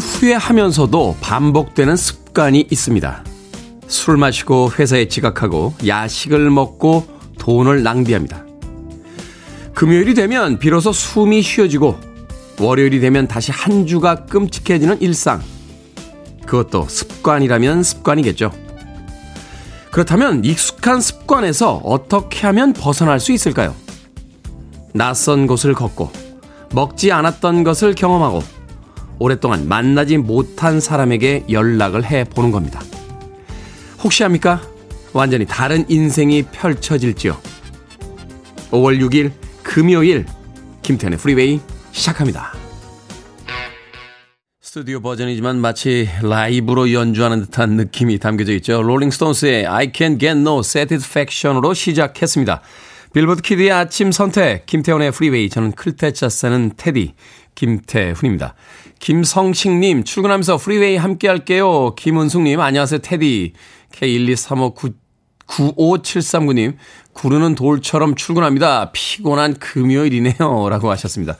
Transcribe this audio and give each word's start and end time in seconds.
후회하면서도 0.00 1.18
반복되는 1.20 1.96
습관이 1.96 2.66
있습니다. 2.70 3.24
술 3.86 4.16
마시고 4.16 4.72
회사에 4.78 5.08
지각하고 5.08 5.74
야식을 5.86 6.50
먹고 6.50 7.06
돈을 7.38 7.82
낭비합니다. 7.82 8.44
금요일이 9.74 10.14
되면 10.14 10.58
비로소 10.58 10.92
숨이 10.92 11.42
쉬어지고 11.42 11.98
월요일이 12.60 13.00
되면 13.00 13.26
다시 13.26 13.52
한 13.52 13.86
주가 13.86 14.26
끔찍해지는 14.26 15.00
일상. 15.00 15.40
그것도 16.44 16.86
습관이라면 16.88 17.82
습관이겠죠. 17.82 18.52
그렇다면 19.90 20.44
익숙한 20.44 21.00
습관에서 21.00 21.76
어떻게 21.84 22.46
하면 22.46 22.72
벗어날 22.72 23.18
수 23.18 23.32
있을까요? 23.32 23.74
낯선 24.92 25.46
곳을 25.46 25.74
걷고 25.74 26.10
먹지 26.72 27.10
않았던 27.10 27.64
것을 27.64 27.94
경험하고 27.94 28.42
오랫동안 29.20 29.68
만나지 29.68 30.16
못한 30.16 30.80
사람에게 30.80 31.44
연락을 31.50 32.04
해 32.04 32.24
보는 32.24 32.50
겁니다. 32.50 32.80
혹시 34.02 34.24
압니까? 34.24 34.62
완전히 35.12 35.44
다른 35.44 35.84
인생이 35.88 36.44
펼쳐질지요. 36.44 37.36
5월 38.70 38.98
6일 38.98 39.30
금요일 39.62 40.24
김태훈의 40.82 41.18
프리웨이 41.18 41.60
시작합니다. 41.92 42.54
스튜디오 44.62 45.00
버전이지만 45.00 45.60
마치 45.60 46.08
라이브로 46.22 46.92
연주하는 46.92 47.42
듯한 47.42 47.70
느낌이 47.72 48.18
담겨져 48.18 48.52
있죠. 48.54 48.82
롤링스톤스의 48.82 49.66
I 49.66 49.90
Can 49.94 50.18
Get 50.18 50.38
No 50.38 50.60
Satisfaction으로 50.60 51.74
시작했습니다. 51.74 52.62
빌보드 53.12 53.42
키드의 53.42 53.72
아침 53.72 54.12
선택, 54.12 54.66
김태훈의 54.66 55.10
프리웨이. 55.10 55.48
저는 55.48 55.72
클 55.72 55.97
태 55.97 56.16
자 56.16 56.28
쓰는 56.28 56.70
테디, 56.76 57.14
김태훈입니다. 57.60 58.54
김성식님, 59.00 60.04
출근하면서 60.04 60.56
프리웨이 60.56 60.96
함께 60.96 61.28
할게요. 61.28 61.94
김은숙님, 61.94 62.58
안녕하세요, 62.58 63.00
테디. 63.00 63.52
K123595739님, 63.92 66.76
구르는 67.12 67.54
돌처럼 67.56 68.14
출근합니다. 68.14 68.92
피곤한 68.92 69.58
금요일이네요. 69.58 70.70
라고 70.70 70.90
하셨습니다. 70.90 71.36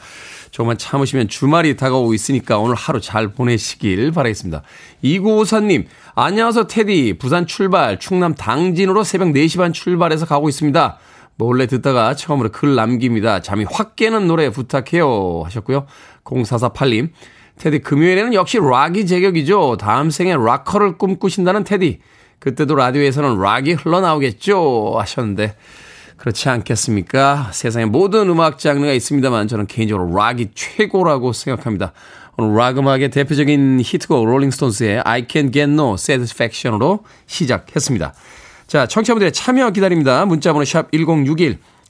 조금만 0.50 0.76
참으시면 0.76 1.28
주말이 1.28 1.74
다가오고 1.76 2.12
있으니까 2.12 2.58
오늘 2.58 2.74
하루 2.74 3.00
잘 3.00 3.28
보내시길 3.28 4.12
바라겠습니다. 4.12 4.60
2954님, 5.02 5.86
안녕하세요, 6.16 6.66
테디. 6.66 7.16
부산 7.18 7.46
출발, 7.46 7.98
충남 7.98 8.34
당진으로 8.34 9.04
새벽 9.04 9.28
4시 9.28 9.56
반 9.56 9.72
출발해서 9.72 10.26
가고 10.26 10.50
있습니다. 10.50 10.98
몰래 11.40 11.66
듣다가 11.66 12.14
처음으로 12.14 12.52
글 12.52 12.74
남깁니다. 12.74 13.40
잠이 13.40 13.64
확 13.70 13.96
깨는 13.96 14.28
노래 14.28 14.50
부탁해요. 14.50 15.42
하셨고요. 15.46 15.86
0448님. 16.24 17.10
테디, 17.58 17.80
금요일에는 17.80 18.34
역시 18.34 18.58
락이 18.58 19.06
제격이죠. 19.06 19.76
다음 19.78 20.10
생에 20.10 20.34
락커를 20.34 20.96
꿈꾸신다는 20.98 21.64
테디. 21.64 22.00
그때도 22.38 22.74
라디오에서는 22.74 23.38
락이 23.38 23.74
흘러나오겠죠. 23.74 24.94
하셨는데, 24.98 25.54
그렇지 26.16 26.48
않겠습니까? 26.48 27.48
세상에 27.52 27.86
모든 27.86 28.28
음악 28.28 28.58
장르가 28.58 28.92
있습니다만 28.92 29.48
저는 29.48 29.66
개인적으로 29.66 30.14
락이 30.14 30.50
최고라고 30.54 31.32
생각합니다. 31.32 31.92
오늘 32.36 32.56
락 32.56 32.78
음악의 32.78 33.10
대표적인 33.10 33.80
히트곡 33.82 34.26
롤링스톤스의 34.26 35.00
I 35.04 35.26
Can 35.28 35.52
Get 35.52 35.72
No 35.72 35.94
Satisfaction으로 35.94 37.00
시작했습니다. 37.26 38.14
자, 38.66 38.86
청취자분들의 38.86 39.32
참여 39.32 39.70
기다립니다. 39.70 40.24
문자번호 40.26 40.64
샵 40.64 40.90
1061, 40.92 41.58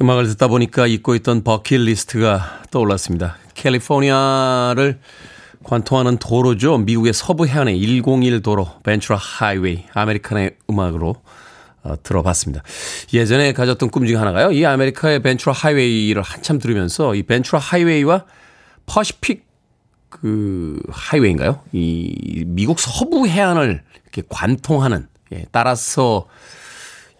음악을 0.00 0.26
듣다 0.28 0.48
보니까 0.48 0.86
잊고 0.86 1.14
있던 1.14 1.44
버킷리스트가 1.44 2.62
떠올랐습니다. 2.70 3.36
캘리포니아를 3.54 4.98
관통하는 5.62 6.18
도로죠. 6.18 6.78
미국의 6.78 7.12
서부 7.12 7.46
해안의 7.46 7.78
101 7.78 8.42
도로, 8.42 8.68
Ventura 8.82 9.18
Highway, 9.18 9.84
아메리카의 9.92 10.56
음악으로 10.68 11.14
어, 11.84 11.94
들어봤습니다. 12.02 12.62
예전에 13.12 13.52
가졌던 13.52 13.90
꿈 13.90 14.06
중에 14.06 14.16
하나가요. 14.16 14.50
이 14.50 14.64
아메리카의 14.64 15.22
Ventura 15.22 15.54
Highway를 15.54 16.22
한참 16.22 16.58
들으면서 16.58 17.14
이 17.14 17.22
Ventura 17.22 17.60
Highway와 17.60 18.24
Pacific 18.86 19.46
그 20.08 20.80
Highway인가요? 20.90 21.60
이 21.72 22.44
미국 22.46 22.80
서부 22.80 23.26
해안을 23.28 23.82
이렇게 24.02 24.22
관통하는 24.28 25.08
예, 25.32 25.46
따라서 25.52 26.26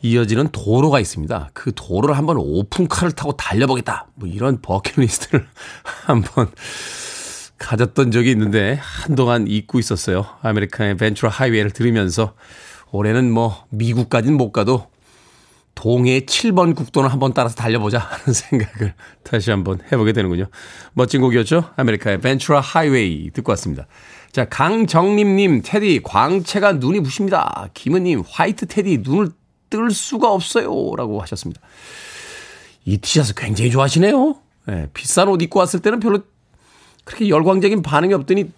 이어지는 0.05 0.49
도로가 0.53 1.01
있습니다. 1.01 1.49
그 1.55 1.73
도로를 1.75 2.19
한번 2.19 2.37
오픈카를 2.37 3.13
타고 3.13 3.33
달려보겠다. 3.33 4.09
뭐 4.17 4.29
이런 4.29 4.61
버킷리스트를 4.61 5.47
한번 6.05 6.51
가졌던 7.57 8.11
적이 8.11 8.33
있는데 8.33 8.79
한동안 8.83 9.47
잊고 9.49 9.79
있었어요. 9.79 10.27
아메리카의 10.43 10.99
Ventura 10.99 11.33
Highway를 11.33 11.71
들으면서 11.71 12.35
올해는 12.93 13.33
뭐 13.33 13.65
미국까지는 13.71 14.37
못 14.37 14.53
가도 14.53 14.89
동해 15.75 16.21
7번 16.21 16.77
국도는 16.77 17.09
한번 17.09 17.33
따라서 17.33 17.55
달려보자 17.55 17.99
하는 17.99 18.25
생각을 18.35 18.95
다시 19.23 19.51
한번 19.51 19.81
해보게 19.91 20.13
되는군요. 20.13 20.49
멋진 20.93 21.23
곡이었죠? 21.23 21.71
아메리카의 21.77 22.21
Ventura 22.21 22.61
Highway 22.61 23.31
듣고 23.31 23.53
왔습니다. 23.53 23.87
자, 24.33 24.45
강정림님, 24.45 25.63
테디, 25.65 26.01
광채가 26.05 26.75
눈이 26.75 27.01
부십니다. 27.01 27.69
김은님, 27.73 28.23
화이트 28.29 28.67
테디, 28.67 28.99
눈을 29.03 29.31
뜰 29.75 29.91
수가 29.91 30.31
없어요. 30.33 30.95
라고 30.97 31.21
하셨습니다. 31.23 31.61
이 32.85 32.97
티셔츠 32.99 33.35
굉장히 33.35 33.73
좋아하시네요. 33.73 34.37
네, 34.67 34.89
비싼 34.95 35.27
옷 35.29 35.43
입고 35.43 35.59
왔을 35.59 35.81
때는 35.81 35.99
별로 35.99 36.21
그렇게 37.03 37.29
열광적인 37.29 37.83
반응이 37.83 38.15
없더니 38.15 38.53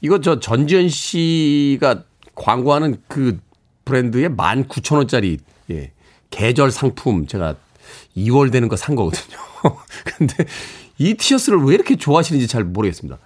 이거 0.00 0.20
저 0.20 0.38
전지현 0.38 0.88
씨가 0.88 2.04
광고하는 2.36 3.02
그 3.08 3.40
브랜드의 3.84 4.28
19,000원짜리 4.30 5.40
예, 5.72 5.90
계절 6.30 6.70
상품 6.70 7.26
제가 7.26 7.56
2월 8.16 8.52
되는 8.52 8.68
거 8.68 8.76
산 8.76 8.94
거거든요. 8.94 9.36
근데 10.04 10.44
이 10.98 11.14
티셔츠를 11.14 11.58
왜 11.64 11.74
이렇게 11.74 11.96
좋아하시는지 11.96 12.46
잘 12.46 12.62
모르겠습니다. 12.62 13.18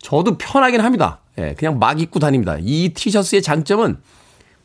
저도 0.00 0.36
편하긴 0.36 0.80
합니다. 0.80 1.20
예, 1.38 1.54
그냥 1.56 1.78
막 1.78 2.00
입고 2.00 2.18
다닙니다. 2.18 2.56
이 2.60 2.88
티셔츠의 2.92 3.40
장점은 3.40 3.98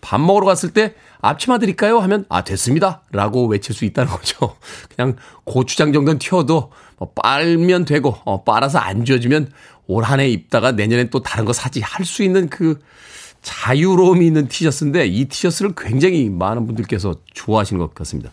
밥 0.01 0.19
먹으러 0.19 0.45
갔을 0.45 0.71
때 0.71 0.95
앞치마 1.21 1.57
드릴까요? 1.59 1.99
하면 1.99 2.25
아 2.29 2.43
됐습니다. 2.43 3.01
라고 3.11 3.47
외칠 3.47 3.73
수 3.75 3.85
있다는 3.85 4.11
거죠. 4.11 4.55
그냥 4.95 5.15
고추장 5.43 5.91
정도는 5.93 6.19
튀어도 6.19 6.71
뭐 6.97 7.11
빨면 7.15 7.85
되고 7.85 8.15
어, 8.25 8.43
빨아서 8.43 8.79
안 8.79 9.05
지워지면 9.05 9.51
올 9.87 10.03
한 10.03 10.19
해 10.19 10.27
입다가 10.29 10.71
내년엔 10.73 11.09
또 11.09 11.21
다른 11.21 11.45
거 11.45 11.53
사지 11.53 11.81
할 11.81 12.05
수 12.05 12.23
있는 12.23 12.49
그 12.49 12.79
자유로움이 13.41 14.25
있는 14.25 14.47
티셔츠인데 14.47 15.05
이 15.07 15.25
티셔츠를 15.25 15.73
굉장히 15.77 16.29
많은 16.29 16.65
분들께서 16.67 17.15
좋아하시는 17.33 17.79
것 17.79 17.93
같습니다. 17.95 18.31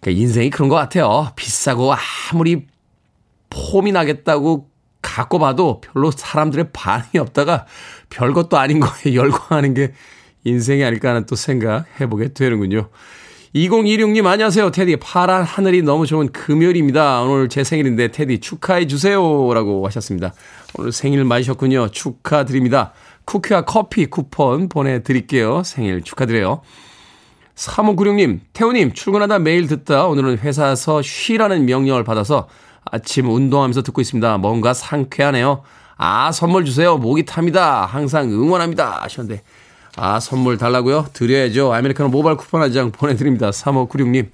그러니까 0.00 0.22
인생이 0.22 0.50
그런 0.50 0.68
것 0.68 0.76
같아요. 0.76 1.30
비싸고 1.36 1.92
아무리 2.32 2.66
폼이 3.50 3.92
나겠다고 3.92 4.70
갖고 5.02 5.38
봐도 5.38 5.80
별로 5.80 6.10
사람들의 6.10 6.70
반응이 6.72 7.18
없다가 7.18 7.66
별것도 8.10 8.56
아닌 8.58 8.80
거에 8.80 9.12
열광하는 9.14 9.74
게 9.74 9.92
인생이 10.44 10.84
아닐까 10.84 11.10
하는 11.10 11.26
또 11.26 11.36
생각해보게 11.36 12.32
되는군요. 12.32 12.88
2026님 13.54 14.26
안녕하세요. 14.26 14.70
테디 14.70 14.96
파란 14.96 15.42
하늘이 15.42 15.82
너무 15.82 16.06
좋은 16.06 16.28
금요일입니다. 16.32 17.22
오늘 17.22 17.48
제 17.48 17.64
생일인데 17.64 18.08
테디 18.08 18.40
축하해 18.40 18.86
주세요. 18.86 19.18
라고 19.54 19.86
하셨습니다. 19.86 20.34
오늘 20.78 20.92
생일 20.92 21.24
맞으셨군요. 21.24 21.88
축하드립니다. 21.88 22.92
쿠키와 23.24 23.62
커피 23.62 24.06
쿠폰 24.06 24.68
보내드릴게요. 24.68 25.62
생일 25.64 26.02
축하드려요. 26.02 26.62
3596님, 27.54 28.40
태우님, 28.52 28.92
출근하다 28.92 29.40
매일 29.40 29.66
듣다 29.66 30.06
오늘은 30.06 30.38
회사에서 30.38 31.02
쉬라는 31.02 31.66
명령을 31.66 32.04
받아서 32.04 32.48
아침 32.84 33.28
운동하면서 33.28 33.82
듣고 33.82 34.00
있습니다. 34.00 34.38
뭔가 34.38 34.72
상쾌하네요. 34.72 35.62
아, 35.96 36.30
선물 36.30 36.64
주세요. 36.64 36.96
목이 36.96 37.24
탑니다. 37.24 37.84
항상 37.84 38.30
응원합니다. 38.30 39.02
하셨는데. 39.02 39.42
아, 40.00 40.20
선물 40.20 40.58
달라고요? 40.58 41.06
드려야죠. 41.12 41.72
아메리카노 41.74 42.08
모바일 42.10 42.36
쿠폰 42.36 42.62
한 42.62 42.72
장 42.72 42.92
보내드립니다. 42.92 43.50
3596님, 43.50 44.28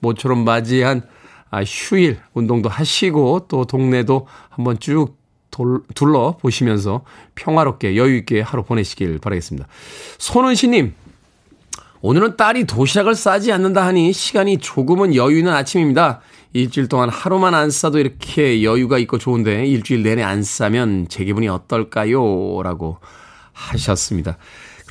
모처럼 0.00 0.44
맞이한 0.44 1.02
아, 1.50 1.62
휴일 1.64 2.18
운동도 2.32 2.68
하시고 2.70 3.46
또 3.48 3.66
동네도 3.66 4.26
한번 4.48 4.78
쭉 4.78 5.16
돌, 5.50 5.82
둘러보시면서 5.94 7.04
평화롭게 7.34 7.96
여유있게 7.96 8.40
하루 8.40 8.62
보내시길 8.62 9.18
바라겠습니다. 9.18 9.68
손은시님, 10.18 10.94
오늘은 12.00 12.36
딸이 12.36 12.64
도시락을 12.64 13.14
싸지 13.14 13.52
않는다 13.52 13.84
하니 13.84 14.12
시간이 14.14 14.58
조금은 14.58 15.14
여유 15.14 15.38
있는 15.38 15.52
아침입니다. 15.52 16.20
일주일 16.54 16.88
동안 16.88 17.10
하루만 17.10 17.54
안 17.54 17.70
싸도 17.70 17.98
이렇게 17.98 18.62
여유가 18.62 18.98
있고 18.98 19.18
좋은데 19.18 19.66
일주일 19.66 20.02
내내 20.02 20.22
안 20.22 20.42
싸면 20.42 21.08
제 21.08 21.24
기분이 21.24 21.48
어떨까요? 21.48 22.62
라고 22.62 22.98
하셨습니다. 23.52 24.38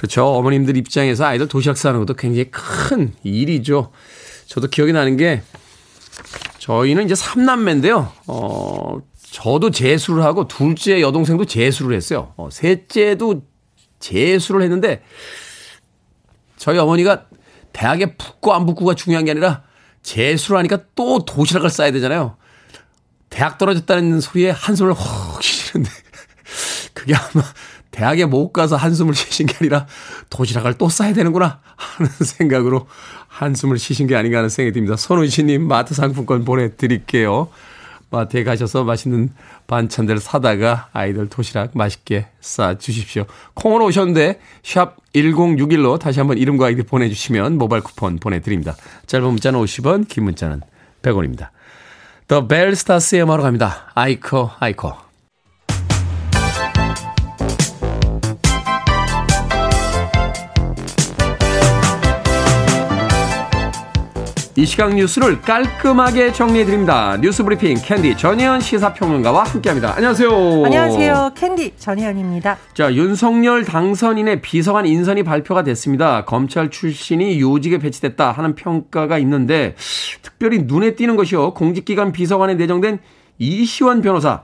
그렇죠. 0.01 0.25
어머님들 0.25 0.77
입장에서 0.77 1.25
아이들 1.25 1.47
도시락 1.47 1.77
싸는 1.77 1.99
것도 1.99 2.15
굉장히 2.15 2.49
큰 2.49 3.13
일이죠. 3.21 3.91
저도 4.47 4.67
기억이 4.67 4.93
나는 4.93 5.15
게 5.15 5.43
저희는 6.57 7.05
이제 7.05 7.13
3남매인데요. 7.13 8.11
어, 8.25 8.97
저도 9.29 9.69
재수를 9.69 10.23
하고 10.23 10.47
둘째 10.47 11.01
여동생도 11.01 11.45
재수를 11.45 11.95
했어요. 11.95 12.33
어, 12.35 12.49
셋째도 12.51 13.43
재수를 13.99 14.63
했는데 14.63 15.03
저희 16.57 16.79
어머니가 16.79 17.27
대학에 17.71 18.15
붙고 18.15 18.55
안 18.55 18.65
붙고가 18.65 18.95
중요한 18.95 19.25
게 19.25 19.31
아니라 19.31 19.61
재수를 20.01 20.57
하니까 20.57 20.79
또 20.95 21.25
도시락을 21.25 21.69
싸야 21.69 21.91
되잖아요. 21.91 22.37
대학 23.29 23.59
떨어졌다는 23.59 24.19
소리에 24.19 24.49
한숨을 24.49 24.93
훅 24.93 25.43
쉬시는데 25.43 25.91
그게 26.95 27.13
아마 27.13 27.43
대학에 27.91 28.25
못 28.25 28.51
가서 28.51 28.75
한숨을 28.75 29.13
쉬신 29.13 29.45
게 29.45 29.55
아니라 29.59 29.85
도시락을 30.29 30.75
또 30.75 30.89
싸야 30.89 31.13
되는구나 31.13 31.59
하는 31.75 32.11
생각으로 32.23 32.87
한숨을 33.27 33.77
쉬신 33.77 34.07
게 34.07 34.15
아닌가 34.15 34.37
하는 34.37 34.49
생각이 34.49 34.73
듭니다. 34.73 34.95
손은시님 34.95 35.67
마트 35.67 35.93
상품권 35.93 36.45
보내드릴게요. 36.45 37.49
마트에 38.11 38.43
가셔서 38.43 38.83
맛있는 38.83 39.29
반찬들 39.67 40.19
사다가 40.19 40.89
아이들 40.91 41.29
도시락 41.29 41.71
맛있게 41.73 42.27
싸 42.41 42.77
주십시오. 42.77 43.25
콩으로 43.53 43.85
오셨는데 43.85 44.39
샵 44.63 44.97
1061로 45.15 45.97
다시 45.97 46.19
한번 46.19 46.37
이름과 46.37 46.67
아이디 46.67 46.83
보내주시면 46.83 47.57
모바일 47.57 47.83
쿠폰 47.83 48.19
보내드립니다. 48.19 48.75
짧은 49.07 49.25
문자는 49.25 49.59
50원, 49.59 50.07
긴 50.07 50.25
문자는 50.25 50.61
100원입니다. 51.01 51.49
The 52.27 52.47
Belle 52.47 52.79
Stars의 52.79 53.23
음악으로 53.23 53.43
갑니다. 53.43 53.91
Iko 53.95 54.51
Iko. 54.59 55.10
이 64.57 64.65
시각 64.65 64.93
뉴스를 64.93 65.39
깔끔하게 65.39 66.33
정리해드립니다. 66.33 67.15
뉴스 67.21 67.41
브리핑 67.41 67.77
캔디 67.81 68.17
전혜연 68.17 68.59
시사평론가와 68.59 69.43
함께합니다. 69.43 69.95
안녕하세요. 69.95 70.29
안녕하세요. 70.65 71.31
캔디 71.35 71.75
전혜연입니다. 71.77 72.57
자, 72.73 72.93
윤석열 72.93 73.63
당선인의 73.63 74.41
비서관 74.41 74.85
인선이 74.85 75.23
발표가 75.23 75.63
됐습니다. 75.63 76.25
검찰 76.25 76.69
출신이 76.69 77.39
요직에 77.39 77.77
배치됐다 77.77 78.33
하는 78.33 78.55
평가가 78.55 79.17
있는데 79.19 79.75
특별히 80.21 80.63
눈에 80.63 80.95
띄는 80.95 81.15
것이요. 81.15 81.53
공직기관 81.53 82.11
비서관에 82.11 82.55
내정된 82.55 82.99
이시원 83.39 84.01
변호사. 84.01 84.41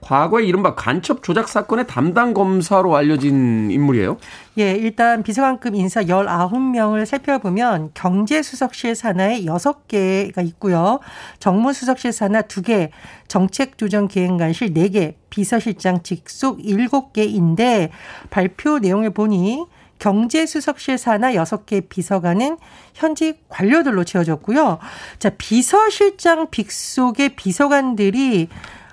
과거에 0.00 0.44
이른바 0.44 0.74
간첩 0.74 1.22
조작 1.22 1.48
사건의 1.48 1.86
담당 1.86 2.34
검사로 2.34 2.94
알려진 2.96 3.70
인물이에요. 3.70 4.18
예, 4.58 4.72
일단 4.72 5.22
비서관급 5.22 5.74
인사 5.74 6.02
19명을 6.02 7.06
살펴보면 7.06 7.90
경제수석실 7.94 8.94
산하에 8.94 9.44
6개가 9.44 10.44
있고요. 10.48 11.00
정무수석실 11.38 12.12
산하 12.12 12.42
2개, 12.42 12.90
정책조정기획관실 13.28 14.74
4개, 14.74 15.14
비서실장 15.30 16.02
직속 16.02 16.58
7개인데 16.58 17.88
발표 18.28 18.78
내용을 18.78 19.10
보니 19.10 19.64
경제수석실 19.98 20.98
산하 20.98 21.32
6개 21.32 21.88
비서관은 21.88 22.58
현직 22.92 23.48
관료들로 23.48 24.04
채워졌고요. 24.04 24.80
자, 25.18 25.30
비서실장 25.38 26.50
빅속의 26.50 27.36
비서관들이 27.36 28.48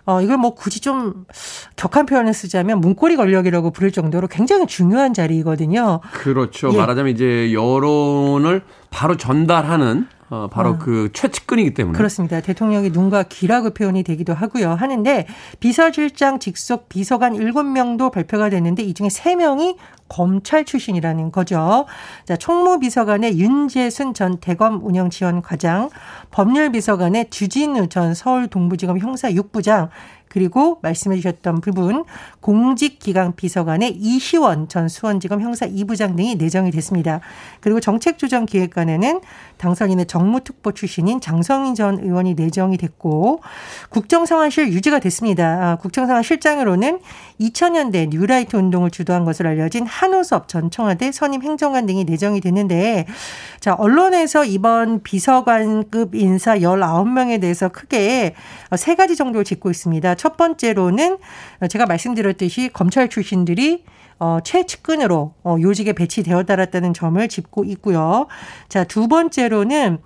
어, 0.10 0.24
이걸 0.24 0.38
뭐 0.38 0.56
굳이 0.56 0.80
좀 0.80 1.26
격한 1.76 2.08
표현을 2.08 2.34
쓰자면 2.34 2.82
문고리 2.82 3.16
권력이라고 3.16 3.70
부를 3.70 3.92
정도로 3.92 4.28
굉장히 4.28 4.66
중요한 4.66 5.14
자리이거든요. 5.14 6.00
그렇죠. 6.14 6.74
예. 6.74 6.78
말하자면 6.78 7.14
이제 7.14 7.54
여론을 7.54 8.64
바로 8.90 9.18
전달하는 9.18 10.08
어, 10.30 10.48
바로 10.48 10.72
어. 10.72 10.78
그 10.78 11.10
최측근이기 11.14 11.74
때문에. 11.74 11.98
그렇습니다. 11.98 12.40
대통령의 12.40 12.92
눈과 12.92 13.24
귀라고 13.24 13.72
표현이 13.72 14.04
되기도 14.04 14.34
하고요. 14.34 14.74
하는데 14.74 15.26
비서실장 15.60 16.40
직속 16.40 16.88
비서관 16.88 17.34
7명도 17.34 18.12
발표가 18.12 18.50
됐는데 18.50 18.84
이 18.84 18.94
중에 18.94 19.08
3명이 19.08 19.78
검찰 20.08 20.66
출신이라는 20.66 21.32
거죠. 21.32 21.86
자, 22.26 22.36
총무비서관의 22.36 23.40
윤재순 23.40 24.14
전 24.14 24.38
대검 24.40 24.84
운영지원 24.84 25.42
과장, 25.42 25.90
법률비서관의 26.32 27.30
주진우 27.30 27.90
전 27.90 28.14
서울 28.14 28.48
동부지검 28.48 29.00
형사 29.00 29.30
6부장, 29.32 29.90
그리고 30.30 30.80
말씀해 30.82 31.18
주셨던 31.18 31.62
부분 31.62 32.06
공직기강 32.40 33.36
비서관의 33.36 33.96
이시원 33.96 34.70
전 34.70 34.88
수원지검 34.88 35.42
형사 35.42 35.68
2부장 35.68 36.16
등이 36.16 36.36
내정이 36.36 36.72
됐습니다. 36.72 37.20
그리고 37.60 37.80
정책조정기획관에는 37.80 39.22
당선인의 39.58 40.06
정무특보 40.06 40.72
출신인 40.72 41.20
장성인 41.20 41.76
전 41.76 42.00
의원이 42.00 42.36
내정이 42.36 42.78
됐고 42.78 43.42
국정상황실 43.90 44.72
유지가 44.72 45.00
됐습니다. 45.00 45.72
아, 45.72 45.76
국정상황 45.78 46.24
실장으로는 46.24 47.00
2000년대 47.42 48.10
뉴라이트 48.10 48.56
운동을 48.56 48.92
주도한 48.92 49.26
것으로 49.26 49.50
알려진 49.50 49.86
한호섭 49.86 50.48
전 50.48 50.70
청와대 50.70 51.12
선임 51.12 51.42
행정관 51.42 51.86
등이 51.86 52.04
내정이 52.06 52.42
됐는데 52.42 53.06
자 53.60 53.74
언론에서 53.74 54.46
이번 54.46 55.02
비서관급 55.04 56.16
인사 56.16 56.58
19명에 56.58 57.42
대해서 57.42 57.70
크게 57.70 58.36
세 58.76 58.96
가지 58.96 59.16
정도를 59.16 59.44
짚고 59.44 59.70
있습니다. 59.70 60.16
첫 60.20 60.36
번째로는 60.36 61.18
제가 61.70 61.86
말씀드렸듯이 61.86 62.70
검찰 62.74 63.08
출신들이 63.08 63.86
어, 64.20 64.40
최측근으로 64.44 65.34
어, 65.44 65.56
요직에 65.62 65.94
배치되어 65.94 66.44
달았다는 66.44 66.94
점을 66.94 67.26
짚고 67.26 67.64
있고요. 67.64 68.28
자, 68.68 68.84
두 68.84 69.08
번째로는 69.08 70.00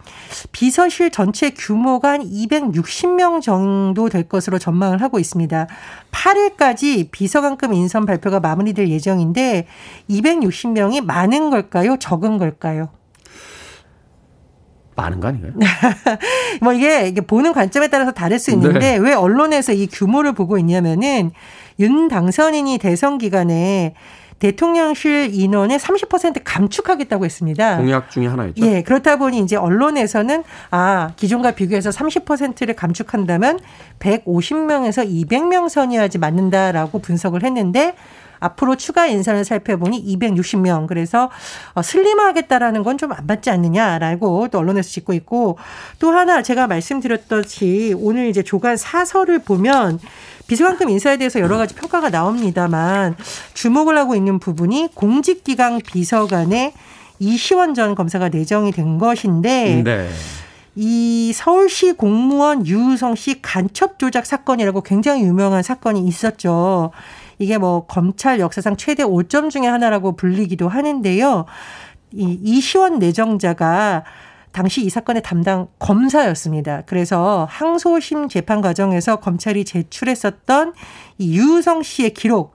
비서실 0.51 1.10
전체 1.10 1.50
규모가 1.50 2.12
한 2.12 2.22
260명 2.22 3.41
정도 3.41 4.10
될 4.10 4.29
것으로 4.29 4.60
전망을 4.60 5.01
하고 5.01 5.17
있습니다. 5.17 5.67
8일까지 6.12 7.10
비서관급 7.10 7.74
인선 7.74 8.05
발표가 8.05 8.39
마무리될 8.39 8.89
예정인데 8.89 9.65
260명이 10.12 11.03
많은 11.03 11.50
걸까요? 11.50 11.98
적은 11.98 12.38
걸까요? 12.38 12.89
많은 14.95 15.19
거 15.19 15.27
아닌가요? 15.27 15.53
뭐 16.62 16.73
이게, 16.73 17.07
이게 17.07 17.21
보는 17.21 17.53
관점에 17.53 17.88
따라서 17.88 18.12
다를 18.12 18.39
수 18.39 18.51
있는데 18.51 18.79
네. 18.79 18.97
왜 18.97 19.13
언론에서 19.13 19.73
이 19.73 19.88
규모를 19.88 20.33
보고 20.33 20.57
있냐면은 20.57 21.31
윤 21.79 22.07
당선인이 22.07 22.77
대선 22.77 23.17
기간에 23.17 23.95
대통령실 24.43 25.29
인원의 25.33 25.79
30% 25.79 26.41
감축하겠다고 26.43 27.23
했습니다. 27.23 27.77
공약 27.77 28.12
중에 28.12 28.27
하나였죠. 28.27 28.65
예, 28.65 28.81
그렇다 28.81 29.15
보니 29.15 29.39
이제 29.39 29.55
언론에서는 29.55 30.43
아, 30.69 31.12
기존과 31.15 31.51
비교해서 31.51 31.91
30%를 31.91 32.75
감축한다면 32.75 33.59
150명에서 34.00 35.07
200명 35.09 35.69
선이어야지 35.69 36.17
맞는다라고 36.17 37.00
분석을 37.00 37.43
했는데 37.43 37.95
앞으로 38.43 38.75
추가 38.75 39.07
인선을 39.07 39.45
살펴보니 39.45 40.03
260명. 40.17 40.88
그래서 40.88 41.29
어, 41.73 41.81
슬림하겠다라는 41.81 42.83
건 42.83 42.97
좀 42.97 43.12
안 43.12 43.25
맞지 43.27 43.50
않느냐라고 43.50 44.47
또 44.50 44.59
언론에서 44.59 44.89
짚고 44.89 45.13
있고 45.13 45.57
또 46.00 46.12
하나 46.12 46.41
제가 46.41 46.67
말씀드렸듯이 46.67 47.95
오늘 47.97 48.27
이제 48.27 48.43
조간 48.43 48.77
사설을 48.77 49.39
보면 49.39 50.00
비서관급 50.47 50.89
인사에 50.89 51.17
대해서 51.17 51.39
여러 51.39 51.57
가지 51.57 51.73
평가가 51.73 52.09
나옵니다만 52.09 53.15
주목을 53.53 53.97
하고 53.97 54.15
있는 54.15 54.39
부분이 54.39 54.89
공직기강 54.93 55.79
비서관의 55.85 56.73
이시원 57.19 57.73
전 57.73 57.95
검사가 57.95 58.29
내정이 58.29 58.71
된 58.71 58.97
것인데 58.97 59.81
네. 59.83 60.09
이 60.75 61.31
서울시 61.33 61.93
공무원 61.93 62.65
유우성 62.65 63.15
씨 63.15 63.41
간첩 63.41 64.00
조작 64.00 64.25
사건이라고 64.25 64.81
굉장히 64.81 65.21
유명한 65.23 65.62
사건이 65.63 66.05
있었죠. 66.07 66.91
이게 67.43 67.57
뭐 67.57 67.85
검찰 67.85 68.39
역사상 68.39 68.77
최대 68.77 69.03
5점 69.03 69.50
중에 69.50 69.67
하나라고 69.67 70.15
불리기도 70.15 70.69
하는데요. 70.69 71.45
이 72.13 72.39
이시원 72.41 73.00
내정자가 73.00 74.03
당시 74.53 74.85
이 74.85 74.89
사건의 74.89 75.23
담당 75.23 75.67
검사였습니다. 75.79 76.83
그래서 76.85 77.47
항소심 77.50 78.29
재판 78.29 78.62
과정에서 78.62 79.17
검찰이 79.17 79.65
제출했었던 79.65 80.73
이 81.17 81.38
유성 81.38 81.83
씨의 81.83 82.13
기록, 82.13 82.53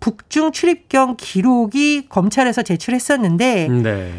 북중 0.00 0.52
출입경 0.52 1.16
기록이 1.16 2.08
검찰에서 2.08 2.62
제출했었는데 2.62 3.68
네. 3.68 4.12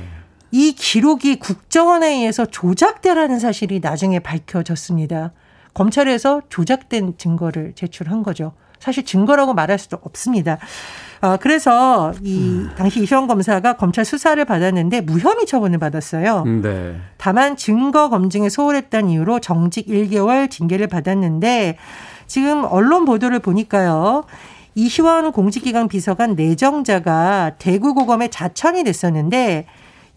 이 0.51 0.73
기록이 0.73 1.39
국정원에 1.39 2.13
의해서 2.13 2.45
조작되라는 2.45 3.39
사실이 3.39 3.81
나중에 3.81 4.19
밝혀졌습니다. 4.19 5.33
검찰에서 5.75 6.41
조작된 6.49 7.17
증거를 7.17 7.73
제출한 7.75 8.23
거죠. 8.23 8.53
사실 8.79 9.05
증거라고 9.05 9.53
말할 9.53 9.77
수도 9.77 9.97
없습니다. 10.01 10.57
어, 11.21 11.37
그래서 11.37 12.13
이 12.21 12.67
당시 12.77 13.01
이시원 13.01 13.27
검사가 13.27 13.73
검찰 13.73 14.05
수사를 14.05 14.43
받았는데 14.43 15.01
무혐의 15.01 15.45
처분을 15.45 15.79
받았어요. 15.79 16.43
네. 16.45 16.95
다만 17.17 17.55
증거 17.55 18.09
검증에 18.09 18.49
소홀했다는 18.49 19.09
이유로 19.09 19.39
정직 19.39 19.87
1개월 19.87 20.49
징계를 20.49 20.87
받았는데 20.87 21.77
지금 22.27 22.63
언론 22.65 23.05
보도를 23.05 23.39
보니까요. 23.39 24.23
이시원 24.75 25.31
공직기강 25.31 25.87
비서관 25.87 26.35
내정자가 26.35 27.53
대구고검에 27.57 28.27
자천이 28.27 28.83
됐었는데 28.83 29.65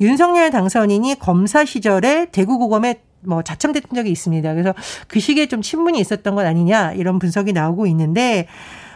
윤석열 0.01 0.51
당선인이 0.51 1.19
검사 1.19 1.65
시절에 1.65 2.27
대구고검에 2.33 3.01
뭐 3.21 3.43
자참됐던 3.43 3.95
적이 3.95 4.11
있습니다. 4.11 4.53
그래서 4.53 4.75
그 5.07 5.21
시기에 5.21 5.47
좀 5.47 5.63
친분이 5.63 5.99
있었던 6.01 6.35
것 6.35 6.47
아니냐 6.47 6.93
이런 6.93 7.19
분석이 7.19 7.53
나오고 7.53 7.87
있는데 7.87 8.47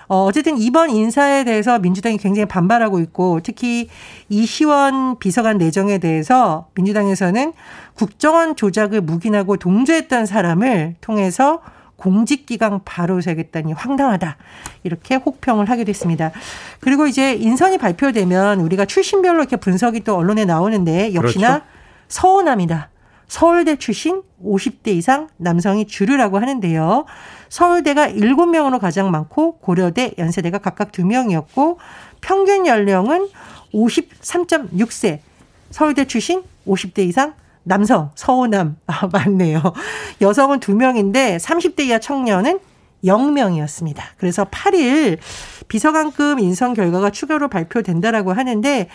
어, 0.08 0.24
어쨌든 0.24 0.58
이번 0.58 0.90
인사에 0.90 1.44
대해서 1.44 1.78
민주당이 1.78 2.18
굉장히 2.18 2.46
반발하고 2.46 3.00
있고 3.00 3.40
특히 3.42 3.88
이시원 4.28 5.18
비서관 5.18 5.56
내정에 5.58 5.98
대해서 5.98 6.68
민주당에서는 6.74 7.54
국정원 7.94 8.54
조작을 8.54 9.00
묵인하고 9.00 9.56
동조했던 9.56 10.26
사람을 10.26 10.96
통해서 11.00 11.62
공직기강 11.96 12.80
바로 12.84 13.20
세겠다니 13.20 13.72
황당하다. 13.72 14.36
이렇게 14.82 15.14
혹평을 15.14 15.70
하게 15.70 15.84
됐습니다. 15.84 16.32
그리고 16.80 17.06
이제 17.06 17.32
인선이 17.34 17.78
발표되면 17.78 18.60
우리가 18.60 18.84
출신별로 18.84 19.38
이렇게 19.38 19.56
분석이 19.56 20.00
또 20.00 20.16
언론에 20.16 20.44
나오는데 20.44 21.14
역시나 21.14 21.48
그렇죠. 21.48 21.64
서운합니다. 22.08 22.91
서울대 23.32 23.76
출신 23.76 24.22
50대 24.44 24.88
이상 24.88 25.26
남성이 25.38 25.86
주류라고 25.86 26.38
하는데요. 26.38 27.06
서울대가 27.48 28.08
7명으로 28.08 28.78
가장 28.78 29.10
많고 29.10 29.56
고려대, 29.56 30.12
연세대가 30.18 30.58
각각 30.58 30.92
2명이었고 30.92 31.78
평균 32.20 32.66
연령은 32.66 33.30
53.6세. 33.72 35.20
서울대 35.70 36.04
출신 36.04 36.42
50대 36.66 37.08
이상 37.08 37.32
남성, 37.62 38.10
서우남, 38.16 38.76
아, 38.86 39.08
맞네요. 39.10 39.62
여성은 40.20 40.60
2명인데 40.60 41.38
30대 41.38 41.86
이하 41.86 41.98
청년은 41.98 42.60
0명이었습니다. 43.02 44.02
그래서 44.18 44.44
8일 44.44 45.16
비서관급 45.68 46.38
인선 46.38 46.74
결과가 46.74 47.08
추가로 47.08 47.48
발표된다라고 47.48 48.34
하는데 48.34 48.88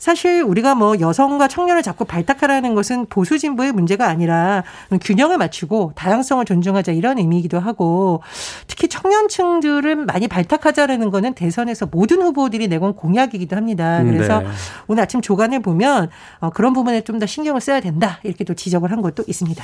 사실 0.00 0.42
우리가 0.42 0.74
뭐 0.74 0.98
여성과 0.98 1.46
청년을 1.46 1.82
자꾸 1.84 2.04
발탁하라는 2.04 2.74
것은 2.74 3.06
보수 3.06 3.38
진보의 3.38 3.70
문제가 3.70 4.08
아니라 4.08 4.64
균형을 5.00 5.38
맞추고 5.38 5.92
다양성을 5.94 6.44
존중하자 6.44 6.90
이런 6.90 7.18
의미이기도 7.18 7.60
하고 7.60 8.22
특히 8.66 8.88
청년층들은 8.88 10.06
많이 10.06 10.26
발탁하자라는 10.26 11.10
거는 11.10 11.34
대선에서 11.34 11.86
모든 11.86 12.22
후보들이 12.22 12.66
내건 12.66 12.96
공약이기도 12.96 13.54
합니다. 13.54 14.02
그래서 14.02 14.40
네. 14.40 14.48
오늘 14.88 15.02
아침 15.04 15.20
조간을 15.20 15.60
보면 15.60 16.10
어, 16.40 16.50
그런 16.50 16.72
부분에 16.72 17.02
좀 17.02 17.20
더 17.20 17.26
신경을 17.26 17.60
써야 17.60 17.80
된다 17.80 18.18
이렇게 18.22 18.44
또 18.44 18.54
지적을 18.54 18.90
한 18.90 19.02
것도 19.02 19.24
있습니다. 19.26 19.62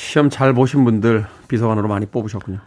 시험 0.00 0.30
잘 0.30 0.54
보신 0.54 0.84
분들 0.84 1.26
비서관으로 1.46 1.86
많이 1.86 2.06
뽑으셨군요. 2.06 2.58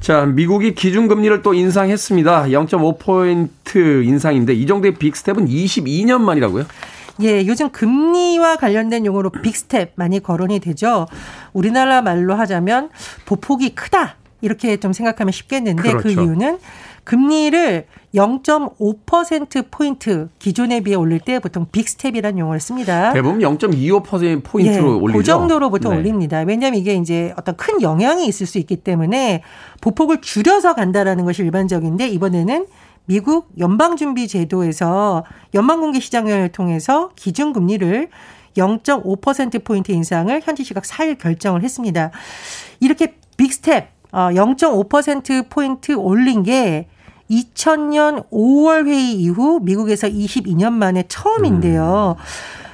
자, 0.00 0.24
미국이 0.24 0.74
기준금리를 0.74 1.42
또 1.42 1.52
인상했습니다. 1.52 2.44
0.5포인트 2.44 4.04
인상인데 4.04 4.54
이 4.54 4.66
정도의 4.66 4.94
big 4.94 5.10
step은 5.10 5.46
22년 5.46 6.22
만이라고요? 6.22 6.64
예, 7.20 7.46
요즘 7.46 7.70
금리와 7.70 8.56
관련된 8.56 9.04
용어로 9.04 9.30
big 9.30 9.57
step 9.57 9.92
많이 9.96 10.20
거론이 10.20 10.60
되죠. 10.60 11.06
우리나라 11.52 12.00
말로 12.00 12.34
하자면 12.34 12.88
보폭이 13.26 13.74
크다. 13.74 14.16
이렇게 14.40 14.78
좀 14.78 14.92
생각하면 14.92 15.30
쉽겠는데 15.30 15.82
그 15.82 15.88
그렇죠. 15.98 16.02
그 16.02 16.10
이유는 16.10 16.58
금리를 17.04 17.86
0.5%포인트 18.14 20.28
기존에 20.38 20.80
비해 20.80 20.96
올릴 20.96 21.20
때 21.20 21.38
보통 21.38 21.66
빅스텝이라는 21.72 22.38
용어를 22.38 22.60
씁니다. 22.60 23.12
대부분 23.12 23.40
0.25%포인트로 23.40 24.88
예, 24.88 25.00
올리죠. 25.00 25.18
그 25.18 25.24
정도로 25.24 25.70
보통 25.70 25.92
네. 25.92 25.98
올립니다. 25.98 26.42
왜냐하면 26.46 26.78
이게 26.78 26.94
이제 26.94 27.34
어떤 27.36 27.56
큰 27.56 27.82
영향이 27.82 28.26
있을 28.26 28.46
수 28.46 28.58
있기 28.58 28.76
때문에 28.76 29.42
보폭을 29.80 30.20
줄여서 30.20 30.74
간다라는 30.74 31.24
것이 31.24 31.42
일반적인데 31.42 32.08
이번에는 32.08 32.66
미국 33.06 33.48
연방준비제도에서 33.58 35.24
연방공개 35.54 35.98
시장을 35.98 36.50
통해서 36.50 37.10
기준금리를 37.16 38.08
0.5%포인트 38.56 39.92
인상을 39.92 40.40
현지 40.44 40.62
시각 40.62 40.84
4일 40.84 41.18
결정을 41.18 41.62
했습니다. 41.62 42.10
이렇게 42.80 43.16
big 43.36 43.57
step, 43.57 43.91
0.5%포인트 44.12 45.92
어, 45.92 45.98
올린 45.98 46.42
게 46.42 46.86
2000년 47.30 48.28
5월 48.30 48.86
회의 48.86 49.14
이후 49.14 49.58
미국에서 49.62 50.08
22년 50.08 50.72
만에 50.72 51.04
처음인데요. 51.08 52.16
음. 52.18 52.22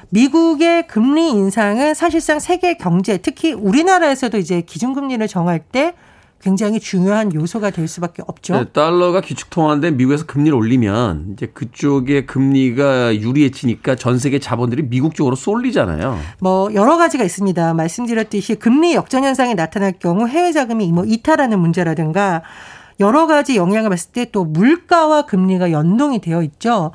미국의 0.09 0.87
금리 0.87 1.29
인상은 1.29 1.93
사실상 1.93 2.39
세계 2.39 2.75
경제, 2.75 3.17
특히 3.17 3.53
우리나라에서도 3.53 4.37
이제 4.37 4.61
기준금리를 4.61 5.25
정할 5.27 5.59
때 5.59 5.93
굉장히 6.41 6.79
중요한 6.79 7.33
요소가 7.33 7.69
될 7.69 7.87
수밖에 7.87 8.23
없죠. 8.25 8.53
네, 8.53 8.65
달러가 8.65 9.21
기축통화인데 9.21 9.91
미국에서 9.91 10.25
금리를 10.25 10.55
올리면 10.57 11.33
이제 11.33 11.47
그쪽의 11.47 12.25
금리가 12.25 13.15
유리해지니까 13.15 13.95
전 13.95 14.17
세계 14.17 14.39
자본들이 14.39 14.83
미국 14.83 15.15
쪽으로 15.15 15.35
쏠리잖아요. 15.35 16.17
뭐 16.39 16.73
여러 16.73 16.97
가지가 16.97 17.23
있습니다. 17.23 17.73
말씀드렸듯이 17.73 18.55
금리 18.55 18.95
역전 18.95 19.23
현상이 19.23 19.55
나타날 19.55 19.93
경우 19.99 20.27
해외 20.27 20.51
자금이 20.51 20.91
뭐 20.91 21.03
이탈하는 21.05 21.59
문제라든가 21.59 22.43
여러 22.99 23.27
가지 23.27 23.55
영향을 23.55 23.89
봤을 23.89 24.11
때 24.11 24.19
또 24.31 24.43
물가와 24.45 25.23
금리가 25.23 25.71
연동이 25.71 26.19
되어 26.19 26.43
있죠. 26.43 26.91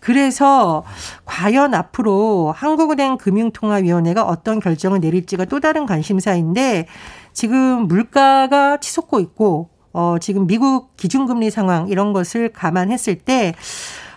그래서 0.00 0.84
과연 1.24 1.74
앞으로 1.74 2.52
한국은행 2.54 3.16
금융통화위원회가 3.18 4.22
어떤 4.24 4.60
결정을 4.60 5.00
내릴지가 5.00 5.46
또 5.46 5.60
다른 5.60 5.86
관심사인데 5.86 6.86
지금 7.32 7.86
물가가 7.88 8.78
치솟고 8.78 9.20
있고 9.20 9.70
어 9.92 10.16
지금 10.20 10.46
미국 10.46 10.96
기준금리 10.96 11.50
상황 11.50 11.88
이런 11.88 12.12
것을 12.12 12.50
감안했을 12.50 13.16
때 13.16 13.54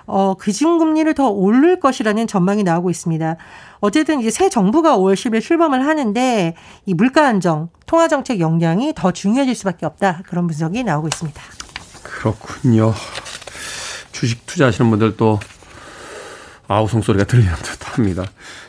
어, 0.09 0.35
기준금리를 0.35 1.13
더 1.13 1.29
오를 1.29 1.79
것이라는 1.79 2.25
전망이 2.25 2.63
나오고 2.63 2.89
있습니다. 2.89 3.37
어쨌든 3.79 4.19
이제 4.19 4.31
새 4.31 4.49
정부가 4.49 4.97
5월 4.97 5.13
10일 5.13 5.41
출범을 5.41 5.85
하는데 5.85 6.55
이 6.85 6.93
물가 6.93 7.27
안정, 7.27 7.69
통화 7.85 8.07
정책 8.07 8.39
역량이 8.39 8.93
더 8.95 9.11
중요해질 9.11 9.53
수밖에 9.55 9.85
없다. 9.85 10.21
그런 10.25 10.47
분석이 10.47 10.83
나오고 10.83 11.07
있습니다. 11.07 11.41
그렇군요. 12.03 12.93
주식 14.11 14.45
투자하시는 14.47 14.89
분들 14.89 15.15
또 15.15 15.39
아우성 16.71 17.01
소리가 17.01 17.25
들리는 17.25 17.51
듯 17.63 17.97
합니다. 17.97 18.23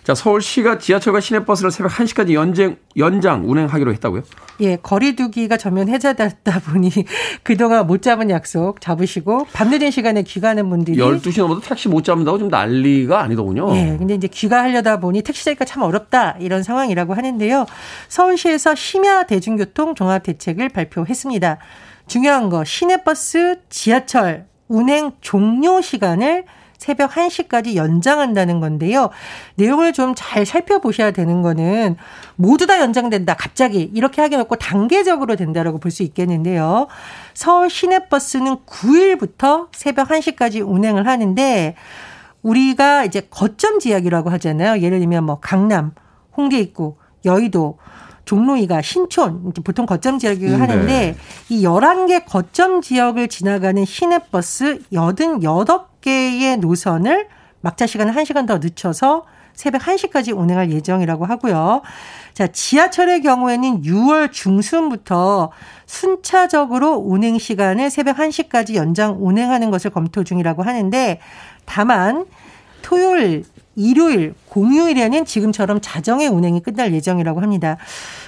자, 0.05 0.15
서울시가 0.15 0.79
지하철과 0.79 1.21
시내버스를 1.21 1.71
새벽 1.71 1.93
1시까지 1.93 2.33
연장, 2.33 2.77
연장 2.97 3.49
운행하기로 3.49 3.93
했다고요? 3.93 4.23
예, 4.61 4.77
거리두기가 4.77 5.59
전면 5.59 5.91
해제됐다 5.91 6.61
보니 6.61 6.91
그동안 7.45 7.87
못 7.87 8.01
잡은 8.01 8.31
약속 8.31 8.81
잡으시고 8.81 9.49
밤늦은 9.53 9.91
시간에 9.91 10.23
귀가하는 10.23 10.71
분들이 10.71 10.97
12시 10.97 11.41
넘어도 11.41 11.61
택시 11.61 11.91
못 11.91 12.03
잡는다고 12.03 12.39
좀 12.39 12.49
난리가 12.49 13.21
아니더군요. 13.21 13.77
예, 13.77 13.97
근데 13.99 14.15
이제 14.15 14.29
귀가하려다 14.29 14.99
보니 15.01 15.21
택시 15.21 15.45
잡기가 15.45 15.67
참 15.67 15.83
어렵다 15.83 16.39
이런 16.41 16.63
상황이라고 16.63 17.13
하는데요. 17.13 17.67
서울시에서 18.09 18.75
심야 18.75 19.25
대중교통 19.25 19.95
종합 19.95 20.23
대책을 20.23 20.71
발표했습니다. 20.71 21.59
중요한 22.07 22.49
거 22.49 22.65
시내버스, 22.65 23.61
지하철 23.69 24.47
운행 24.69 25.13
종료 25.21 25.83
시간을 25.83 26.45
새벽 26.91 27.13
1시까지 27.13 27.77
연장한다는 27.77 28.59
건데요. 28.59 29.11
내용을 29.55 29.93
좀 29.93 30.11
잘 30.17 30.45
살펴보셔야 30.45 31.13
되는 31.13 31.41
거는 31.41 31.97
모두 32.35 32.67
다 32.67 32.81
연장된다. 32.81 33.35
갑자기 33.35 33.91
이렇게 33.95 34.21
하게 34.21 34.37
놓고 34.37 34.57
단계적으로 34.57 35.37
된다라고 35.37 35.79
볼 35.79 35.91
수 35.91 36.03
있겠는데요. 36.03 36.89
서울 37.35 37.71
시내버스는 37.71 38.59
9일부터 38.67 39.69
새벽 39.73 40.09
1시까지 40.09 40.67
운행을 40.67 41.07
하는데 41.07 41.75
우리가 42.43 43.05
이제 43.05 43.23
거점 43.31 43.79
지역이라고 43.79 44.31
하잖아요. 44.31 44.81
예를 44.83 44.99
들면 45.01 45.25
뭐 45.25 45.39
강남, 45.41 45.93
홍대 46.37 46.59
입구, 46.59 46.97
여의도 47.25 47.79
종로이가 48.25 48.83
신촌 48.83 49.53
보통 49.65 49.87
거점 49.87 50.19
지역이라고 50.19 50.57
음, 50.57 50.63
하는데 50.63 50.87
네. 50.87 51.17
이 51.49 51.65
11개 51.65 52.25
거점 52.27 52.81
지역을 52.83 53.29
지나가는 53.29 53.85
시내버스 53.85 54.83
88 54.95 55.90
개의 56.01 56.57
노선을 56.59 57.29
막차 57.61 57.87
시간을 57.87 58.15
1시간 58.15 58.47
더 58.47 58.59
늦춰서 58.59 59.25
새벽 59.53 59.83
1시까지 59.83 60.37
운행할 60.37 60.71
예정이라고 60.71 61.27
하고요. 61.27 61.83
자, 62.33 62.47
지하철의 62.47 63.21
경우에는 63.21 63.83
6월 63.83 64.33
중순부터 64.33 65.51
순차적으로 65.85 66.95
운행 66.95 67.39
시간을 67.39 67.91
새벽 67.91 68.17
1시까지 68.17 68.77
연장 68.77 69.17
운행하는 69.19 69.71
것을 69.71 69.91
검토 69.91 70.25
중이라고 70.25 70.63
하는데 70.63 71.21
다만 71.67 72.25
토요일, 72.91 73.45
일요일, 73.77 74.35
공휴일에는 74.49 75.25
지금처럼 75.25 75.79
자정의 75.81 76.27
운행이 76.27 76.61
끝날 76.61 76.93
예정이라고 76.93 77.41
합니다. 77.41 77.77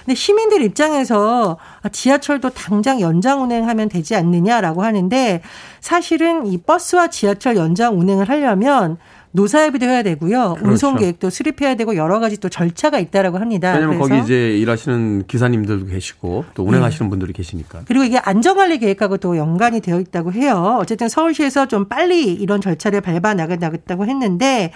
근데 0.04 0.14
시민들 0.14 0.62
입장에서 0.62 1.58
아, 1.82 1.88
지하철도 1.88 2.50
당장 2.50 3.00
연장 3.00 3.42
운행하면 3.42 3.88
되지 3.88 4.14
않느냐라고 4.14 4.84
하는데 4.84 5.42
사실은 5.80 6.46
이 6.46 6.58
버스와 6.58 7.08
지하철 7.08 7.56
연장 7.56 7.98
운행을 7.98 8.28
하려면 8.28 8.98
노사협의도 9.32 9.86
해야 9.86 10.02
되고요. 10.02 10.54
그렇죠. 10.54 10.70
운송 10.70 10.96
계획도 10.96 11.30
수립해야 11.30 11.74
되고 11.74 11.96
여러 11.96 12.20
가지 12.20 12.38
또 12.38 12.48
절차가 12.48 12.98
있다라고 12.98 13.38
합니다. 13.38 13.72
왜냐면 13.72 13.98
그래서 13.98 14.14
거기 14.14 14.24
이제 14.24 14.56
일하시는 14.58 15.26
기사님들도 15.26 15.86
계시고 15.86 16.44
또 16.54 16.64
운행하시는 16.64 17.10
분들이 17.10 17.32
계시니까. 17.32 17.82
그리고 17.86 18.04
이게 18.04 18.18
안전관리 18.18 18.78
계획하고 18.78 19.16
또 19.16 19.36
연관이 19.36 19.80
되어 19.80 20.00
있다고 20.00 20.32
해요. 20.32 20.76
어쨌든 20.80 21.08
서울시에서 21.08 21.66
좀 21.66 21.86
빨리 21.86 22.32
이런 22.32 22.60
절차를 22.60 23.00
밟아 23.00 23.34
나가겠다고 23.34 24.06
했는데 24.06 24.72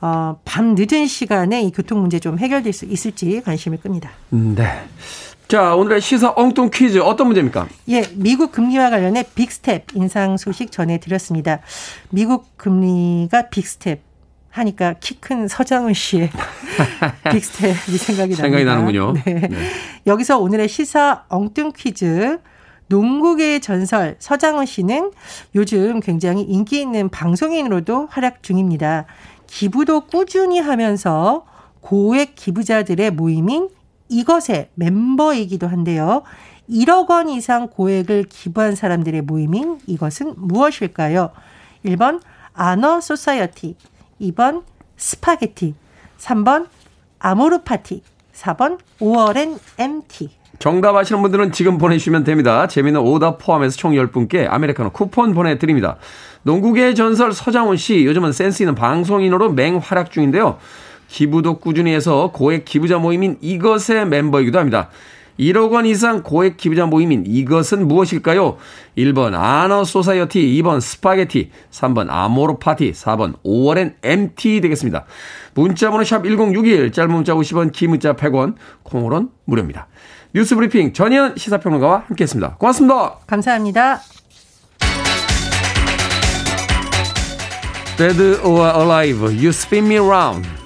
어, 0.00 0.38
밤 0.44 0.74
늦은 0.76 1.06
시간에 1.06 1.62
이 1.62 1.72
교통 1.72 2.00
문제 2.00 2.18
좀 2.18 2.38
해결될 2.38 2.72
수 2.72 2.84
있을지 2.86 3.42
관심을 3.44 3.78
끕니다. 3.78 4.10
음, 4.32 4.54
네. 4.56 4.64
자, 5.48 5.74
오늘의 5.74 6.02
시사 6.02 6.34
엉뚱 6.36 6.68
퀴즈 6.70 6.98
어떤 6.98 7.28
문제입니까? 7.28 7.68
예, 7.88 8.02
미국 8.14 8.52
금리와 8.52 8.90
관련해 8.90 9.24
big 9.34 9.56
step 9.56 9.86
인상 9.94 10.36
소식 10.36 10.70
전해드렸습니다. 10.70 11.60
미국 12.10 12.56
금리가 12.58 13.48
big 13.48 13.70
step 13.70 14.00
하니까 14.50 14.94
키 15.00 15.14
큰 15.20 15.48
서장훈 15.48 15.94
씨의 15.94 16.30
big 17.32 17.56
step이 17.56 17.96
생각이. 17.98 18.34
생각이 18.34 18.64
나는군요. 18.64 19.14
네. 19.24 19.48
네. 19.48 19.50
여기서 20.06 20.38
오늘의 20.38 20.68
시사 20.68 21.24
엉뚱 21.28 21.72
퀴즈. 21.74 22.38
농구계의 22.90 23.60
전설 23.60 24.16
서장훈 24.18 24.64
씨는 24.64 25.12
요즘 25.54 26.00
굉장히 26.00 26.42
인기 26.42 26.80
있는 26.80 27.10
방송인으로도 27.10 28.08
활약 28.10 28.42
중입니다. 28.42 29.04
기부도 29.46 30.02
꾸준히 30.06 30.58
하면서 30.58 31.44
고액 31.82 32.34
기부자들의 32.34 33.10
모임인 33.10 33.68
이것의 34.08 34.70
멤버이기도 34.74 35.66
한데요. 35.66 36.22
1억 36.70 37.08
원 37.10 37.28
이상 37.28 37.68
고액을 37.68 38.24
기부한 38.24 38.74
사람들의 38.74 39.22
모임인 39.22 39.78
이것은 39.86 40.34
무엇일까요? 40.36 41.30
1번 41.84 42.20
Honor 42.52 43.00
Society, 43.00 43.76
2번 44.20 44.64
스파게티, 44.96 45.74
3번 46.18 46.66
아모르 47.18 47.62
파티, 47.62 48.02
4번 48.34 48.78
5월엔 49.00 49.58
MT. 49.78 50.30
정답 50.58 50.96
아시는 50.96 51.22
분들은 51.22 51.52
지금 51.52 51.78
보내주시면 51.78 52.24
됩니다. 52.24 52.66
재미있는 52.66 53.00
오답 53.00 53.38
포함해서 53.38 53.76
총 53.76 53.92
10분께 53.92 54.48
아메리카노 54.50 54.90
쿠폰 54.90 55.32
보내드립니다. 55.32 55.96
농구계의 56.42 56.94
전설 56.96 57.32
서장훈 57.32 57.76
씨, 57.76 58.04
요즘은 58.04 58.32
센스 58.32 58.62
있는 58.62 58.74
방송인으로 58.74 59.52
맹활약 59.52 60.10
중인데요. 60.10 60.58
기부도 61.08 61.58
꾸준히 61.58 61.92
해서 61.92 62.30
고액 62.32 62.64
기부자 62.64 62.98
모임인 62.98 63.38
이것의 63.40 64.06
멤버이기도 64.06 64.58
합니다. 64.58 64.90
1억 65.38 65.70
원 65.70 65.86
이상 65.86 66.22
고액 66.22 66.56
기부자 66.56 66.86
모임인 66.86 67.24
이것은 67.26 67.86
무엇일까요? 67.86 68.56
1번 68.96 69.34
Honor 69.34 69.84
Society, 69.84 70.40
2번 70.60 70.80
스파게티, 70.80 71.50
3번 71.70 72.08
아모르 72.10 72.58
파티, 72.58 72.92
4번 72.92 73.34
5월엔 73.44 73.94
MT 74.02 74.60
되겠습니다. 74.60 75.04
문자번호 75.54 76.04
샵 76.04 76.24
1061, 76.24 76.90
짧은 76.92 77.12
문자 77.12 77.34
50원, 77.34 77.72
긴 77.72 77.90
문자 77.90 78.14
100원, 78.14 78.54
콩으로는 78.82 79.28
무료입니다. 79.44 79.86
뉴스 80.34 80.56
브리핑 80.56 80.92
전현 80.92 81.36
시사평론가와 81.36 82.04
함께했습니다. 82.08 82.56
고맙습니다. 82.56 83.18
감사합니다. 83.26 84.00
Dead 87.96 88.40
or 88.44 88.70
Alive, 88.76 89.22
You 89.22 89.48
Spin 89.48 89.86
Me 89.86 89.98
Round. 89.98 90.57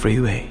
Freeway. 0.00 0.48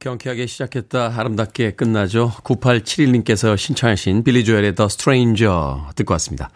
경쾌하게 0.00 0.46
시작했다 0.46 1.12
아름답게 1.16 1.72
끝나죠. 1.72 2.32
9871님께서 2.44 3.56
신청하신 3.56 4.22
빌리 4.24 4.44
조엘의 4.44 4.74
The 4.74 4.86
Stranger 4.86 5.52
듣고 5.94 6.12
왔습니다. 6.14 6.50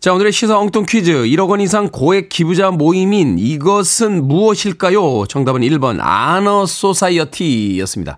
자, 0.00 0.12
오늘의 0.14 0.32
시사 0.32 0.58
엉뚱 0.58 0.84
퀴즈. 0.86 1.10
1억 1.12 1.48
원 1.50 1.60
이상 1.60 1.88
고액 1.90 2.28
기부자 2.30 2.70
모임인 2.70 3.38
이것은 3.38 4.26
무엇일까요? 4.28 5.26
정답은 5.26 5.60
1번 5.62 5.98
Honor 6.00 6.64
Society였습니다. 6.66 8.16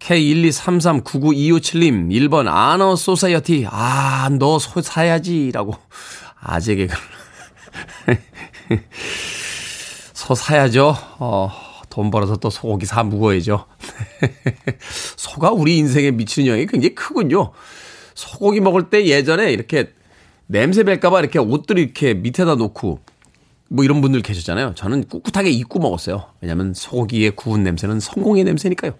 K123399257님 0.00 2.08
1번 2.10 2.46
Honor 2.48 2.94
Society. 2.96 3.66
아, 3.70 4.28
너 4.38 4.58
소 4.58 4.80
사야지 4.80 5.50
라고 5.52 5.74
아재 6.40 6.74
개그를 6.76 6.98
소 10.14 10.34
사야죠. 10.36 10.96
어, 11.18 11.50
돈 11.98 12.12
벌어서 12.12 12.36
또 12.36 12.48
소고기 12.48 12.86
사 12.86 13.02
먹어야죠. 13.02 13.64
소가 15.18 15.50
우리 15.50 15.78
인생에 15.78 16.12
미치는 16.12 16.46
영향이 16.46 16.66
굉장히 16.66 16.94
크군요. 16.94 17.50
소고기 18.14 18.60
먹을 18.60 18.88
때 18.88 19.04
예전에 19.06 19.52
이렇게 19.52 19.90
냄새 20.46 20.84
밸까봐 20.84 21.18
이렇게 21.18 21.40
옷들 21.40 21.76
이렇게 21.76 22.14
밑에다 22.14 22.54
놓고 22.54 23.00
뭐 23.70 23.84
이런 23.84 24.00
분들 24.00 24.22
계셨잖아요. 24.22 24.76
저는 24.76 25.08
꿋꿋하게 25.08 25.50
입고 25.50 25.80
먹었어요. 25.80 26.26
왜냐면 26.40 26.72
소고기의 26.72 27.32
구운 27.32 27.64
냄새는 27.64 27.98
성공의 27.98 28.44
냄새니까요. 28.44 28.92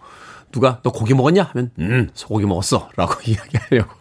누가 0.50 0.80
너 0.82 0.90
고기 0.90 1.14
먹었냐? 1.14 1.44
하면 1.52 1.70
음 1.78 2.10
소고기 2.14 2.46
먹었어 2.46 2.90
라고 2.96 3.14
이야기하려고. 3.24 3.94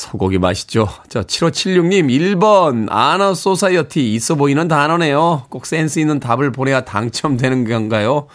소고기 0.00 0.38
맛있죠. 0.38 0.88
자, 1.08 1.22
7576님, 1.22 2.06
1번, 2.08 2.86
Honor 2.90 3.34
Society. 3.34 4.14
있어 4.14 4.34
보이는 4.34 4.66
단어네요. 4.66 5.44
꼭 5.50 5.66
센스 5.66 5.98
있는 5.98 6.18
답을 6.18 6.52
보내야 6.52 6.86
당첨되는 6.86 7.68
건가요? 7.68 8.26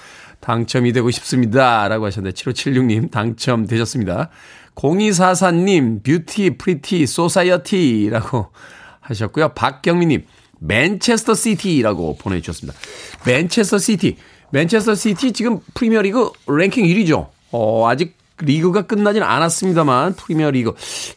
당첨이 0.42 0.94
되고 0.94 1.10
싶습니다. 1.10 1.88
라고 1.88 2.06
하셨는데, 2.06 2.36
7576님, 2.36 3.10
당첨되셨습니다. 3.10 4.30
0244님, 4.76 6.04
beauty, 6.04 6.58
pretty, 6.58 7.08
society. 7.08 8.10
라고 8.12 8.52
하셨고요. 9.00 9.50
박경미님, 9.50 10.24
맨체스터 10.60 11.34
시티라고 11.34 12.18
보내주셨습니다. 12.18 12.78
맨체스터 13.26 13.80
시티. 13.80 14.18
맨체스터 14.52 14.94
시티 14.94 15.32
지금 15.34 15.60
프리미어리그 15.74 16.30
랭킹 16.48 16.86
1위죠. 16.86 17.30
어, 17.52 17.90
아직 17.90 18.16
리그가 18.40 18.84
끝나지는 18.84 19.26
않았습니다만 19.26 20.16
프리미어 20.16 20.52
리그 20.52 20.74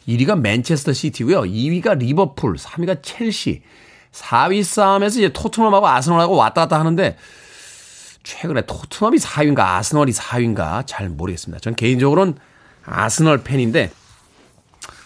1위가 0.07 0.39
맨체스터 0.39 0.93
시티고요. 0.93 1.41
2위가 1.41 1.97
리버풀, 1.97 2.55
3위가 2.55 2.99
첼시. 3.01 3.61
4위 4.11 4.63
싸움에서 4.63 5.19
이제 5.19 5.29
토트넘하고 5.29 5.87
아스널하고 5.87 6.35
왔다 6.35 6.61
갔다 6.61 6.79
하는데 6.79 7.15
최근에 8.23 8.63
토트넘이 8.65 9.17
4위인가 9.17 9.59
아스널이 9.59 10.11
4위인가 10.11 10.83
잘 10.85 11.09
모르겠습니다. 11.09 11.59
전 11.59 11.75
개인적으로는 11.75 12.35
아스널 12.85 13.43
팬인데 13.43 13.91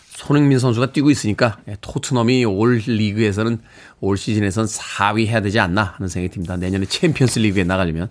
손흥민 0.10 0.58
선수가 0.60 0.94
뛰고 0.94 1.12
있으니까 1.12 1.58
토트넘이 1.82 2.46
올 2.46 2.78
리그에서는 2.86 3.60
올 4.00 4.18
시즌에선 4.18 4.66
4위 4.66 5.28
해야 5.28 5.42
되지 5.42 5.60
않나 5.60 5.96
하는 5.98 6.08
생각이 6.08 6.34
듭니다. 6.34 6.56
내년에 6.56 6.86
챔피언스 6.86 7.40
리그에 7.40 7.64
나가려면 7.66 8.10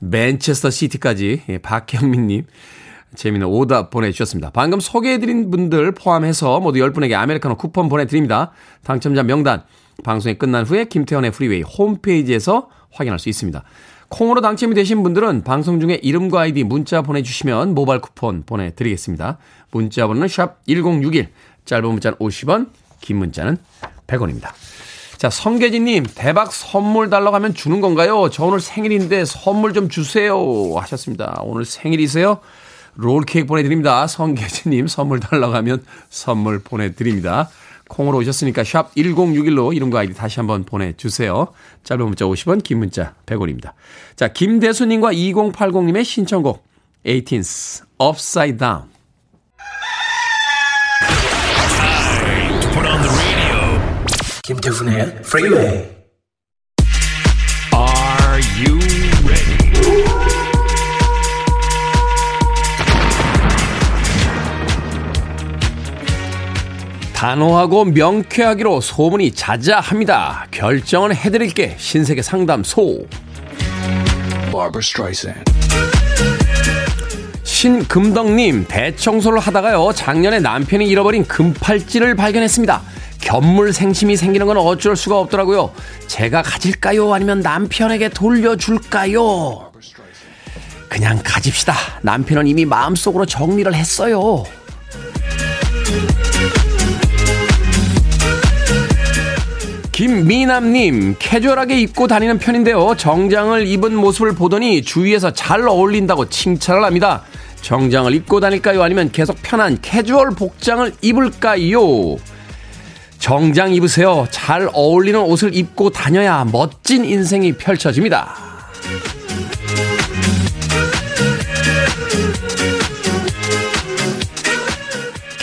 맨체스터 0.00 0.70
시티까지 0.70 1.42
예, 1.48 1.58
박경민님 1.58 2.46
재미있는 3.16 3.48
오답 3.48 3.90
보내주셨습니다. 3.90 4.50
방금 4.50 4.80
소개해드린 4.80 5.50
분들 5.50 5.92
포함해서 5.92 6.60
모두 6.60 6.78
10분에게 6.80 7.14
아메리카노 7.14 7.56
쿠폰 7.56 7.88
보내드립니다. 7.88 8.52
당첨자 8.84 9.22
명단 9.22 9.62
방송이 10.04 10.36
끝난 10.36 10.64
후에 10.64 10.84
김태훈의 10.84 11.32
프리웨이 11.32 11.62
홈페이지에서 11.62 12.68
확인할 12.90 13.18
수 13.18 13.28
있습니다. 13.28 13.62
콩으로 14.08 14.40
당첨이 14.40 14.74
되신 14.74 15.02
분들은 15.02 15.44
방송 15.44 15.80
중에 15.80 16.00
이름과 16.02 16.40
아이디 16.42 16.64
문자 16.64 17.02
보내주시면 17.02 17.74
모바일 17.74 18.00
쿠폰 18.00 18.42
보내드리겠습니다. 18.44 19.38
문자 19.70 20.06
번호는 20.06 20.28
샵 20.28 20.64
1061, 20.66 21.28
짧은 21.66 21.86
문자는 21.86 22.18
50원, 22.18 22.68
긴 23.00 23.18
문자는 23.18 23.58
100원입니다. 24.06 24.50
자, 25.18 25.28
성계진님, 25.30 26.06
대박 26.14 26.52
선물 26.52 27.10
달라고 27.10 27.34
하면 27.36 27.52
주는 27.52 27.80
건가요? 27.80 28.30
저 28.30 28.44
오늘 28.44 28.60
생일인데 28.60 29.24
선물 29.24 29.74
좀 29.74 29.88
주세요. 29.88 30.38
하셨습니다. 30.76 31.40
오늘 31.42 31.64
생일이세요? 31.64 32.38
롤케이크 32.98 33.46
보내드립니다. 33.46 34.06
성계진님 34.08 34.88
선물 34.88 35.20
달라고 35.20 35.54
하면 35.54 35.84
선물 36.10 36.58
보내드립니다. 36.58 37.48
콩으로 37.88 38.18
오셨으니까 38.18 38.64
샵 38.64 38.94
1061로 38.94 39.74
이름과 39.74 40.00
아이디 40.00 40.14
다시 40.14 40.40
한번 40.40 40.64
보내주세요. 40.64 41.48
짧은 41.84 42.04
문자 42.04 42.26
50원, 42.26 42.62
긴 42.62 42.80
문자 42.80 43.14
100원입니다. 43.24 43.72
자, 44.16 44.28
김대수님과 44.28 45.12
2080님의 45.12 46.04
신청곡 46.04 46.66
18th 47.06 47.84
Upside 48.00 48.58
Down 48.58 48.88
김태훈의. 54.42 55.20
Are 55.34 55.97
단호하고 67.18 67.86
명쾌하기로 67.86 68.80
소문이 68.80 69.32
자자합니다. 69.32 70.46
결정은 70.52 71.12
해드릴게 71.12 71.74
신세계 71.76 72.22
상담소. 72.22 73.08
신금덕님 77.42 78.66
대청소를 78.68 79.40
하다가요 79.40 79.90
작년에 79.96 80.38
남편이 80.38 80.86
잃어버린 80.86 81.24
금팔찌를 81.24 82.14
발견했습니다. 82.14 82.82
견물 83.20 83.72
생심이 83.72 84.16
생기는 84.16 84.46
건 84.46 84.56
어쩔 84.56 84.94
수가 84.94 85.18
없더라고요. 85.18 85.72
제가 86.06 86.42
가질까요? 86.42 87.12
아니면 87.12 87.40
남편에게 87.40 88.10
돌려줄까요? 88.10 89.72
그냥 90.88 91.20
가집시다. 91.24 91.74
남편은 92.02 92.46
이미 92.46 92.64
마음속으로 92.64 93.26
정리를 93.26 93.74
했어요. 93.74 94.44
김미남님, 99.98 101.16
캐주얼하게 101.18 101.80
입고 101.80 102.06
다니는 102.06 102.38
편인데요. 102.38 102.94
정장을 102.96 103.66
입은 103.66 103.96
모습을 103.96 104.32
보더니 104.32 104.82
주위에서 104.82 105.32
잘 105.32 105.66
어울린다고 105.66 106.28
칭찬을 106.28 106.84
합니다. 106.84 107.24
정장을 107.62 108.14
입고 108.14 108.38
다닐까요? 108.38 108.84
아니면 108.84 109.10
계속 109.10 109.36
편한 109.42 109.76
캐주얼 109.82 110.36
복장을 110.36 110.92
입을까요? 111.02 112.16
정장 113.18 113.74
입으세요. 113.74 114.28
잘 114.30 114.70
어울리는 114.72 115.18
옷을 115.18 115.56
입고 115.56 115.90
다녀야 115.90 116.44
멋진 116.44 117.04
인생이 117.04 117.54
펼쳐집니다. 117.54 118.36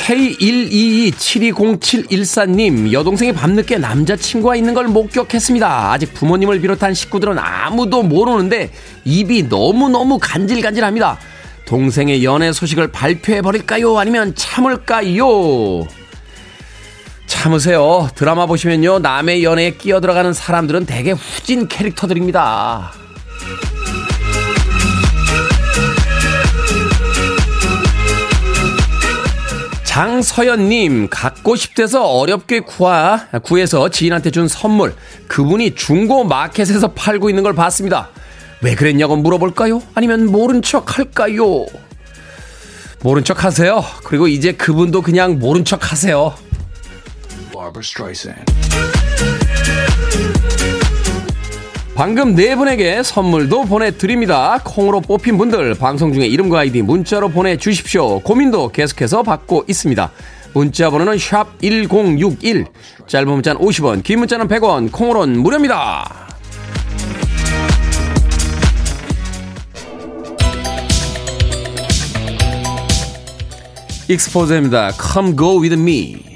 K122720714님, 0.05 2.91
여동생이 2.91 3.31
밤늦게 3.33 3.79
남자친구가 3.79 4.55
있는 4.55 4.75
걸 4.75 4.87
목격했습니다. 4.87 5.91
아직 5.91 6.13
부모님을 6.13 6.61
비롯한 6.61 6.93
식구들은 6.93 7.39
아무도 7.39 8.03
모르는데 8.03 8.69
입이 9.03 9.41
너무너무 9.43 10.19
간질간질합니다. 10.21 11.17
동생의 11.65 12.23
연애 12.23 12.53
소식을 12.53 12.91
발표해버릴까요? 12.91 13.97
아니면 13.97 14.35
참을까요? 14.35 15.87
참으세요. 17.25 18.07
드라마 18.13 18.45
보시면요. 18.45 18.99
남의 18.99 19.43
연애에 19.43 19.71
끼어들어가는 19.71 20.33
사람들은 20.33 20.85
대개 20.85 21.13
후진 21.13 21.67
캐릭터들입니다. 21.67 23.04
장서연님, 29.95 31.07
갖고 31.09 31.55
싶대서 31.55 32.03
어렵게 32.03 32.59
구하, 32.59 33.27
구해서 33.43 33.87
지인한테 33.87 34.29
준 34.29 34.49
선물. 34.49 34.93
그분이 35.29 35.75
중고 35.75 36.25
마켓에서 36.25 36.91
팔고 36.91 37.29
있는 37.29 37.43
걸 37.43 37.55
봤습니다. 37.55 38.09
왜 38.61 38.75
그랬냐고 38.75 39.15
물어볼까요? 39.15 39.81
아니면 39.93 40.25
모른 40.25 40.61
척 40.61 40.97
할까요? 40.97 41.65
모른 43.03 43.23
척 43.23 43.45
하세요. 43.45 43.85
그리고 44.03 44.27
이제 44.27 44.51
그분도 44.51 45.01
그냥 45.01 45.39
모른 45.39 45.63
척 45.63 45.89
하세요. 45.89 46.35
방금 51.95 52.35
네 52.35 52.57
분에게 52.57 53.03
선물도 53.03 53.63
보내드립니다. 53.63 54.59
콩으로 54.65 54.99
뽑힌 54.99 55.37
분들 55.37 55.75
방송 55.75 56.11
중에 56.11 56.25
이름과 56.27 56.59
아이디 56.59 56.81
문자로 56.81 57.29
보내주십시오. 57.29 58.19
고민도 58.19 58.73
계속해서 58.73 59.23
받고 59.23 59.63
있습니다. 59.69 60.11
문자 60.53 60.89
번호는 60.89 61.17
샵 61.17 61.57
1061, 61.61 62.65
짧은 63.07 63.29
문자는 63.29 63.61
50원, 63.61 64.03
긴 64.03 64.19
문자는 64.19 64.49
100원, 64.49 64.91
콩으로는 64.91 65.39
무료입니다. 65.39 66.27
익스포즈입니다. 74.09 74.91
Come 74.91 75.35
go 75.37 75.61
with 75.61 75.79
me. 75.79 76.35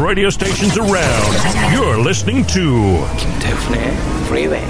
Radio 0.00 0.28
stations 0.28 0.78
around. 0.78 1.30
You're 1.74 2.00
listening 2.00 2.46
to 2.54 3.06
김태훈의 3.18 3.80
Freeway. 4.26 4.66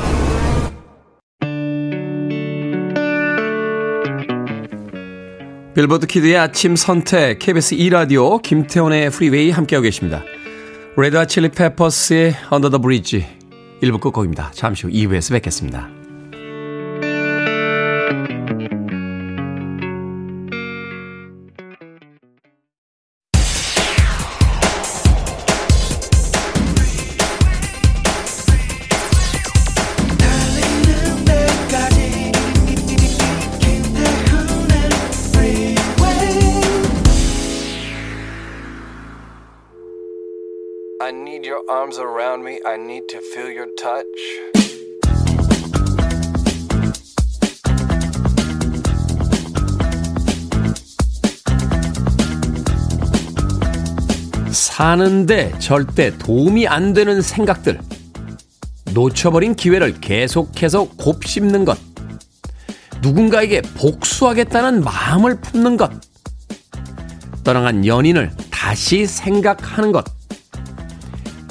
Billboard 5.75 6.07
Kid의 6.09 6.37
아침 6.37 6.75
선택 6.75 7.39
KBS 7.39 7.75
2 7.75 7.91
라디오 7.91 8.39
김태훈의 8.39 9.11
프리웨이 9.11 9.51
함께하고 9.51 9.85
계십니다. 9.85 10.25
Red 10.97 11.27
Chili 11.27 11.51
Peppers의 11.51 12.35
Under 12.51 12.71
the 12.71 12.79
Bridge 12.79 13.25
1부 13.83 14.01
끝곡입니다. 14.01 14.51
잠시 14.53 14.87
후 14.87 14.93
2부에서 14.93 15.33
뵙겠습니다. 15.33 16.00
사는데 54.81 55.53
절대 55.59 56.17
도움이 56.17 56.67
안 56.67 56.95
되는 56.95 57.21
생각들. 57.21 57.79
놓쳐버린 58.95 59.55
기회를 59.55 60.01
계속해서 60.01 60.89
곱씹는 60.97 61.67
것. 61.67 61.79
누군가에게 63.03 63.61
복수하겠다는 63.61 64.83
마음을 64.83 65.39
품는 65.43 65.77
것. 65.77 65.91
떠나간 67.45 67.85
연인을 67.85 68.31
다시 68.51 69.05
생각하는 69.05 69.93
것. 69.93 70.03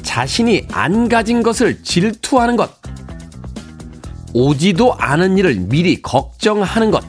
자신이 0.01 0.65
안 0.71 1.07
가진 1.07 1.43
것을 1.43 1.83
질투하는 1.83 2.55
것. 2.55 2.71
오지도 4.33 4.95
않은 4.95 5.37
일을 5.37 5.53
미리 5.69 6.01
걱정하는 6.01 6.89
것. 6.89 7.05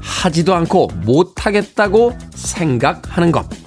하지도 0.00 0.56
않고 0.56 0.88
못하겠다고 1.04 2.18
생각하는 2.34 3.30
것. 3.30 3.65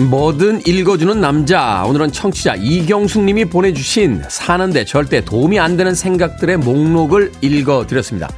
뭐든 0.00 0.62
읽어주는 0.64 1.20
남자. 1.20 1.82
오늘은 1.84 2.12
청취자 2.12 2.54
이경숙 2.54 3.24
님이 3.24 3.44
보내주신 3.44 4.22
사는데 4.28 4.84
절대 4.84 5.24
도움이 5.24 5.58
안 5.58 5.76
되는 5.76 5.92
생각들의 5.92 6.56
목록을 6.58 7.32
읽어드렸습니다. 7.40 8.28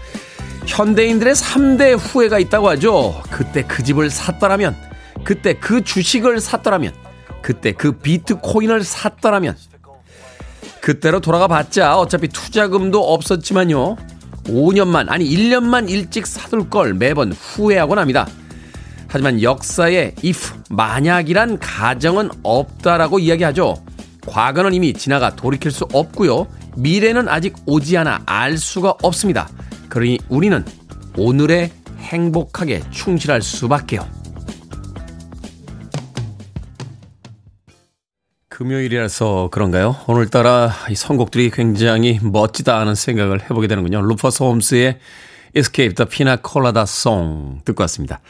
현대인들의 0.66 1.34
3대 1.34 1.98
후회가 1.98 2.38
있다고 2.38 2.70
하죠. 2.70 3.22
그때 3.30 3.62
그 3.62 3.82
집을 3.82 4.08
샀더라면, 4.08 4.74
그때 5.22 5.52
그 5.52 5.84
주식을 5.84 6.40
샀더라면, 6.40 6.94
그때 7.42 7.72
그 7.72 7.92
비트코인을 7.92 8.82
샀더라면. 8.82 9.54
그때로 10.80 11.20
돌아가 11.20 11.46
봤자 11.46 11.98
어차피 11.98 12.28
투자금도 12.28 13.12
없었지만요. 13.12 13.96
5년만, 14.44 15.10
아니 15.10 15.28
1년만 15.28 15.90
일찍 15.90 16.26
사둘 16.26 16.70
걸 16.70 16.94
매번 16.94 17.32
후회하곤 17.32 17.98
합니다. 17.98 18.26
하지만 19.12 19.42
역사에 19.42 20.14
if, 20.24 20.54
만약이란 20.70 21.58
가정은 21.58 22.30
없다라고 22.44 23.18
이야기하죠. 23.18 23.82
과거는 24.26 24.72
이미 24.72 24.92
지나가 24.92 25.34
돌이킬 25.34 25.72
수 25.72 25.84
없고요. 25.92 26.46
미래는 26.76 27.28
아직 27.28 27.56
오지 27.66 27.96
않아 27.98 28.22
알 28.26 28.56
수가 28.56 28.94
없습니다. 29.02 29.48
그러니 29.88 30.18
우리는 30.28 30.64
오늘에 31.16 31.72
행복하게 31.98 32.82
충실할 32.90 33.42
수밖에요. 33.42 34.06
금요일이라서 38.48 39.48
그런가요? 39.50 39.96
오늘따라 40.06 40.70
이 40.88 40.94
선곡들이 40.94 41.50
굉장히 41.50 42.20
멋지다 42.22 42.78
하는 42.78 42.94
생각을 42.94 43.42
해보게 43.42 43.66
되는군요. 43.66 44.02
루퍼스 44.02 44.44
홈스의 44.44 44.98
Escape 45.56 45.94
the 45.94 46.08
Pina 46.08 46.36
Colada 46.46 46.82
Song 46.82 47.60
듣고 47.64 47.82
왔습니다. 47.82 48.20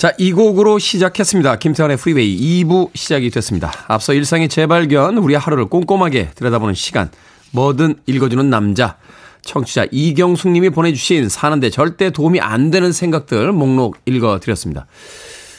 자, 0.00 0.14
이 0.16 0.32
곡으로 0.32 0.78
시작했습니다. 0.78 1.56
김태훈의 1.56 1.98
프리웨이 1.98 2.64
2부 2.64 2.88
시작이 2.94 3.28
됐습니다. 3.28 3.70
앞서 3.86 4.14
일상의 4.14 4.48
재발견, 4.48 5.18
우리 5.18 5.34
하루를 5.34 5.66
꼼꼼하게 5.66 6.30
들여다보는 6.36 6.72
시간, 6.72 7.10
뭐든 7.50 7.96
읽어주는 8.06 8.48
남자, 8.48 8.96
청취자 9.42 9.88
이경숙 9.90 10.52
님이 10.52 10.70
보내주신 10.70 11.28
사는데 11.28 11.68
절대 11.68 12.08
도움이 12.08 12.40
안 12.40 12.70
되는 12.70 12.92
생각들 12.92 13.52
목록 13.52 13.98
읽어드렸습니다. 14.06 14.86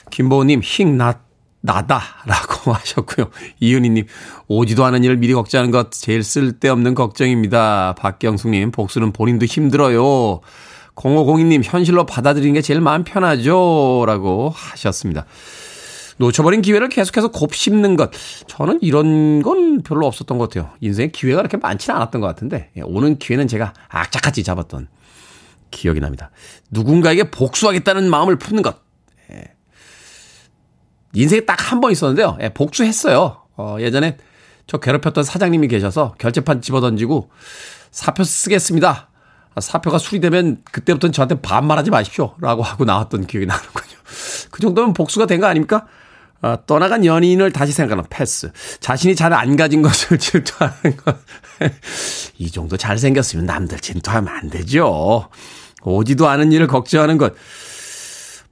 김보우님, 0.09 0.61
힝, 0.63 0.97
나, 0.97 1.19
나다. 1.61 2.01
라고 2.25 2.73
하셨고요. 2.73 3.29
이은희 3.59 3.89
님, 3.89 4.07
오지도 4.47 4.83
않은 4.85 5.03
일을 5.03 5.17
미리 5.17 5.35
걱정하는 5.35 5.69
것 5.69 5.91
제일 5.91 6.23
쓸데없는 6.23 6.95
걱정입니다. 6.95 7.93
박경숙 7.95 8.49
님, 8.49 8.71
복수는 8.71 9.13
본인도 9.13 9.45
힘들어요. 9.45 10.41
0502님, 11.01 11.61
현실로 11.63 12.05
받아들이는 12.05 12.53
게 12.53 12.61
제일 12.61 12.79
마음 12.79 13.03
편하죠. 13.03 14.03
라고 14.05 14.49
하셨습니다. 14.55 15.25
놓쳐버린 16.17 16.61
기회를 16.61 16.89
계속해서 16.89 17.29
곱씹는 17.29 17.95
것. 17.95 18.11
저는 18.47 18.79
이런 18.81 19.41
건 19.41 19.81
별로 19.81 20.05
없었던 20.05 20.37
것 20.37 20.49
같아요. 20.49 20.71
인생에 20.79 21.07
기회가 21.07 21.37
그렇게 21.39 21.57
많지는 21.57 21.95
않았던 21.95 22.21
것 22.21 22.27
같은데, 22.27 22.69
예, 22.77 22.81
오는 22.81 23.17
기회는 23.17 23.47
제가 23.47 23.73
악착같이 23.89 24.43
잡았던 24.43 24.87
기억이 25.71 25.99
납니다. 25.99 26.29
누군가에게 26.69 27.31
복수하겠다는 27.31 28.09
마음을 28.09 28.35
품는 28.37 28.61
것. 28.61 28.77
예. 29.31 29.43
인생에 31.13 31.41
딱 31.45 31.71
한 31.71 31.81
번 31.81 31.91
있었는데요. 31.91 32.37
예, 32.41 32.49
복수했어요. 32.49 33.37
어, 33.57 33.77
예전에 33.79 34.17
저 34.67 34.77
괴롭혔던 34.77 35.23
사장님이 35.23 35.67
계셔서 35.69 36.13
결제판 36.19 36.61
집어던지고 36.61 37.29
사표 37.89 38.23
쓰겠습니다. 38.23 39.09
사표가 39.59 39.97
수리되면 39.97 40.59
그때부터는 40.71 41.11
저한테 41.11 41.41
반말하지 41.41 41.89
마십시오. 41.91 42.35
라고 42.39 42.63
하고 42.63 42.85
나왔던 42.85 43.27
기억이 43.27 43.45
나는군요. 43.45 43.97
그 44.51 44.61
정도면 44.61 44.93
복수가 44.93 45.25
된 45.25 45.41
거 45.41 45.47
아닙니까? 45.47 45.85
아, 46.43 46.57
떠나간 46.65 47.05
연인을 47.05 47.51
다시 47.51 47.71
생각하는 47.71 48.03
패스. 48.09 48.51
자신이 48.79 49.15
잘 49.15 49.31
안 49.33 49.55
가진 49.55 49.81
것을 49.81 50.17
질투하는 50.19 50.97
것. 50.97 51.17
이 52.37 52.49
정도 52.49 52.77
잘생겼으면 52.77 53.45
남들 53.45 53.79
질투하면 53.79 54.33
안 54.33 54.49
되죠. 54.49 55.29
오지도 55.83 56.27
않은 56.29 56.51
일을 56.51 56.67
걱정하는 56.67 57.17
것. 57.17 57.33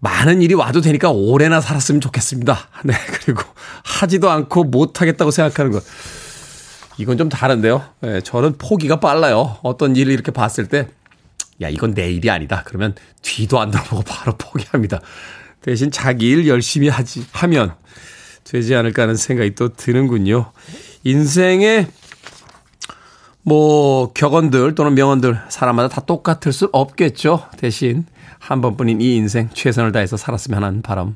많은 0.01 0.41
일이 0.41 0.53
와도 0.53 0.81
되니까 0.81 1.09
오래나 1.11 1.61
살았으면 1.61 1.99
좋겠습니다. 2.01 2.69
네. 2.85 2.93
그리고 3.23 3.41
하지도 3.83 4.29
않고 4.29 4.65
못하겠다고 4.65 5.31
생각하는 5.31 5.71
것. 5.71 5.83
이건 6.99 7.17
좀 7.17 7.29
다른데요. 7.29 7.81
네, 8.01 8.19
저는 8.19 8.57
포기가 8.57 8.99
빨라요. 8.99 9.57
어떤 9.63 9.95
일을 9.95 10.11
이렇게 10.11 10.31
봤을 10.31 10.67
때, 10.67 10.89
야, 11.61 11.69
이건 11.69 11.93
내 11.93 12.11
일이 12.11 12.29
아니다. 12.29 12.61
그러면 12.65 12.93
뒤도 13.21 13.57
안 13.57 13.71
돌아보고 13.71 14.03
바로 14.03 14.35
포기합니다. 14.37 14.99
대신 15.61 15.91
자기 15.91 16.29
일 16.29 16.45
열심히 16.45 16.89
하지, 16.89 17.25
하면 17.31 17.73
되지 18.43 18.75
않을까 18.75 19.03
하는 19.03 19.15
생각이 19.15 19.55
또 19.55 19.69
드는군요. 19.69 20.51
인생의 21.05 21.87
뭐 23.43 24.11
격언들 24.11 24.75
또는 24.75 24.93
명언들 24.93 25.39
사람마다 25.47 25.87
다 25.87 26.01
똑같을 26.01 26.51
수 26.51 26.69
없겠죠. 26.73 27.45
대신 27.57 28.05
한 28.39 28.59
번뿐인 28.59 28.99
이 28.99 29.15
인생 29.15 29.49
최선을 29.53 29.93
다해서 29.93 30.17
살았으면 30.17 30.63
하는 30.65 30.81
바람 30.81 31.15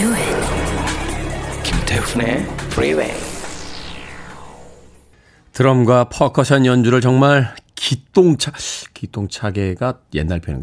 Do 0.00 0.14
it. 0.14 1.62
김태훈의 1.62 2.42
Freeway. 2.72 3.14
드럼과 5.52 6.04
퍼커션 6.04 6.64
연주를 6.64 7.00
정말 7.02 7.54
기똥차, 7.74 8.52
기똥차게가 8.94 9.98
옛날 10.14 10.40
표현, 10.40 10.62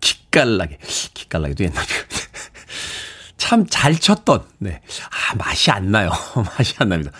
기깔나게, 0.00 0.78
기깔나게도 1.14 1.64
옛날 1.64 1.84
표현. 1.84 2.06
참 3.38 3.66
잘 3.68 3.94
쳤던, 3.94 4.44
네. 4.58 4.80
아, 5.10 5.36
맛이 5.36 5.70
안 5.70 5.92
나요. 5.92 6.10
맛이 6.58 6.74
안 6.78 6.88
납니다. 6.88 7.12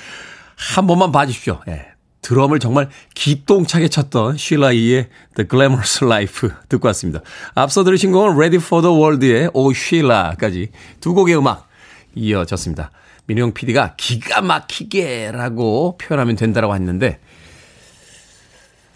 한 0.57 0.87
번만 0.89 1.13
봐주십시오. 1.13 1.61
예. 1.69 1.87
드럼을 2.27 2.59
정말 2.59 2.89
기똥차게 3.15 3.87
쳤던 3.87 4.37
쉴라이의 4.37 5.09
The 5.37 5.49
Glamorous 5.49 6.05
Life 6.05 6.49
듣고 6.69 6.89
왔습니다. 6.89 7.21
앞서 7.55 7.85
들으신 7.85 8.11
곡은 8.11 8.33
Ready 8.33 8.57
for 8.57 8.83
the 8.83 8.93
World의 8.93 9.51
Oh 9.55 9.73
Sheila까지 9.73 10.71
두 11.01 11.15
곡의 11.15 11.39
음악 11.39 11.69
이어졌습니다. 12.17 12.91
민영 13.27 13.55
PD가 13.55 13.95
기가 13.97 14.41
막히게라고 14.41 15.99
표현하면 15.99 16.35
된다라고 16.35 16.75
했는데 16.75 17.21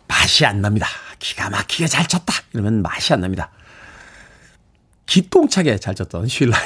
맛이 0.09 0.45
안 0.45 0.61
납니다. 0.61 0.89
기가 1.21 1.51
막히게 1.51 1.87
잘 1.87 2.09
쳤다. 2.09 2.35
이러면 2.53 2.83
맛이 2.83 3.13
안 3.13 3.21
납니다. 3.21 3.53
기똥차게 5.11 5.79
잘 5.79 5.97
쳤던 5.97 6.29
쉴라이와 6.29 6.63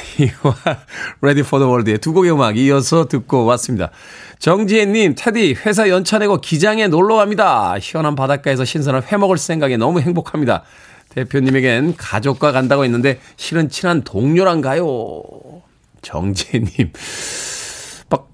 for 1.25 1.59
the 1.59 1.67
World의 1.67 1.99
두 1.99 2.13
곡의 2.13 2.31
음악 2.31 2.59
이어서 2.59 3.09
듣고 3.09 3.47
왔습니다. 3.47 3.91
정지혜님, 4.39 5.15
테디, 5.17 5.55
회사 5.65 5.89
연차 5.89 6.19
내고 6.19 6.43
기장에 6.43 6.87
놀러 6.89 7.17
갑니다. 7.17 7.79
시원한 7.81 8.15
바닷가에서 8.15 8.67
신선한 8.67 9.05
회 9.11 9.17
먹을 9.17 9.39
생각에 9.39 9.79
너무 9.79 10.01
행복합니다. 10.01 10.63
대표님에겐 11.09 11.97
가족과 11.97 12.53
간다고 12.53 12.85
했는데 12.85 13.19
실은 13.37 13.71
친한 13.71 14.03
동료랑 14.03 14.61
가요. 14.61 15.23
정지혜님, 16.03 16.93
막, 18.11 18.29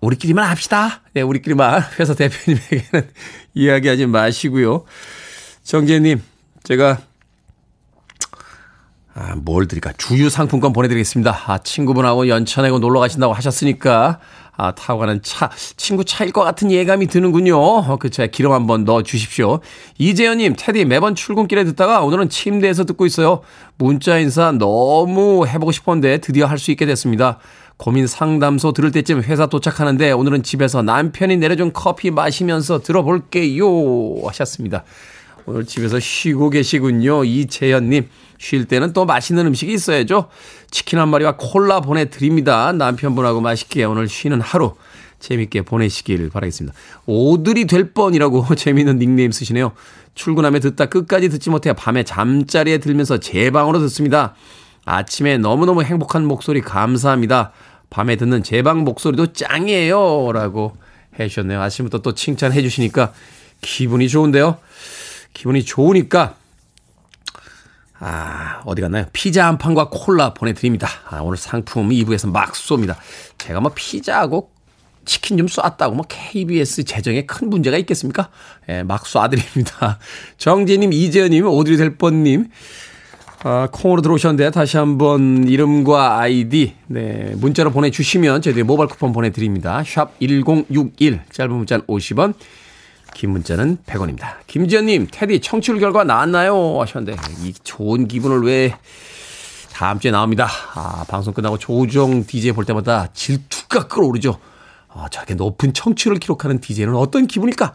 우리끼리만 0.00 0.48
합시다. 0.48 1.00
네, 1.12 1.22
우리끼리만 1.22 1.82
회사 1.98 2.14
대표님에게는 2.14 3.10
이야기하지 3.54 4.06
마시고요. 4.06 4.84
정지혜님, 5.64 6.22
제가 6.62 7.07
아, 9.20 9.34
뭘 9.34 9.66
드릴까? 9.66 9.94
주유 9.98 10.30
상품권 10.30 10.72
보내드리겠습니다. 10.72 11.36
아, 11.46 11.58
친구분하고 11.58 12.28
연차 12.28 12.62
내고 12.62 12.78
놀러 12.78 13.00
가신다고 13.00 13.32
하셨으니까, 13.32 14.20
아, 14.56 14.74
타고 14.76 15.00
가는 15.00 15.20
차, 15.24 15.50
친구 15.76 16.04
차일 16.04 16.30
것 16.30 16.44
같은 16.44 16.70
예감이 16.70 17.08
드는군요. 17.08 17.58
어, 17.58 17.96
그 17.96 18.10
차에 18.10 18.28
기름 18.28 18.52
한번 18.52 18.84
넣어 18.84 19.02
주십시오. 19.02 19.58
이재현님, 19.98 20.54
테디 20.56 20.84
매번 20.84 21.16
출근길에 21.16 21.64
듣다가 21.64 22.02
오늘은 22.02 22.28
침대에서 22.28 22.84
듣고 22.84 23.06
있어요. 23.06 23.40
문자 23.76 24.18
인사 24.18 24.52
너무 24.52 25.48
해보고 25.48 25.72
싶었는데 25.72 26.18
드디어 26.18 26.46
할 26.46 26.58
수 26.58 26.70
있게 26.70 26.86
됐습니다. 26.86 27.38
고민 27.76 28.06
상담소 28.06 28.72
들을 28.72 28.92
때쯤 28.92 29.22
회사 29.22 29.46
도착하는데 29.46 30.12
오늘은 30.12 30.44
집에서 30.44 30.82
남편이 30.82 31.38
내려준 31.38 31.72
커피 31.72 32.10
마시면서 32.12 32.82
들어볼게요. 32.82 33.66
하셨습니다. 34.26 34.84
오늘 35.48 35.64
집에서 35.64 35.98
쉬고 35.98 36.50
계시군요. 36.50 37.24
이재현님. 37.24 38.08
쉴 38.36 38.66
때는 38.66 38.92
또 38.92 39.06
맛있는 39.06 39.46
음식이 39.46 39.72
있어야죠. 39.72 40.28
치킨 40.70 40.98
한 40.98 41.08
마리와 41.08 41.36
콜라 41.38 41.80
보내드립니다. 41.80 42.70
남편분하고 42.72 43.40
맛있게 43.40 43.84
오늘 43.84 44.08
쉬는 44.08 44.42
하루 44.42 44.74
재밌게 45.20 45.62
보내시길 45.62 46.28
바라겠습니다. 46.28 46.76
오들이 47.06 47.66
될 47.66 47.92
뻔이라고 47.94 48.54
재미있는 48.54 48.98
닉네임 48.98 49.32
쓰시네요. 49.32 49.72
출근하며 50.14 50.60
듣다 50.60 50.86
끝까지 50.86 51.30
듣지 51.30 51.48
못해 51.48 51.72
밤에 51.72 52.02
잠자리에 52.02 52.76
들면서 52.78 53.16
제 53.18 53.50
방으로 53.50 53.78
듣습니다. 53.80 54.34
아침에 54.84 55.38
너무너무 55.38 55.82
행복한 55.82 56.26
목소리 56.26 56.60
감사합니다. 56.60 57.52
밤에 57.88 58.16
듣는 58.16 58.42
제 58.42 58.60
방 58.60 58.84
목소리도 58.84 59.32
짱이에요. 59.32 60.30
라고 60.32 60.76
해주셨네요. 61.18 61.60
아침부터 61.62 62.02
또 62.02 62.12
칭찬해 62.14 62.60
주시니까 62.60 63.14
기분이 63.62 64.10
좋은데요. 64.10 64.58
기분이 65.38 65.64
좋으니까 65.64 66.34
아, 68.00 68.60
어디 68.64 68.82
갔나요? 68.82 69.06
피자 69.12 69.46
한 69.46 69.56
판과 69.56 69.88
콜라 69.88 70.34
보내드립니다. 70.34 70.88
아, 71.08 71.20
오늘 71.20 71.36
상품 71.36 71.90
2부에서 71.90 72.30
막 72.30 72.52
쏩니다. 72.54 72.96
제가 73.38 73.60
뭐 73.60 73.70
피자하고 73.72 74.50
치킨 75.04 75.38
좀 75.38 75.46
쐈다고 75.46 75.94
뭐 75.94 76.04
KBS 76.08 76.84
재정에 76.84 77.24
큰 77.24 77.50
문제가 77.50 77.76
있겠습니까? 77.78 78.30
예, 78.68 78.82
막 78.82 79.04
쏴드립니다. 79.04 79.98
정재님, 80.38 80.92
이재현님, 80.92 81.46
오드리 81.46 81.76
델번님, 81.76 82.50
아, 83.44 83.68
콩으로 83.70 84.02
들어오셨는데 84.02 84.50
다시 84.50 84.76
한번 84.76 85.46
이름과 85.46 86.18
아이디, 86.18 86.74
네, 86.88 87.32
문자로 87.36 87.70
보내주시면 87.70 88.42
저희들이 88.42 88.64
모바일 88.64 88.88
쿠폰 88.88 89.12
보내드립니다. 89.12 89.84
샵 89.86 90.18
1061, 90.18 91.20
짧은 91.30 91.52
문자는 91.52 91.86
50원, 91.86 92.34
긴 93.18 93.30
문자는 93.30 93.78
100원입니다. 93.84 94.36
김지현님, 94.46 95.08
테디 95.10 95.40
청취율 95.40 95.80
결과 95.80 96.04
나왔나요? 96.04 96.80
하셨는데, 96.80 97.20
이 97.42 97.52
좋은 97.64 98.06
기분을 98.06 98.44
왜 98.44 98.76
다음 99.72 99.98
주에 99.98 100.12
나옵니다. 100.12 100.48
아, 100.74 101.04
방송 101.08 101.34
끝나고 101.34 101.58
조우종 101.58 102.24
DJ 102.24 102.52
볼 102.52 102.64
때마다 102.64 103.08
질투가 103.12 103.88
끌어오르죠. 103.88 104.38
아, 104.90 105.08
저렇게 105.10 105.34
높은 105.34 105.74
청취율을 105.74 106.20
기록하는 106.20 106.60
DJ는 106.60 106.94
어떤 106.94 107.26
기분일까? 107.26 107.74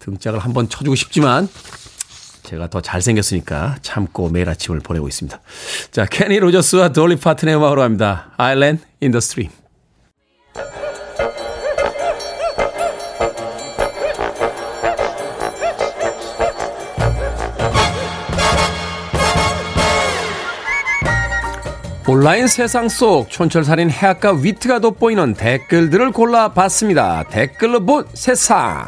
등짝을 0.00 0.40
한번 0.40 0.68
쳐주고 0.68 0.96
싶지만, 0.96 1.48
제가 2.42 2.68
더 2.68 2.82
잘생겼으니까 2.82 3.76
참고 3.80 4.28
매일 4.28 4.50
아침을 4.50 4.80
보내고 4.80 5.08
있습니다. 5.08 5.40
자, 5.92 6.04
케니 6.04 6.38
로저스와 6.40 6.92
돌리 6.92 7.16
파튼의 7.16 7.56
음악으로 7.56 7.82
합니다. 7.82 8.32
The 8.36 9.16
Stream. 9.16 9.50
온라인 22.10 22.46
세상 22.46 22.88
속 22.88 23.28
촌철살인 23.28 23.90
해악과 23.90 24.32
위트가 24.32 24.78
돋보이는 24.78 25.34
댓글들을 25.34 26.12
골라봤습니다. 26.12 27.24
댓글로 27.24 27.84
본 27.84 28.06
세상. 28.14 28.86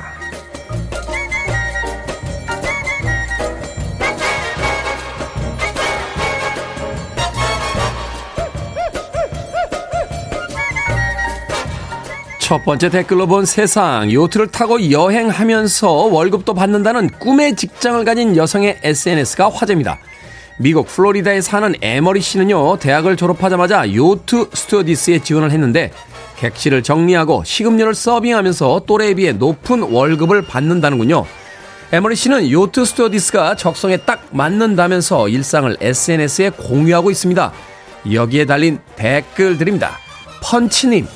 첫 12.39 12.65
번째 12.65 12.89
댓글로 12.89 13.27
본 13.27 13.45
세상. 13.45 14.11
요트를 14.11 14.47
타고 14.47 14.91
여행하면서 14.91 15.91
월급도 15.91 16.55
받는다는 16.55 17.11
꿈의 17.19 17.55
직장을 17.55 18.03
가진 18.07 18.35
여성의 18.35 18.79
SNS가 18.83 19.51
화제입니다. 19.51 19.99
미국 20.63 20.87
플로리다에 20.89 21.41
사는 21.41 21.75
에머리 21.81 22.21
씨는요, 22.21 22.77
대학을 22.77 23.17
졸업하자마자 23.17 23.95
요트 23.95 24.51
스튜어디스에 24.53 25.21
지원을 25.21 25.53
했는데, 25.53 25.91
객실을 26.37 26.83
정리하고 26.83 27.45
식음료를 27.45 27.95
서빙하면서 27.95 28.83
또래에 28.87 29.15
비해 29.15 29.33
높은 29.33 29.81
월급을 29.81 30.43
받는다는군요. 30.43 31.25
에머리 31.93 32.15
씨는 32.15 32.51
요트 32.51 32.85
스튜어디스가 32.85 33.57
적성에 33.57 33.97
딱 33.99 34.27
맞는다면서 34.33 35.31
일상을 35.31 35.79
SNS에 35.81 36.51
공유하고 36.51 37.11
있습니다. 37.11 37.53
여기에 38.13 38.45
달린 38.45 38.81
댓글들입니다. 38.97 39.93
펀치님, 40.43 41.07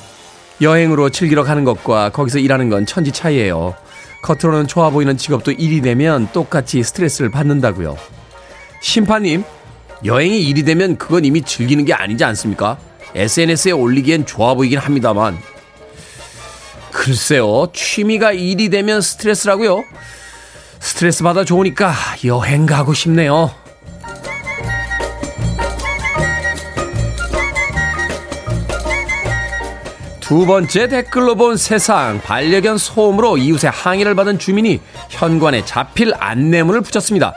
여행으로 0.59 1.11
즐기러 1.11 1.43
가는 1.43 1.63
것과 1.63 2.09
거기서 2.09 2.39
일하는 2.39 2.71
건 2.71 2.87
천지 2.87 3.11
차이예요. 3.11 3.75
겉으로는 4.23 4.65
좋아 4.65 4.89
보이는 4.89 5.15
직업도 5.15 5.51
일이 5.51 5.81
되면 5.81 6.29
똑같이 6.33 6.81
스트레스를 6.81 7.29
받는다고요. 7.29 7.95
심판님, 8.85 9.43
여행이 10.05 10.43
일이 10.43 10.61
되면 10.61 10.95
그건 10.99 11.25
이미 11.25 11.41
즐기는 11.41 11.83
게 11.85 11.93
아니지 11.93 12.23
않습니까? 12.23 12.77
SNS에 13.15 13.71
올리기엔 13.71 14.27
좋아 14.27 14.53
보이긴 14.53 14.77
합니다만. 14.77 15.39
글쎄요, 16.91 17.71
취미가 17.73 18.33
일이 18.33 18.69
되면 18.69 19.01
스트레스라고요? 19.01 19.83
스트레스 20.79 21.23
받아 21.23 21.43
좋으니까 21.43 21.91
여행 22.25 22.67
가고 22.67 22.93
싶네요. 22.93 23.49
두 30.19 30.45
번째 30.45 30.87
댓글로 30.87 31.33
본 31.33 31.57
세상 31.57 32.21
반려견 32.21 32.77
소음으로 32.77 33.37
이웃의 33.37 33.71
항의를 33.71 34.13
받은 34.13 34.37
주민이 34.37 34.79
현관에 35.09 35.65
자필 35.65 36.13
안내문을 36.15 36.81
붙였습니다. 36.81 37.33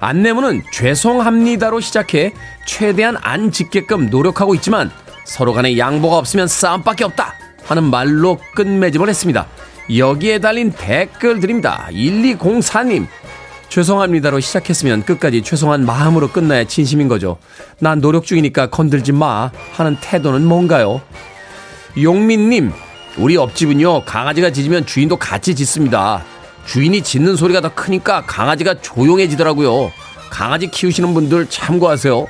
안내문은 0.00 0.62
죄송합니다로 0.72 1.80
시작해 1.80 2.32
최대한 2.66 3.16
안 3.20 3.50
짓게끔 3.50 4.10
노력하고 4.10 4.54
있지만 4.56 4.90
서로 5.24 5.52
간에 5.52 5.76
양보가 5.76 6.16
없으면 6.16 6.46
싸움밖에 6.48 7.04
없다 7.04 7.34
하는 7.64 7.84
말로 7.84 8.38
끝맺음을 8.54 9.08
했습니다. 9.08 9.46
여기에 9.96 10.38
달린 10.38 10.72
댓글들입니다. 10.72 11.88
1204님 11.90 13.06
죄송합니다로 13.68 14.40
시작했으면 14.40 15.02
끝까지 15.02 15.42
죄송한 15.42 15.84
마음으로 15.84 16.28
끝나야 16.28 16.64
진심인 16.64 17.08
거죠. 17.08 17.38
난 17.78 18.00
노력 18.00 18.24
중이니까 18.24 18.70
건들지 18.70 19.12
마 19.12 19.50
하는 19.72 19.96
태도는 20.00 20.44
뭔가요? 20.44 21.02
용민님, 22.00 22.72
우리 23.18 23.34
옆집은요, 23.34 24.04
강아지가 24.04 24.52
짖으면 24.52 24.86
주인도 24.86 25.16
같이 25.16 25.54
짖습니다. 25.54 26.24
주인이 26.68 27.02
짖는 27.02 27.36
소리가 27.36 27.62
더 27.62 27.74
크니까 27.74 28.26
강아지가 28.26 28.82
조용해지더라고요. 28.82 29.90
강아지 30.28 30.66
키우시는 30.66 31.14
분들 31.14 31.48
참고하세요. 31.48 32.26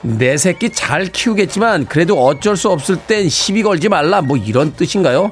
내 0.00 0.38
새끼 0.38 0.72
잘 0.72 1.06
키우겠지만 1.06 1.84
그래도 1.84 2.24
어쩔 2.24 2.56
수 2.56 2.70
없을 2.70 2.96
땐 2.96 3.28
시비 3.28 3.62
걸지 3.62 3.90
말라 3.90 4.22
뭐 4.22 4.38
이런 4.38 4.72
뜻인가요? 4.72 5.30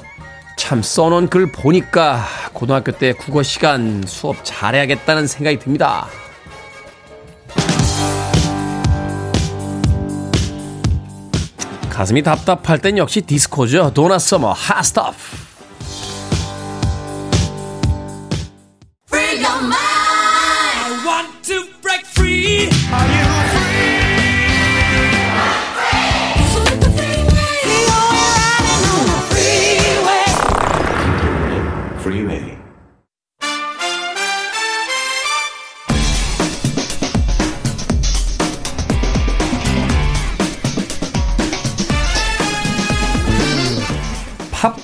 참 0.55 0.83
써놓은 0.83 1.29
글 1.29 1.51
보니까 1.51 2.23
고등학교 2.53 2.91
때 2.91 3.11
국어 3.13 3.41
시간 3.41 4.03
수업 4.05 4.37
잘해야겠다는 4.43 5.25
생각이 5.25 5.57
듭니다. 5.57 6.05
가슴이 11.89 12.21
답답할 12.21 12.77
땐 12.79 12.99
역시 12.99 13.21
디스코죠. 13.21 13.93
도나 13.95 14.19
서머. 14.19 14.53
Freeway. 14.53 15.42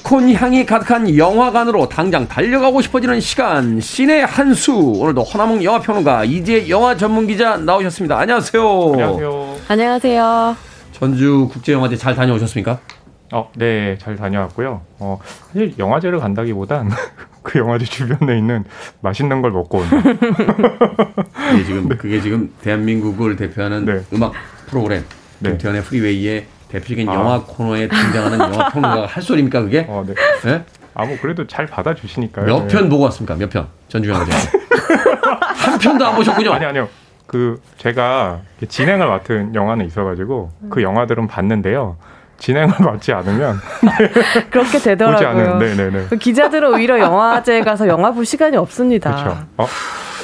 팝콘 0.09 0.33
향이 0.33 0.65
가득한 0.65 1.15
영화관으로 1.15 1.87
당장 1.87 2.27
달려가고 2.27 2.81
싶어지는 2.81 3.19
시간 3.19 3.79
신의 3.79 4.25
한수 4.25 4.75
오늘도 4.75 5.21
허나몽 5.21 5.63
영화평론가 5.63 6.25
이제 6.25 6.67
영화 6.67 6.97
전문기자 6.97 7.57
나오셨습니다. 7.57 8.17
안녕하세요. 8.17 8.91
안녕하세요. 8.93 9.55
안녕하세요. 9.67 10.55
전주 10.93 11.47
국제영화제 11.51 11.95
잘 11.95 12.15
다녀오셨습니까? 12.15 12.79
어, 13.33 13.51
네, 13.55 13.99
잘 13.99 14.15
다녀왔고요. 14.15 14.81
어, 14.97 15.19
사실 15.53 15.75
영화제를 15.77 16.17
간다기보단 16.17 16.89
그 17.43 17.59
영화제 17.59 17.85
주변에 17.85 18.35
있는 18.35 18.63
맛있는 19.01 19.43
걸 19.43 19.51
먹고 19.51 19.77
온다. 19.77 20.01
그게 21.51 21.63
지금 21.63 21.89
그게 21.89 22.19
지금 22.19 22.51
대한민국을 22.61 23.35
대표하는 23.35 23.85
네. 23.85 24.01
음악 24.11 24.33
프로그램 24.65 25.03
네. 25.37 25.51
김태현의 25.51 25.83
프리웨이의 25.83 26.47
대표적인 26.69 27.09
아. 27.09 27.13
영화 27.15 27.41
코너에 27.41 27.87
등장하는 27.87 28.39
영화 28.39 28.69
평론가가 28.71 29.07
할 29.07 29.23
소리입니까 29.23 29.61
그게? 29.63 29.85
어, 29.89 30.03
네. 30.07 30.13
예? 30.47 30.63
아, 30.93 31.05
뭐 31.05 31.17
그래도 31.21 31.45
잘 31.47 31.65
받아주시니까요. 31.65 32.45
몇 32.45 32.59
네. 32.61 32.67
편 32.67 32.89
보고 32.89 33.03
왔습니까? 33.05 33.35
몇 33.35 33.49
편? 33.49 33.67
전주영화제 33.89 34.31
한 35.55 35.79
편도 35.79 36.05
안 36.05 36.15
보셨군요. 36.15 36.53
아니 36.53 36.65
아니요. 36.65 36.87
그 37.27 37.61
제가 37.77 38.39
진행을 38.67 39.07
맡은 39.07 39.53
영화는 39.53 39.85
있어가지고 39.85 40.51
그 40.69 40.81
영화들은 40.81 41.27
봤는데요. 41.27 41.97
진행을 42.39 42.73
받지 42.79 43.11
않으면 43.13 43.59
그렇게 44.49 44.79
되더라고요. 44.79 45.27
않은 45.27 45.59
네네네 45.59 46.05
그 46.09 46.17
기자들은 46.17 46.73
오히려 46.73 46.99
영화제 46.99 47.61
가서 47.61 47.87
영화 47.87 48.11
볼 48.11 48.25
시간이 48.25 48.57
없습니다. 48.57 49.11
그렇죠. 49.11 49.37
어 49.57 49.67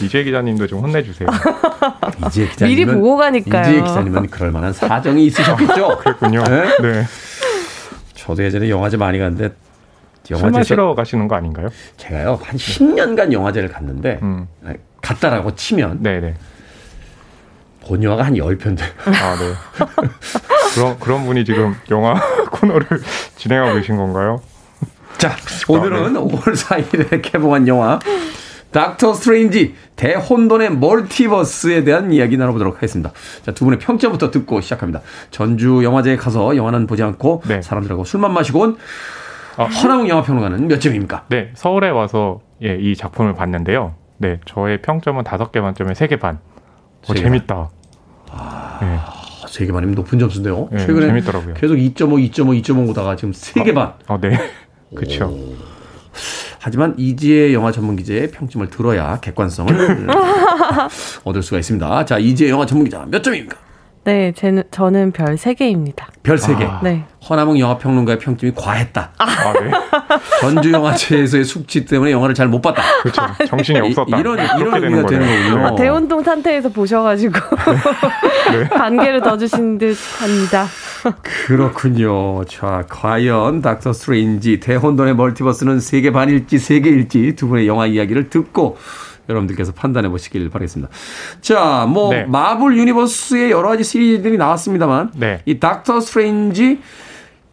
이재 0.01 0.23
기자님도 0.23 0.67
좀 0.67 0.79
혼내주세요. 0.79 1.27
이재 2.27 2.47
기자님은 2.47 2.75
미리 2.75 2.85
보고 2.85 3.17
가니까요. 3.17 3.71
이재 3.71 3.81
기자님은 3.81 4.27
그럴 4.27 4.51
만한 4.51 4.73
사정이 4.73 5.25
있으셨겠죠. 5.27 5.97
그렇군요. 6.03 6.43
네? 6.43 6.77
네. 6.81 7.03
저도 8.13 8.43
예전에 8.43 8.69
영화제 8.69 8.97
많이 8.97 9.19
갔는데 9.19 9.53
술 10.23 10.37
영화제 10.37 10.57
마시러 10.57 10.95
가시는 10.95 11.27
거 11.27 11.35
아닌가요? 11.35 11.69
제가요 11.97 12.39
한 12.43 12.57
10년간 12.57 13.31
영화제를 13.31 13.69
갔는데 13.69 14.19
음. 14.23 14.47
갔다라고 15.01 15.55
치면 15.55 16.01
네네. 16.01 16.33
본 17.81 18.01
영화가 18.01 18.23
한 18.23 18.33
10편 18.33 18.77
돼요. 18.77 18.89
아 19.05 19.37
네. 19.37 19.53
그런 20.73 20.99
그런 20.99 21.25
분이 21.25 21.45
지금 21.45 21.75
영화 21.91 22.19
코너를 22.51 22.87
진행하고 23.37 23.75
계신 23.75 23.95
건가요? 23.97 24.41
자, 25.17 25.35
오늘은 25.67 26.13
5월 26.13 26.55
4일에 26.55 27.21
개봉한 27.21 27.67
영화 27.67 27.99
닥터 28.75 29.13
스트레인지 29.13 29.73
대혼돈의 29.95 30.75
멀티버스에 30.77 31.85
대한 31.85 32.11
이야기 32.11 32.35
나눠보도록 32.35 32.75
하겠습니다. 32.75 33.13
자, 33.45 33.53
두 33.53 33.63
분의 33.63 33.79
평점부터 33.79 34.31
듣고 34.31 34.59
시작합니다. 34.59 34.99
전주 35.31 35.81
영화제에 35.83 36.17
가서 36.17 36.57
영화는 36.57 36.85
보지 36.85 37.01
않고 37.01 37.43
네. 37.47 37.61
사람들하고 37.61 38.03
술만 38.03 38.33
마시고 38.33 38.59
온 38.59 38.77
아. 39.55 39.63
허나웅 39.63 40.09
영화평론가는 40.09 40.67
몇 40.67 40.81
점입니까? 40.81 41.23
네, 41.29 41.51
서울에 41.53 41.89
와서 41.89 42.41
예, 42.63 42.75
이 42.75 42.97
작품을 42.97 43.33
봤는데요. 43.33 43.95
네, 44.17 44.41
저의 44.45 44.81
평점은 44.81 45.23
다섯 45.23 45.53
개 45.53 45.61
만점에 45.61 45.93
세 45.93 46.07
개 46.07 46.17
반. 46.19 46.39
어, 47.07 47.13
개 47.13 47.21
재밌다. 47.21 47.69
네, 48.27 48.31
아, 48.31 49.23
세개 49.47 49.71
반이면 49.71 49.95
높은 49.95 50.19
점수인데요. 50.19 50.67
네, 50.71 50.79
최근에 50.85 51.07
재밌더라고요. 51.07 51.53
계속 51.53 51.75
2.5, 51.75 52.29
2.5, 52.31 52.61
2.5 52.61 52.89
오다가 52.89 53.15
지금 53.15 53.31
세개 53.31 53.73
반. 53.73 53.93
어, 54.07 54.19
네, 54.19 54.37
그렇죠. 54.93 55.33
하지만 56.65 56.95
이지혜 56.97 57.53
영화 57.53 57.71
전문 57.71 57.95
기자의 57.95 58.31
평점을 58.31 58.67
들어야 58.71 59.19
객관성을 59.19 60.07
얻을 61.23 61.43
수가 61.43 61.59
있습니다. 61.59 62.05
자, 62.05 62.17
이지혜 62.17 62.49
영화 62.49 62.65
전문 62.65 62.85
기자 62.85 63.05
몇 63.07 63.21
점입니까? 63.21 63.55
네, 64.03 64.31
쟤는, 64.35 64.63
저는 64.71 65.11
별 65.11 65.35
3개입니다. 65.35 66.05
별세 66.23 66.55
개. 66.55 66.67
네. 66.81 67.03
허남웅 67.29 67.59
영화평론가의 67.59 68.17
평점이 68.17 68.53
과했다. 68.55 69.11
아, 69.15 69.53
네, 69.61 69.71
전주 70.41 70.71
영화제에서의 70.71 71.43
숙취 71.43 71.85
때문에 71.85 72.11
영화를 72.11 72.33
잘 72.33 72.47
못 72.47 72.61
봤다. 72.61 72.81
그렇죠. 73.03 73.21
정신이 73.47 73.79
없었다. 73.81 74.17
이, 74.17 74.23
런 74.23 74.39
이런 74.59 74.83
의미가 74.83 75.05
되는 75.07 75.43
거군요. 75.51 75.67
아, 75.67 75.75
대운동 75.75 76.23
상태에서 76.23 76.69
보셔가지고 76.69 77.33
관계를 78.73 79.21
더 79.21 79.37
주신 79.37 79.77
듯 79.77 79.95
합니다. 80.19 80.65
그렇군요. 81.21 82.43
자, 82.45 82.85
과연 82.89 83.61
닥터 83.61 83.93
스트레인지 83.93 84.59
대혼돈의 84.59 85.15
멀티버스는 85.15 85.79
세개 85.79 86.11
반일지 86.11 86.57
세 86.57 86.79
개일지 86.79 87.35
두 87.35 87.47
분의 87.47 87.67
영화 87.67 87.85
이야기를 87.85 88.29
듣고 88.29 88.77
여러분들께서 89.29 89.71
판단해 89.73 90.09
보시길 90.09 90.49
바라겠습니다. 90.49 90.91
자, 91.41 91.87
뭐 91.89 92.11
네. 92.11 92.25
마블 92.25 92.77
유니버스의 92.77 93.51
여러 93.51 93.69
가지 93.69 93.83
시리즈들이 93.83 94.37
나왔습니다만 94.37 95.11
네. 95.15 95.41
이 95.45 95.59
닥터 95.59 95.99
스트레인지 95.99 96.79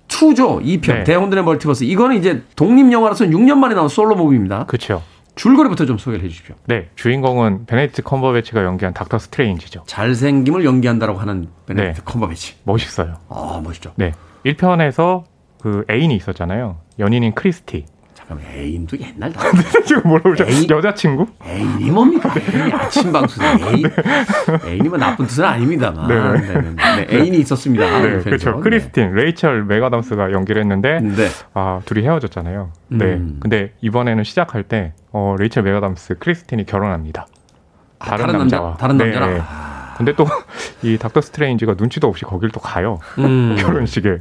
2조 0.09 0.62
2편 0.62 0.86
네. 0.86 1.05
대혼돈의 1.05 1.44
멀티버스 1.44 1.84
이거는 1.84 2.16
이제 2.16 2.42
독립 2.57 2.92
영화로서는 2.92 3.32
6년 3.32 3.57
만에 3.57 3.74
나온 3.74 3.88
솔로 3.88 4.14
movie입니다. 4.14 4.66
그렇죠. 4.66 5.03
줄거리부터 5.34 5.86
좀 5.86 5.98
소개를 5.98 6.24
해 6.24 6.28
주십시오. 6.28 6.54
네, 6.66 6.88
주인공은 6.94 7.66
베네딕트 7.66 8.02
컴버배치가 8.02 8.64
연기한 8.64 8.92
닥터 8.92 9.18
스트레인지죠. 9.18 9.84
잘생김을 9.86 10.64
연기한다라고 10.64 11.18
하는 11.18 11.48
베네딕트 11.66 11.74
네. 11.76 11.94
컴버배치. 12.04 12.56
멋있어요. 12.64 13.16
아, 13.28 13.60
멋있죠. 13.62 13.92
네, 13.96 14.12
1편에서 14.44 15.24
그 15.60 15.84
애인이 15.90 16.14
있었잖아요. 16.16 16.78
연인인 16.98 17.34
크리스티. 17.34 17.86
잠깐만, 18.28 18.54
애인도 18.54 18.96
옛날 18.98 19.32
다. 19.34 19.42
지금 19.84 20.02
뭐라고? 20.04 20.34
애인? 20.44 20.68
여자친구? 20.70 21.26
애인이 21.44 21.90
뭡니까? 21.90 22.32
애인이 22.38 22.72
아침 22.72 23.12
방송에 23.12 23.46
애인. 23.66 23.84
애인이 24.64 24.88
뭐 24.88 24.96
나쁜 24.98 25.26
뜻은 25.26 25.44
아닙니다만. 25.44 26.08
네. 26.08 26.40
네. 26.40 26.60
네, 26.60 27.06
네. 27.06 27.16
애인이 27.16 27.38
있었습니다. 27.38 27.84
네, 27.84 28.02
그래서. 28.02 28.24
그렇죠. 28.24 28.60
크리스틴, 28.60 29.14
레이첼 29.14 29.64
맥아담스가 29.64 30.32
연기를 30.32 30.62
했는데 30.62 31.00
네. 31.00 31.14
네. 31.16 31.28
아 31.54 31.80
둘이 31.84 32.02
헤어졌잖아요. 32.04 32.72
네. 32.88 33.04
음. 33.14 33.36
근데 33.40 33.72
이번에는 33.80 34.22
시작할 34.24 34.62
때 34.64 34.92
어, 35.12 35.34
레이첼 35.38 35.62
맥아담스, 35.64 36.18
크리스틴이 36.18 36.64
결혼합니다. 36.66 37.26
아, 37.98 38.06
다른, 38.06 38.26
다른 38.26 38.38
남자와. 38.40 38.68
남자? 38.70 38.78
다른 38.80 38.96
네. 38.98 39.04
남자랑? 39.04 39.46
근데 39.96 40.14
또 40.14 40.26
이 40.82 40.96
닥터 40.98 41.20
스트레인지가 41.20 41.74
눈치도 41.76 42.08
없이 42.08 42.24
거길 42.24 42.50
또 42.50 42.60
가요. 42.60 42.98
음. 43.18 43.56
결혼식에 43.58 44.18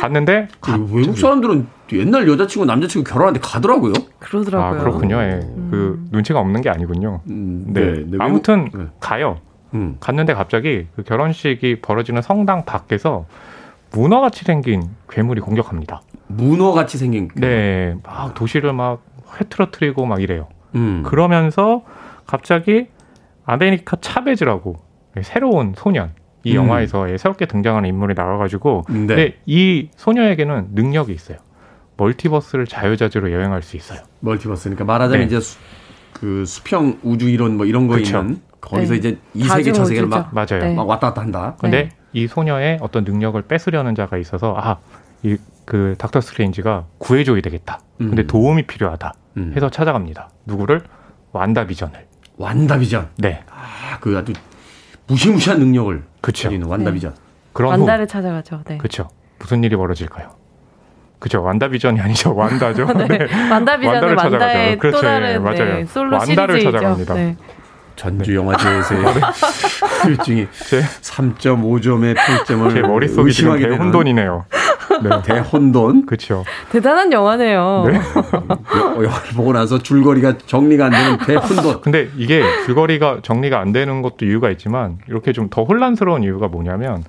갔는데 0.00 0.48
그 0.60 0.72
외국 0.92 1.16
사람들은 1.18 1.66
옛날 1.98 2.28
여자친구, 2.28 2.64
남자친구 2.66 3.08
결혼하는데 3.10 3.40
가더라고요. 3.46 3.92
그러더라고요. 4.18 4.80
아 4.80 4.82
그렇군요. 4.82 5.16
예. 5.20 5.40
그 5.70 6.04
눈치가 6.10 6.40
없는 6.40 6.60
게 6.60 6.70
아니군요. 6.70 7.20
음, 7.30 7.64
네. 7.68 7.80
네, 7.80 7.86
네, 7.92 7.98
외국- 8.12 8.20
아무튼 8.22 8.68
네. 8.74 8.86
가요. 9.00 9.38
음. 9.74 9.96
갔는데 10.00 10.34
갑자기 10.34 10.86
그 10.96 11.02
결혼식이 11.02 11.80
벌어지는 11.80 12.20
성당 12.22 12.64
밖에서 12.64 13.26
문어같이 13.92 14.44
생긴 14.44 14.82
괴물이 15.08 15.40
공격합니다. 15.40 16.02
문어 16.28 16.72
같이 16.72 16.98
생긴. 16.98 17.28
네, 17.36 17.94
막 18.02 18.34
도시를 18.34 18.72
막 18.72 19.02
회트러트리고 19.40 20.04
막 20.06 20.22
이래요. 20.22 20.48
음. 20.74 21.02
그러면서 21.04 21.82
갑자기 22.26 22.88
아메리카 23.44 23.96
차베즈라고 24.00 24.76
새로운 25.22 25.74
소녀 25.76 26.10
이 26.44 26.52
음. 26.52 26.56
영화에서 26.56 27.10
예, 27.10 27.16
새롭게 27.18 27.46
등장하는 27.46 27.88
인물이 27.88 28.14
나와가지고 28.14 28.84
네. 28.88 28.94
근데 28.94 29.34
이 29.46 29.88
소녀에게는 29.96 30.68
능력이 30.72 31.12
있어요. 31.12 31.38
multiverse를 31.96 32.66
자유자재로 32.66 33.32
여행할 33.32 33.62
수 33.62 33.76
있어요. 33.76 34.00
multiverse니까 34.20 34.84
말하자면 34.84 35.20
네. 35.20 35.26
이제 35.26 35.40
수, 35.40 35.58
그 36.12 36.44
수평 36.46 36.98
우주 37.02 37.28
이론 37.28 37.56
뭐 37.56 37.66
이런 37.66 37.86
거 37.88 37.94
그쵸. 37.96 38.18
있는 38.18 38.40
거기서 38.60 38.92
네. 38.94 38.98
이제 38.98 39.18
이 39.34 39.44
세계 39.44 39.72
저 39.72 39.84
세계를 39.84 40.08
막. 40.08 40.32
맞아요. 40.34 40.62
네. 40.64 40.74
막 40.74 40.88
왔다 40.88 41.08
갔다 41.08 41.20
한다. 41.22 41.56
근데 41.60 41.84
네. 41.84 41.88
이 42.12 42.26
소녀의 42.26 42.78
어떤 42.80 43.04
능력을 43.04 43.40
뺏으려는 43.42 43.94
자가 43.94 44.16
있어서 44.18 44.54
아, 44.58 44.78
이 45.22 45.36
그 45.64 45.94
닥터 45.98 46.20
스트레인지가 46.20 46.86
구해줘야 46.98 47.40
되겠다. 47.40 47.80
근데 47.98 48.22
음. 48.22 48.26
도움이 48.26 48.66
필요하다. 48.66 49.14
음. 49.36 49.52
해서 49.54 49.70
찾아갑니다. 49.70 50.30
누구를? 50.46 50.82
완다 51.32 51.66
비전을. 51.66 52.06
완다 52.36 52.78
비전. 52.78 53.08
네. 53.16 53.42
아, 53.48 53.98
그 54.00 54.16
아주 54.18 54.32
무시무시한 55.06 55.58
능력을 55.60 56.02
그쵸. 56.20 56.48
가지고 56.48 56.54
있는 56.54 56.66
완다 56.68 56.90
비전. 56.90 57.14
그런 57.52 57.74
후 57.74 57.78
완다를 57.78 58.06
찾아가죠. 58.08 58.62
네. 58.66 58.78
그렇죠. 58.78 59.08
무슨 59.38 59.62
일이 59.62 59.76
벌어질까요? 59.76 60.30
그죠. 61.22 61.40
완다 61.40 61.68
비전이 61.68 62.00
아니죠. 62.00 62.34
완다죠. 62.36 62.84
네. 63.08 63.28
완다 63.48 63.76
비전은. 63.78 64.16
완다의 64.16 64.76
그렇죠. 64.78 64.96
또 64.98 65.02
다른 65.06 65.30
예, 65.34 65.38
맞아요. 65.38 65.64
네, 65.76 65.84
솔로 65.86 66.16
완다를 66.18 66.54
시리즈이죠. 66.56 66.72
찾아갑니다. 66.72 67.14
네. 67.14 67.36
전주 67.94 68.34
영화제에서의 68.34 69.04
제, 70.24 70.80
3.5점의 70.80 72.16
평점을 72.16 72.70
제 72.74 72.80
머릿속이 72.80 73.32
지금 73.32 73.52
의심하게 73.52 73.62
되는 73.62 73.78
대혼돈이네요. 73.78 74.44
네. 75.04 75.10
대혼돈. 75.24 76.06
그렇죠. 76.06 76.42
대단한 76.70 77.12
영화네요. 77.12 77.84
네. 77.86 77.94
여- 77.94 79.04
영화를 79.04 79.30
보고 79.36 79.52
나서 79.52 79.78
줄거리가 79.78 80.38
정리가 80.46 80.86
안 80.86 80.90
되는 80.90 81.18
대혼돈. 81.18 81.80
근데 81.82 82.08
이게 82.16 82.42
줄거리가 82.66 83.18
정리가 83.22 83.60
안 83.60 83.70
되는 83.72 84.02
것도 84.02 84.24
이유가 84.24 84.50
있지만 84.50 84.98
이렇게 85.08 85.32
좀 85.32 85.48
더 85.50 85.62
혼란스러운 85.64 86.24
이유가 86.24 86.48
뭐냐면 86.48 87.04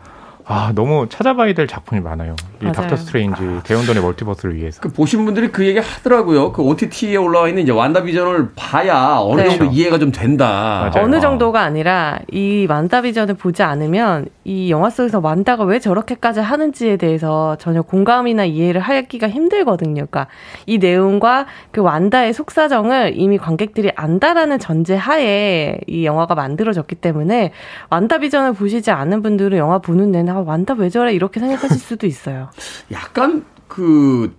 아 0.45 0.71
너무 0.75 1.07
찾아봐야 1.07 1.53
될 1.53 1.67
작품이 1.67 2.01
많아요. 2.01 2.35
이 2.61 2.65
맞아요. 2.65 2.73
닥터 2.73 2.95
스트레인지 2.97 3.61
대혼돈의 3.63 4.03
멀티버스를 4.03 4.55
위해서. 4.55 4.81
그 4.81 4.89
보신 4.91 5.23
분들이 5.25 5.51
그 5.51 5.65
얘기 5.65 5.79
하더라고요. 5.79 6.51
그 6.51 6.61
OTT에 6.61 7.15
올라와 7.15 7.47
있는 7.47 7.63
이제 7.63 7.71
완다비전을 7.71 8.51
봐야 8.55 9.17
어느 9.19 9.41
네. 9.41 9.49
정도 9.49 9.65
이해가 9.65 9.99
좀 9.99 10.11
된다. 10.11 10.89
맞아요. 10.93 11.05
어느 11.05 11.19
정도가 11.21 11.61
아니라 11.61 12.19
이 12.31 12.67
완다비전을 12.69 13.35
보지 13.35 13.63
않으면 13.63 14.25
이 14.43 14.69
영화 14.69 14.89
속에서 14.89 15.21
완다가 15.23 15.63
왜 15.63 15.79
저렇게까지 15.79 16.41
하는지에 16.41 16.97
대해서 16.97 17.55
전혀 17.57 17.81
공감이나 17.81 18.43
이해를 18.43 18.81
하기가 18.81 19.29
힘들거든요. 19.29 19.93
그러니까 19.93 20.27
이 20.65 20.77
내용과 20.77 21.45
그 21.71 21.81
완다의 21.81 22.33
속사정을 22.33 23.13
이미 23.15 23.37
관객들이 23.37 23.91
안다라는 23.95 24.59
전제 24.59 24.95
하에 24.95 25.77
이 25.87 26.05
영화가 26.05 26.35
만들어졌기 26.35 26.95
때문에 26.95 27.51
완다비전을 27.89 28.53
보시지 28.53 28.91
않은 28.91 29.21
분들은 29.21 29.57
영화 29.57 29.79
보는 29.79 30.11
내내 30.11 30.32
아, 30.33 30.43
완다 30.45 30.73
왜 30.73 30.89
저래 30.89 31.13
이렇게 31.13 31.39
생각하실 31.39 31.77
수도 31.79 32.07
있어요. 32.07 32.49
약간 32.91 33.45
그 33.67 34.35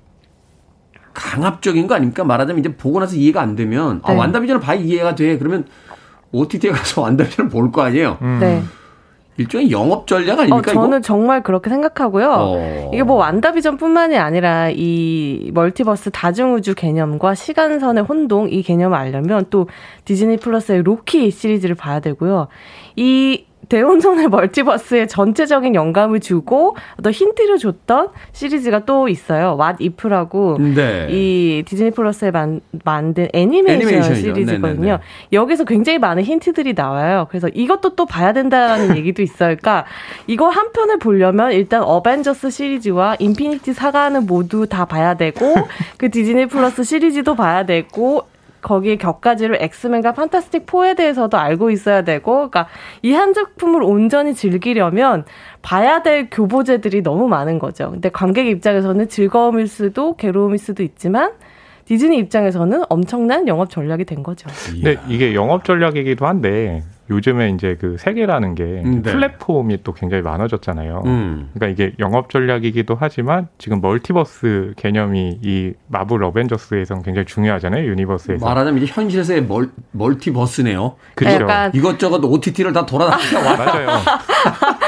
강압적인 1.12 1.86
거 1.86 1.94
아닙니까? 1.94 2.24
말하자면 2.24 2.60
이제 2.60 2.76
보고 2.76 2.98
나서 3.00 3.14
이해가 3.16 3.40
안 3.40 3.54
되면 3.54 4.00
아, 4.02 4.12
네. 4.12 4.18
완다비전을 4.18 4.60
봐야 4.60 4.76
이해가 4.78 5.14
돼. 5.14 5.38
그러면 5.38 5.64
OTT에 6.32 6.70
가서 6.72 7.02
완다비전을 7.02 7.50
볼 7.50 7.70
거 7.70 7.82
아니에요. 7.82 8.18
음. 8.22 8.38
네. 8.40 8.62
일종의 9.36 9.72
영업 9.72 10.06
전략 10.06 10.38
어, 10.38 10.42
아닙니까? 10.42 10.72
저는 10.72 10.98
이거? 10.98 11.00
정말 11.00 11.42
그렇게 11.42 11.68
생각하고요. 11.68 12.30
어. 12.38 12.90
이게 12.92 13.02
뭐 13.02 13.16
완다비전뿐만이 13.16 14.16
아니라 14.16 14.70
이 14.70 15.50
멀티버스 15.52 16.10
다중우주 16.12 16.76
개념과 16.76 17.34
시간선의 17.34 18.04
혼동 18.04 18.48
이 18.48 18.62
개념을 18.62 18.96
알려면 18.96 19.46
또 19.50 19.68
디즈니 20.04 20.36
플러스의 20.36 20.82
로키 20.84 21.32
시리즈를 21.32 21.74
봐야 21.74 21.98
되고요. 21.98 22.46
이 22.94 23.44
대혼돈의 23.68 24.28
멀티버스에 24.28 25.06
전체적인 25.06 25.74
영감을 25.74 26.20
주고 26.20 26.76
어떤 26.98 27.12
힌트를 27.12 27.58
줬던 27.58 28.08
시리즈가 28.32 28.84
또 28.84 29.08
있어요. 29.08 29.56
What 29.60 29.84
If라고 29.84 30.58
네. 30.58 31.08
이 31.10 31.62
디즈니 31.66 31.90
플러스에 31.90 32.30
만, 32.30 32.60
만든 32.84 33.28
애니메이션 33.32 33.82
애니메이션이죠. 33.82 34.34
시리즈거든요. 34.34 34.82
네네네. 34.82 34.98
여기서 35.32 35.64
굉장히 35.64 35.98
많은 35.98 36.22
힌트들이 36.22 36.74
나와요. 36.74 37.26
그래서 37.30 37.48
이것도 37.48 37.96
또 37.96 38.06
봐야 38.06 38.32
된다는 38.32 38.96
얘기도 38.98 39.22
있어요. 39.22 39.56
그러니까 39.56 39.84
이거 40.26 40.48
한 40.48 40.72
편을 40.72 40.98
보려면 40.98 41.52
일단 41.52 41.82
어벤져스 41.82 42.50
시리즈와 42.50 43.16
인피니티 43.18 43.72
사가는 43.72 44.26
모두 44.26 44.66
다 44.66 44.84
봐야 44.84 45.14
되고 45.14 45.54
그 45.96 46.10
디즈니 46.10 46.46
플러스 46.46 46.82
시리즈도 46.82 47.34
봐야 47.34 47.64
되고 47.64 48.26
거기에 48.64 48.96
곁가지로 48.96 49.56
엑스맨과 49.60 50.14
판타스틱 50.14 50.66
4에 50.66 50.96
대해서도 50.96 51.36
알고 51.38 51.70
있어야 51.70 52.02
되고, 52.02 52.32
그러니까 52.50 52.66
이 53.02 53.12
한 53.12 53.32
작품을 53.32 53.82
온전히 53.84 54.34
즐기려면 54.34 55.24
봐야 55.62 56.02
될 56.02 56.28
교보재들이 56.30 57.02
너무 57.02 57.28
많은 57.28 57.60
거죠. 57.60 57.92
근데 57.92 58.08
관객 58.08 58.48
입장에서는 58.48 59.08
즐거움일 59.08 59.68
수도 59.68 60.16
괴로움일 60.16 60.58
수도 60.58 60.82
있지만 60.82 61.32
디즈니 61.84 62.16
입장에서는 62.18 62.84
엄청난 62.88 63.46
영업 63.46 63.68
전략이 63.70 64.04
된 64.06 64.22
거죠. 64.22 64.48
근데 64.66 64.98
이게 65.08 65.34
영업 65.34 65.64
전략이기도 65.64 66.26
한데 66.26 66.82
요즘에 67.10 67.50
이제 67.50 67.76
그 67.80 67.96
세계라는 67.98 68.54
게 68.54 68.62
음, 68.62 69.02
네. 69.02 69.12
플랫폼이 69.12 69.82
또 69.82 69.92
굉장히 69.92 70.22
많아졌잖아요. 70.22 71.02
음. 71.04 71.50
그러니까 71.54 71.68
이게 71.68 71.94
영업 71.98 72.30
전략이기도 72.30 72.96
하지만 72.98 73.48
지금 73.58 73.80
멀티버스 73.80 74.72
개념이 74.76 75.38
이 75.42 75.72
마블 75.88 76.24
어벤져스에선 76.24 77.02
굉장히 77.02 77.26
중요하잖아요. 77.26 77.86
universe에서. 77.86 78.44
말하자면 78.44 78.82
이제 78.82 78.92
현실에서의 78.92 79.44
멀, 79.44 79.70
multiverse네요. 79.92 80.96
그렇죠. 81.14 81.42
약간 81.42 81.70
이것저것 81.74 82.24
OTT를 82.24 82.72
다 82.72 82.86
돌아다니니까 82.86 83.40
와. 83.40 83.56
맞아요. 83.64 83.88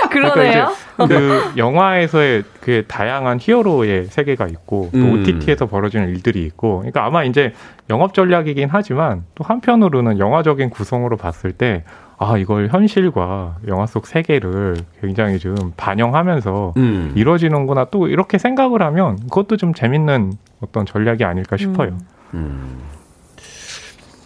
그러네요. 0.10 0.68
그러니까 0.96 1.04
이제 1.04 1.14
그 1.52 1.52
영화에서의 1.56 2.44
그 2.60 2.84
다양한 2.86 3.38
히어로의 3.40 4.06
세계가 4.06 4.46
있고 4.46 4.90
또 4.92 4.98
음. 4.98 5.12
OTT에서 5.12 5.66
벌어지는 5.66 6.08
일들이 6.08 6.42
있고, 6.44 6.78
그러니까 6.78 7.04
아마 7.04 7.24
이제 7.24 7.52
영업 7.90 8.14
전략이긴 8.14 8.68
하지만 8.70 9.24
또 9.34 9.44
한편으로는 9.44 10.18
영화적인 10.18 10.70
구성으로 10.70 11.16
봤을 11.16 11.52
때 11.52 11.84
아 12.18 12.38
이걸 12.38 12.68
현실과 12.68 13.56
영화 13.68 13.86
속 13.86 14.06
세계를 14.06 14.76
굉장히 15.00 15.38
좀 15.38 15.72
반영하면서 15.76 16.74
음. 16.78 17.12
이루어지는구나 17.14 17.86
또 17.90 18.08
이렇게 18.08 18.38
생각을 18.38 18.82
하면 18.82 19.16
그것도 19.24 19.58
좀 19.58 19.74
재밌는 19.74 20.32
어떤 20.60 20.86
전략이 20.86 21.24
아닐까 21.24 21.56
싶어요. 21.58 21.98
음. 22.32 22.78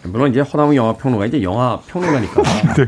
물론 0.03 0.31
이제 0.31 0.39
허남은 0.39 0.75
영화 0.75 0.93
평론가 0.93 1.25
이제 1.25 1.43
영화 1.43 1.79
평론가니까 1.87 2.41
네. 2.75 2.85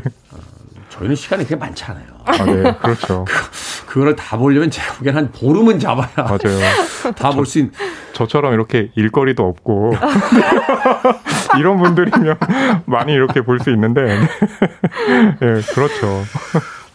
어, 0.94 0.98
저희는 0.98 1.16
시간이 1.16 1.44
그렇게 1.44 1.56
많지 1.64 1.84
않아요. 1.84 2.04
아, 2.24 2.32
네, 2.44 2.74
그렇죠. 2.80 3.24
그 3.86 4.00
거를 4.00 4.16
다 4.16 4.36
보려면 4.36 4.70
제가 4.70 4.94
보기엔 4.94 5.16
한 5.16 5.30
보름은 5.32 5.78
잡아야 5.78 6.08
맞아요. 6.16 6.58
다 7.16 7.30
볼 7.30 7.46
수 7.46 7.58
있는. 7.58 7.72
저처럼 8.12 8.54
이렇게 8.54 8.90
일거리도 8.94 9.42
없고 9.46 9.92
이런 11.58 11.78
분들이면 11.78 12.38
많이 12.86 13.12
이렇게 13.12 13.40
볼 13.42 13.58
수 13.60 13.70
있는데 13.70 14.02
네, 15.40 15.60
그렇죠. 15.74 16.24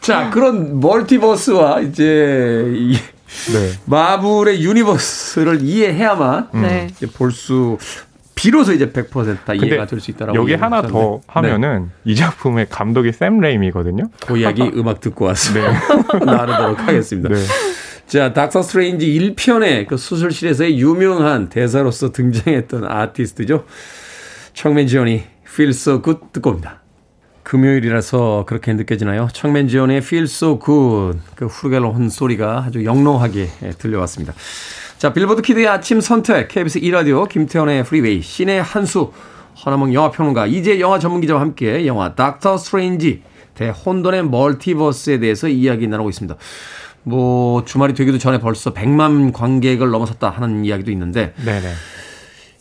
자 0.02 0.30
그런 0.30 0.80
multiverse와 0.80 1.82
이제 1.82 2.66
이 2.76 2.94
네. 3.54 3.72
마블의 3.86 4.64
universe를 4.64 5.62
이해해야만 5.62 6.50
네. 6.54 6.88
볼수 7.16 7.78
비로소 8.40 8.72
이제 8.74 8.90
100%다 8.90 9.54
이해가 9.54 9.86
될 9.86 10.00
수 10.00 10.12
있다라고. 10.12 10.38
여기 10.40 10.54
하나 10.54 10.82
더 10.82 11.20
하셨는데. 11.28 11.58
네. 11.58 11.58
하면은 11.58 11.90
이 12.06 12.16
작품의 12.16 12.68
감독이 12.70 13.12
샘 13.12 13.40
레이미거든요. 13.40 14.10
그 14.26 14.38
이야기 14.38 14.62
음악 14.76 15.02
듣고 15.02 15.26
와서 15.26 15.54
네. 15.54 15.62
나누도록 16.26 16.80
하겠습니다. 16.88 17.30
네. 17.30 17.36
자, 18.08 18.34
닥터 18.34 18.62
스트레인지 18.62 19.06
1편의 19.08 19.88
그 19.88 19.98
수술실에서의 19.98 20.80
유명한 20.80 21.50
대사로서 21.50 22.12
등장했던 22.12 22.86
아티스트죠. 22.90 23.66
척 24.54 24.88
맨지오니의 24.88 25.24
Feel 25.46 25.70
So 25.70 26.02
Good 26.02 26.20
듣고 26.34 26.52
옵니다. 26.52 26.82
금요일이라서 27.44 28.46
그렇게 28.48 28.74
느껴지나요? 28.74 29.28
척 29.34 29.68
맨지오니의 29.68 29.98
Feel 29.98 30.24
So 30.26 30.60
Good 30.60 31.20
그 31.36 31.46
플루겔혼 31.46 32.10
소리가 32.10 32.64
아주 32.68 32.84
영롱하게 32.86 33.48
예, 33.64 33.70
들려왔습니다. 33.72 34.34
자, 35.00 35.14
빌보드 35.14 35.42
키드의 35.42 35.66
아침 35.66 36.02
선택 36.02 36.50
KBS 36.50 36.82
2라디오 36.82 37.28
김태훈의 37.30 37.86
프리웨이 37.86 38.22
신의 38.22 38.62
한수 38.62 39.14
허남웅 39.66 39.94
영화평론가 39.94 40.48
이제 40.48 40.82
영화 40.82 41.00
전문기자와 41.00 41.40
함께 41.40 41.86
영화 41.88 42.16
닥터 42.16 42.58
스트레인지 42.58 43.24
대혼돈의 43.56 44.26
멀티버스에 44.26 45.20
대해서 45.20 45.48
이야기 45.48 45.88
나누고 45.88 46.10
있습니다. 46.10 46.36
뭐 47.04 47.64
주말이 47.64 47.94
되기도 47.94 48.18
전에 48.18 48.40
벌써 48.42 48.74
100만 48.74 49.32
관객을 49.32 49.90
넘어섰다 49.90 50.30
하는 50.32 50.66
이야기도 50.66 50.92
있는데 50.92 51.34
네네. 51.46 51.72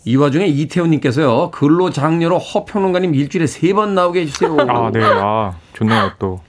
이 0.05 0.15
와중에 0.15 0.47
이태훈님께서요 0.47 1.51
근로 1.51 1.91
장려로 1.91 2.39
허평론가님 2.39 3.17
일주일에 3.17 3.49
세 3.49 3.73
번 3.75 3.97
나오게 3.97 4.21
해주세요. 4.23 4.57
아, 4.71 4.91
네. 4.93 5.01
아, 5.03 5.55
좋네요, 5.73 6.13
또. 6.21 6.41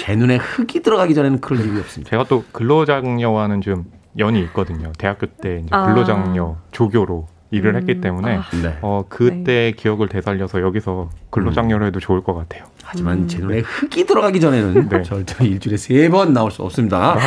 제 0.00 0.16
눈에 0.16 0.36
흙이 0.36 0.82
들어가기 0.82 1.14
전에는 1.14 1.40
그럴 1.40 1.64
일이 1.64 1.78
없습니다. 1.78 2.10
제가 2.10 2.24
또 2.24 2.42
근로장려와는 2.50 3.60
좀 3.60 3.84
연이 4.18 4.40
있거든요. 4.44 4.92
대학교 4.98 5.26
때 5.26 5.58
이제 5.64 5.68
아. 5.70 5.86
근로장려 5.86 6.56
조교로 6.72 7.28
일을 7.50 7.76
했기 7.76 7.92
음. 7.92 8.00
때문에 8.00 8.36
아. 8.36 8.42
네. 8.62 8.76
어, 8.82 9.04
그때 9.08 9.72
기억을 9.76 10.08
되살려서 10.08 10.60
여기서 10.60 11.10
근로장려로 11.30 11.86
해도 11.86 11.98
좋을 12.00 12.22
것 12.22 12.34
같아요. 12.34 12.64
하지만 12.84 13.28
제 13.28 13.38
눈에 13.38 13.60
흙이 13.60 14.06
들어가기 14.06 14.40
전에는 14.40 14.88
네. 14.88 15.02
절대 15.02 15.44
일주일에 15.46 15.76
세 15.76 16.08
번 16.08 16.32
나올 16.32 16.50
수 16.50 16.62
없습니다. 16.62 17.18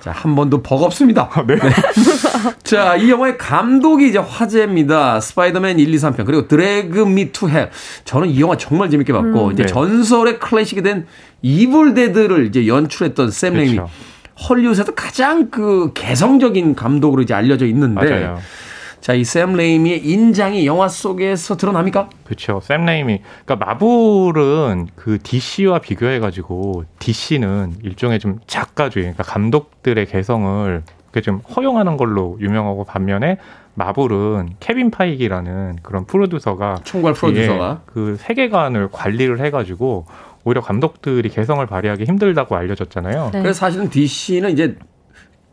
자, 0.00 0.10
한 0.12 0.34
번도 0.36 0.62
버겁습니다. 0.62 1.30
네. 1.46 1.56
자, 2.62 2.94
이 2.96 3.10
영화의 3.10 3.36
감독이 3.38 4.08
이제 4.08 4.18
화제입니다. 4.18 5.20
스파이더맨 5.20 5.78
1, 5.78 5.92
2, 5.94 5.96
3편. 5.96 6.24
그리고 6.26 6.46
드래그 6.46 7.00
미 7.00 7.24
투 7.24 7.48
헬. 7.48 7.70
저는 8.04 8.28
이 8.28 8.40
영화 8.40 8.56
정말 8.56 8.90
재밌게 8.90 9.12
봤고, 9.12 9.52
이제 9.52 9.62
네. 9.64 9.66
전설의 9.68 10.38
클래식이 10.38 10.82
된 10.82 11.06
이블 11.42 11.94
데드를 11.94 12.46
이제 12.46 12.66
연출했던 12.66 13.30
샘 13.30 13.54
레이미. 13.54 13.80
헐리우드에서 14.48 14.94
가장 14.94 15.50
그 15.50 15.92
개성적인 15.94 16.74
감독으로 16.74 17.22
이제 17.22 17.34
알려져 17.34 17.66
있는데, 17.66 18.08
맞아요. 18.08 18.38
자, 19.00 19.14
이 19.14 19.24
샘 19.24 19.52
레이미의 19.54 20.04
인장이 20.04 20.66
영화 20.66 20.88
속에서 20.88 21.56
드러납니까? 21.56 22.10
그렇죠. 22.24 22.60
샘 22.62 22.84
레이미. 22.84 23.22
그러니까 23.44 23.66
마블은 23.66 24.88
그 24.96 25.18
DC와 25.22 25.78
비교해 25.78 26.18
가지고 26.18 26.84
DC는 26.98 27.74
일종의 27.82 28.18
좀 28.18 28.38
작가주의, 28.46 29.04
그러니까 29.04 29.22
감독들의 29.22 30.04
개성을 30.06 30.82
그렇게 31.10 31.20
좀 31.24 31.38
허용하는 31.56 31.96
걸로 31.96 32.36
유명하고 32.40 32.84
반면에 32.84 33.38
마블은 33.74 34.56
케빈 34.58 34.90
파이기라는 34.90 35.78
그런 35.82 36.04
프로듀서가 36.04 36.80
총괄 36.82 37.12
프로듀서가. 37.14 37.80
예, 37.80 37.84
그 37.86 38.16
세계관을 38.18 38.88
관리를 38.90 39.40
해 39.40 39.50
가지고 39.50 40.06
오히려 40.48 40.62
감독들이 40.62 41.28
개성을 41.28 41.64
발휘하기 41.66 42.04
힘들다고 42.04 42.56
알려졌잖아요. 42.56 43.30
네. 43.34 43.42
그래서 43.42 43.58
사실은 43.58 43.90
DC는 43.90 44.50
이제 44.50 44.76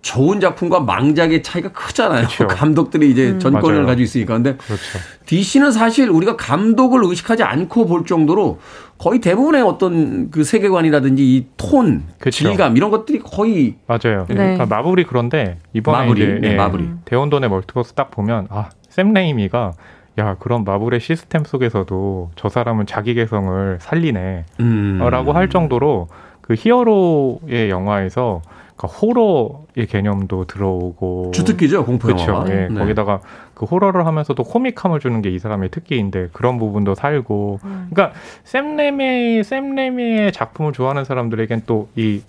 좋은 0.02 0.39
작품과 0.39 0.82
망작의 0.82 1.43
차이가 1.43 1.72
크잖아요. 1.72 2.28
그렇죠. 2.28 2.48
감독들이 2.56 3.12
이제 3.12 3.38
전권을 3.39 3.76
맞아요. 3.76 3.88
가지고 3.88 4.04
있으니까. 4.04 4.36
근데 4.36 4.56
그렇죠. 4.56 4.84
DC는 5.26 5.72
사실 5.72 6.10
우리가 6.10 6.38
감독을 6.38 7.04
의식하지 7.04 7.43
않고 7.43 7.88
볼 7.88 8.06
정도로 8.06 8.60
거의 8.98 9.20
대부분의 9.20 9.64
어떤 9.64 10.30
그 10.32 10.43
세계관이라든지 10.46 11.24
이 11.36 11.48
톤, 11.58 12.04
그렇죠. 12.20 12.38
질감 12.38 12.78
이런 12.78 12.89
것들이 12.91 13.20
거의 13.20 13.76
맞아요. 13.88 14.26
네. 14.30 14.36
그러니까 14.36 14.66
마블이 14.68 15.04
그런데 15.06 15.58
이번에 15.74 16.06
마블이, 16.06 16.22
이제 16.22 16.39
네, 16.39 16.52
예, 16.52 16.56
마블이. 16.56 16.88
대혼돈의 17.03 17.49
멀티버스 17.50 17.93
딱 17.93 18.12
보면 18.12 18.48
아, 18.50 18.70
샘 18.88 19.12
레이미가 19.12 19.74
야, 20.18 20.36
그런 20.39 20.63
마블의 20.63 20.99
시스템 20.99 21.43
속에서도 21.43 22.32
저 22.36 22.49
사람은 22.49 22.86
자기 22.86 23.13
개성을 23.13 23.78
살리네. 23.82 24.45
음. 24.61 24.99
라고 25.11 25.34
할 25.34 25.49
정도로 25.49 26.07
그 26.41 26.55
히어로의 26.57 27.70
영화에서 27.70 28.41
그러니까 28.78 28.97
호러의 28.99 29.88
개념도 29.88 30.45
들어오고 30.45 31.32
주특기죠 31.34 31.86
공포 31.86 32.07
그렇죠. 32.07 32.32
영화. 32.32 32.49
예, 32.49 32.68
네. 32.68 32.80
거기다가 32.80 33.22
그 33.53 33.66
호러를 33.66 34.05
하면서도 34.05 34.43
코믹함을 34.43 34.99
주는 34.99 35.22
게 35.22 35.30
이 35.30 35.39
사람의 35.39 35.70
특기인데 35.70 36.30
그런 36.34 36.57
부분도 36.59 36.93
살고. 36.95 37.59
그러니까 37.61 38.11
샘 38.43 38.76
레이미 38.76 39.43
샘 39.43 39.76
레이미의 39.76 40.32
작품을 40.34 40.72
좋아하는 40.74 41.03
사람들에겐 41.05 41.63
또 41.66 41.88
이 41.97 42.22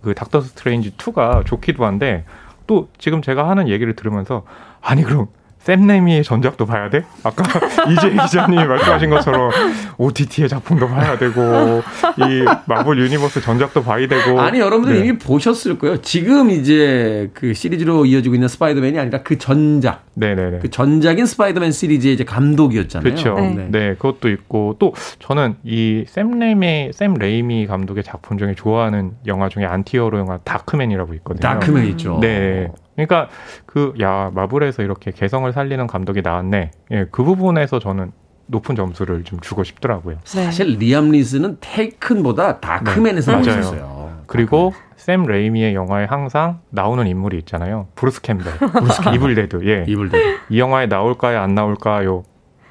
그 0.00 0.14
닥터 0.14 0.40
스트레인지 0.40 0.92
2가 0.96 1.44
좋기도 1.44 1.84
한데 1.84 2.24
또 2.68 2.88
지금 2.98 3.20
제가 3.20 3.48
하는 3.48 3.68
얘기를 3.68 3.94
들으면서 3.96 4.44
아니 4.80 5.02
그럼 5.02 5.26
샘 5.68 5.86
레이미의 5.86 6.24
전작도 6.24 6.64
봐야 6.64 6.88
돼? 6.88 7.04
아까 7.22 7.44
이재 7.92 8.08
기자님이 8.08 8.64
말씀하신 8.64 9.10
것처럼 9.10 9.50
OTT의 9.98 10.48
작품도 10.48 10.88
봐야 10.88 11.18
되고 11.18 11.82
이 12.16 12.42
마블 12.64 12.98
유니버스 12.98 13.42
전작도 13.42 13.82
봐야 13.82 14.08
되고 14.08 14.40
아니 14.40 14.60
여러분들 14.60 14.94
네. 14.94 15.00
이미 15.06 15.18
보셨을 15.18 15.78
거예요. 15.78 16.00
지금 16.00 16.48
이제 16.48 17.28
그 17.34 17.52
시리즈로 17.52 18.06
이어지고 18.06 18.34
있는 18.34 18.48
스파이더맨이 18.48 18.98
아니라 18.98 19.22
그 19.22 19.36
전작, 19.36 20.06
네네네. 20.14 20.60
그 20.60 20.70
전작인 20.70 21.26
스파이더맨 21.26 21.70
시리즈의 21.72 22.14
이제 22.14 22.24
감독이었잖아요. 22.24 23.04
그렇죠. 23.04 23.34
네. 23.34 23.68
네. 23.70 23.88
그것도 23.96 24.30
있고 24.30 24.76
또 24.78 24.94
저는 25.18 25.56
이 25.64 26.06
샘 26.08 26.38
레이미 26.38 26.92
샘 26.94 27.12
레이미 27.12 27.66
감독의 27.66 28.04
작품 28.04 28.38
중에 28.38 28.54
좋아하는 28.54 29.10
영화 29.26 29.50
중에 29.50 29.66
안티히어로 29.66 30.18
영화 30.18 30.38
다크맨이라고 30.38 31.12
있거든요. 31.16 31.40
다크맨 31.40 31.84
있죠. 31.88 32.18
네. 32.22 32.68
그러니까 33.06 33.28
그 33.66 33.94
야 34.00 34.30
마블에서 34.34 34.82
이렇게 34.82 35.10
개성을 35.12 35.50
살리는 35.52 35.86
감독이 35.86 36.20
나왔네. 36.22 36.70
예, 36.90 37.06
그 37.10 37.22
부분에서 37.22 37.78
저는 37.78 38.12
높은 38.46 38.74
점수를 38.74 39.24
좀 39.24 39.40
주고 39.40 39.62
싶더라고요. 39.62 40.18
사실 40.24 40.76
리암 40.78 41.10
니슨은 41.10 41.58
테이큰보다 41.60 42.60
다크맨에서 42.60 43.32
네, 43.32 43.36
나오셨어요. 43.36 44.08
그리고 44.26 44.72
샘 44.96 45.22
레이미의 45.24 45.74
영화에 45.74 46.04
항상 46.06 46.60
나오는 46.70 47.06
인물이 47.06 47.38
있잖아요. 47.38 47.88
브루스 47.94 48.20
캠벨, 48.22 48.44
이블데드. 49.14 49.60
예. 49.64 49.84
대. 49.86 50.18
이 50.50 50.58
영화에 50.58 50.86
나올까요, 50.86 51.40
안 51.40 51.54
나올까요? 51.54 52.24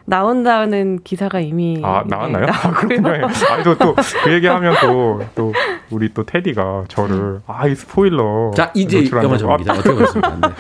나온다는 0.10 1.00
기사가 1.04 1.42
이미 1.42 1.82
아 1.84 2.02
나왔나요? 2.08 2.46
네, 2.46 2.52
아, 2.54 2.72
그렇군요. 2.72 3.10
아니 3.10 3.64
또그 3.78 4.34
얘기하면 4.34 4.76
또 4.82 5.20
또 5.36 5.54
우리 5.92 6.14
또 6.14 6.24
테디가 6.24 6.86
저를 6.88 7.42
아 7.46 7.68
이 7.68 7.76
스포일러. 7.76 8.52
자 8.56 8.72
이제. 8.74 9.04
영화 9.22 9.38
전문 9.38 9.58
기자 9.58 9.74
어떻게 9.74 9.94
보셨습니까? 9.94 10.54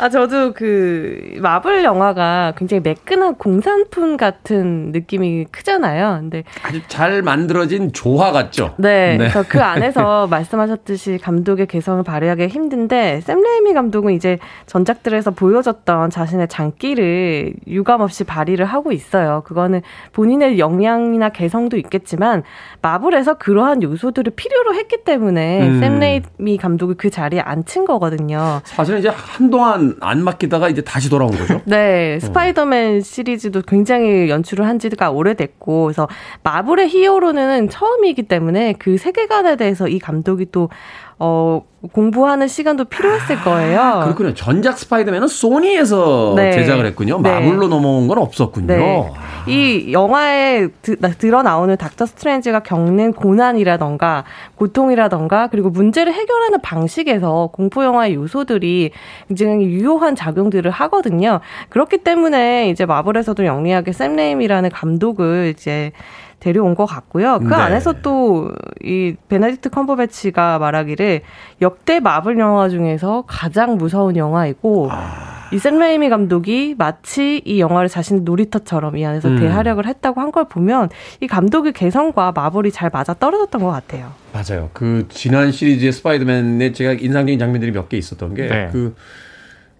네. 0.00 0.06
아, 0.06 0.08
저도 0.08 0.54
그, 0.54 1.34
마블 1.40 1.84
영화가 1.84 2.54
굉장히 2.56 2.80
매끈한 2.80 3.34
공산품 3.34 4.16
같은 4.16 4.92
느낌이 4.92 5.44
크잖아요. 5.50 6.18
근데, 6.20 6.44
아주 6.62 6.80
잘 6.88 7.20
만들어진 7.20 7.92
조화 7.92 8.32
같죠. 8.32 8.74
네. 8.78 9.12
네. 9.12 9.18
그래서 9.18 9.44
그 9.46 9.60
안에서 9.60 10.26
말씀하셨듯이 10.30 11.18
감독의 11.18 11.66
개성을 11.66 12.02
발휘하기 12.02 12.46
힘든데, 12.46 13.20
샘 13.20 13.42
레이미 13.42 13.74
감독은 13.74 14.14
이제 14.14 14.38
전작들에서 14.66 15.32
보여줬던 15.32 16.08
자신의 16.08 16.48
장기를 16.48 17.54
유감 17.66 18.00
없이 18.00 18.24
발휘를 18.24 18.64
하고 18.64 18.92
있어요. 18.92 19.42
그거는 19.44 19.82
본인의 20.12 20.58
역량이나 20.58 21.28
개성도 21.28 21.76
있겠지만, 21.76 22.42
마블에서 22.80 23.34
그러한 23.34 23.82
요소들을 23.82 24.32
필요로 24.34 24.74
했기 24.74 25.04
때문에, 25.04 25.68
음. 25.68 25.80
샘 25.80 25.98
레이미 25.98 26.56
감독이 26.56 26.94
그 26.94 27.10
자리에 27.10 27.40
앉힌 27.40 27.84
거거든요. 27.84 28.62
사실은 28.64 29.00
이제 29.00 29.10
한동안 29.14 29.89
안 30.00 30.22
맡기다가 30.22 30.68
이제 30.68 30.82
다시 30.82 31.08
돌아온 31.10 31.30
거죠. 31.30 31.60
네, 31.66 32.18
스파이더맨 32.20 33.00
시리즈도 33.02 33.62
굉장히 33.62 34.28
연출을 34.28 34.66
한 34.66 34.78
지가 34.78 35.10
오래됐고, 35.10 35.84
그래서 35.84 36.08
마블의 36.42 36.88
히어로는 36.88 37.68
처음이기 37.68 38.24
때문에 38.24 38.74
그 38.78 38.96
세계관에 38.98 39.56
대해서 39.56 39.88
이 39.88 39.98
감독이 39.98 40.46
또, 40.52 40.68
어, 41.18 41.62
공부하는 41.92 42.48
시간도 42.48 42.84
필요했을 42.84 43.40
거예요. 43.42 44.00
그렇군요. 44.04 44.34
전작 44.34 44.78
스파이더맨은 44.78 45.28
소니에서 45.28 46.34
네. 46.36 46.52
제작을 46.52 46.86
했군요. 46.86 47.20
네. 47.22 47.30
마블로 47.30 47.68
넘어온 47.68 48.08
건 48.08 48.18
없었군요. 48.18 48.66
네. 48.66 49.10
이 49.50 49.92
영화에 49.92 50.68
드, 50.80 50.96
드러 51.18 51.42
나오는 51.42 51.76
닥터 51.76 52.06
스트레인지가 52.06 52.60
겪는 52.60 53.12
고난이라던가 53.14 54.24
고통이라던가 54.54 55.48
그리고 55.48 55.70
문제를 55.70 56.12
해결하는 56.12 56.60
방식에서 56.60 57.50
공포 57.52 57.84
영화의 57.84 58.14
요소들이 58.14 58.92
굉장히 59.26 59.66
유효한 59.66 60.14
작용들을 60.14 60.70
하거든요. 60.70 61.40
그렇기 61.68 61.98
때문에 61.98 62.70
이제 62.70 62.86
마블에서도 62.86 63.44
영리하게 63.44 63.92
샘 63.92 64.14
레이미라는 64.14 64.70
감독을 64.70 65.52
이제 65.56 65.90
데려온 66.40 66.74
것 66.74 66.86
같고요. 66.86 67.38
그 67.40 67.48
네. 67.48 67.54
안에서 67.54 68.00
또 68.02 68.50
이 68.82 69.14
베네딕트 69.28 69.70
컴버배치가 69.70 70.58
말하기를 70.58 71.20
역대 71.60 72.00
마블 72.00 72.38
영화 72.38 72.68
중에서 72.70 73.24
가장 73.26 73.76
무서운 73.76 74.16
영화이고 74.16 74.88
이 75.52 75.57
샘 75.57 75.78
레이미 75.78 76.08
감독이 76.08 76.74
마치 76.78 77.42
이 77.44 77.60
영화를 77.60 77.88
자신의 77.90 78.22
놀이터처럼 78.22 78.96
이 78.96 79.04
안에서 79.04 79.28
음. 79.28 79.38
대활약을 79.38 79.86
했다고 79.86 80.20
한 80.20 80.30
걸 80.30 80.44
보면 80.48 80.88
이 81.20 81.26
감독의 81.26 81.72
개성과 81.72 82.32
마블이 82.32 82.70
잘 82.70 82.88
맞아 82.92 83.12
떨어졌던 83.14 83.60
것 83.62 83.68
같아요. 83.70 84.12
맞아요. 84.32 84.70
그 84.72 85.06
지난 85.10 85.50
시리즈의 85.52 85.92
스파이더맨에 85.92 86.72
제가 86.72 86.92
인상적인 86.92 87.38
장면들이 87.38 87.72
몇 87.72 87.88
개 87.88 87.96
있었던 87.98 88.32
게 88.34 88.46
네. 88.46 88.68
그 88.72 88.94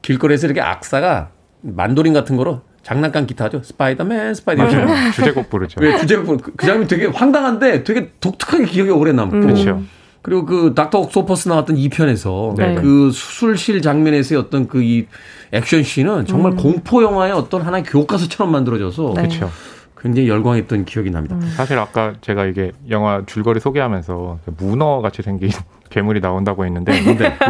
길거리에서 0.03 0.47
이렇게 0.47 0.61
악사가 0.61 1.31
만도린 1.63 2.13
같은 2.13 2.37
거로 2.37 2.63
장난감 2.91 3.25
기타죠. 3.25 3.63
스파이더맨, 3.63 4.35
스파이더맨. 4.35 5.13
주제곡 5.13 5.49
부르죠. 5.49 5.81
왜 5.81 5.97
주제가 5.97 6.25
그, 6.25 6.37
그 6.57 6.67
장면 6.67 6.89
되게 6.89 7.07
황당한데 7.07 7.85
되게 7.85 8.11
독특하게 8.21 8.65
기억에 8.65 8.91
오래 8.91 9.13
남고. 9.13 9.39
그렇죠. 9.41 9.81
그리고 10.23 10.45
그 10.45 10.75
닥터 10.75 10.99
옥토퍼스 10.99 11.49
나왔던 11.49 11.77
2편에서 11.77 12.57
네. 12.57 12.75
그 12.75 13.13
수술실 13.13 13.81
장면에서의 13.81 14.41
어떤 14.41 14.67
그 14.67 14.83
이 14.83 15.07
액션 15.53 15.83
씬은 15.85 16.27
정말 16.27 16.57
공포 16.57 17.03
영화의 17.03 17.33
어떤 17.33 17.63
하나의 17.63 17.85
교과서처럼 17.85 18.51
만들어져서 18.53 19.13
네. 19.15 19.23
그렇죠. 19.23 19.51
굉장히 19.97 20.29
열광했던 20.29 20.85
기억이 20.85 21.11
납니다. 21.11 21.39
사실 21.57 21.79
아까 21.79 22.15
제가 22.23 22.47
이게 22.47 22.73
영화 22.89 23.23
줄거리 23.25 23.61
소개하면서 23.61 24.39
문어 24.59 25.01
같이 25.01 25.23
생긴 25.23 25.51
괴물이 25.91 26.21
나온다고 26.21 26.65
했는데 26.65 26.93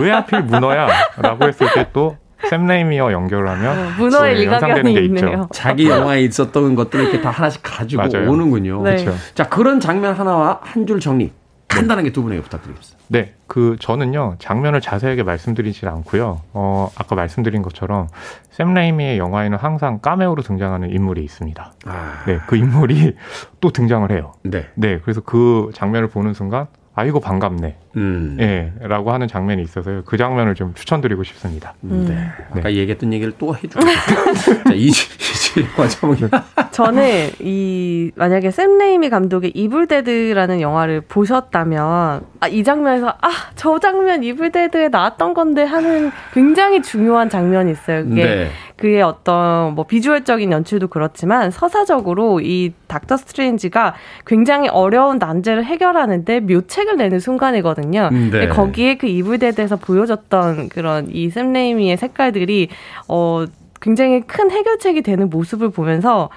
왜 0.01 0.11
하필 0.11 0.43
문어야?라고 0.43 1.47
했을 1.47 1.67
때또 1.75 2.17
샘 2.49 2.67
레이미와 2.67 3.13
연결하면 3.13 3.79
어, 3.79 3.91
문어의 3.99 4.35
네, 4.37 4.45
연상되는 4.47 4.95
게 4.95 5.01
있네요. 5.03 5.27
있죠. 5.29 5.49
자기 5.53 5.89
영화에 5.89 6.23
있었던 6.23 6.75
것들을 6.75 7.05
이렇게 7.05 7.21
다 7.21 7.31
하나씩 7.31 7.61
가지고 7.63 8.03
맞아요. 8.03 8.31
오는군요. 8.31 8.83
네. 8.83 8.97
그렇죠. 9.05 9.19
자, 9.35 9.49
그런 9.49 9.81
장면 9.81 10.15
하나와 10.15 10.61
한 10.63 10.87
줄 10.87 10.99
정리. 11.01 11.33
간단하게 11.69 12.11
두 12.11 12.25
분에게 12.25 12.43
부탁드리겠습니다. 12.43 13.05
네, 13.11 13.35
그 13.47 13.77
저는요 13.79 14.35
장면을 14.41 14.81
자세하게 14.81 15.23
말씀드리질 15.23 15.87
않고요. 15.89 16.41
어 16.53 16.91
아까 16.99 17.15
말씀드린 17.15 17.63
것처럼 17.63 18.09
샘 18.51 18.75
레이미의 18.75 19.19
영화에는 19.19 19.57
항상 19.57 20.01
까메오로 20.01 20.43
등장하는 20.43 20.91
인물이 20.91 21.23
있습니다. 21.23 21.73
아, 21.87 22.13
네, 22.27 22.41
그 22.49 22.57
인물이 22.57 23.15
또 23.61 23.71
등장을 23.71 24.11
해요. 24.11 24.33
네. 24.43 24.67
네, 24.75 24.99
그래서 25.05 25.21
그 25.21 25.71
장면을 25.73 26.09
보는 26.09 26.35
순간 26.35 26.67
아이고 26.97 27.21
반갑네, 27.21 27.77
음. 27.97 28.37
예,라고 28.41 29.13
하는 29.13 29.27
장면이 29.27 29.63
있어서요. 29.63 30.03
그 30.05 30.17
장면을 30.17 30.55
좀 30.55 30.75
추천드리고 30.75 31.25
싶습니다. 31.25 31.75
네. 31.81 32.29
아까 32.51 32.73
얘기했던 32.73 33.13
얘기를 33.13 33.33
또 33.39 33.55
해주고. 33.57 33.81
자, 33.81 34.73
이지, 34.75 35.09
이지 35.19 35.67
영화 35.77 35.89
제목이. 35.89 36.25
저는 36.71 37.31
이 37.41 38.13
만약에 38.15 38.51
샘 38.51 38.79
레이미 38.79 39.11
감독의 39.11 39.53
이블데드라는 39.55 40.61
영화를 40.61 41.01
보셨다면 41.03 42.23
아, 42.41 42.49
이 42.49 42.63
장면에서 42.63 43.09
아 43.21 43.31
저 43.61 43.79
장면 43.79 44.23
이블데드에 44.25 44.89
나왔던 44.89 45.35
건데 45.35 45.65
하는 45.65 46.11
굉장히 46.33 46.81
중요한 46.81 47.29
장면이 47.29 47.73
있어요. 47.73 48.05
그게 48.05 48.25
네. 48.25 48.51
그의 48.77 49.03
어떤 49.03 49.75
뭐 49.75 49.85
비주얼적인 49.85 50.51
연출도 50.51 50.89
그렇지만 50.89 51.51
서사적으로 51.51 52.41
이 52.41 52.73
닥터 52.87 53.19
스트레인지가 53.19 53.95
굉장히 54.27 54.69
어려운 54.69 55.19
난제를 55.19 55.65
해결하는데 55.67 56.41
묘책을 56.41 56.97
내는 56.97 57.21
순간이거든요. 57.21 57.80
음, 58.09 58.31
네. 58.31 58.41
근데 58.41 58.49
거기에 58.49 58.97
그 58.97 59.07
이블데드에서 59.07 59.77
보여줬던 59.77 60.69
그런 60.69 61.09
이 61.11 61.31
샘 61.31 61.53
레이미의 61.53 61.97
색깔들이 61.97 62.69
어 63.09 63.45
굉장히 63.81 64.21
큰 64.23 64.51
해결책이 64.51 65.03
되는 65.03 65.31
모습을 65.31 65.71
보면서 65.71 66.29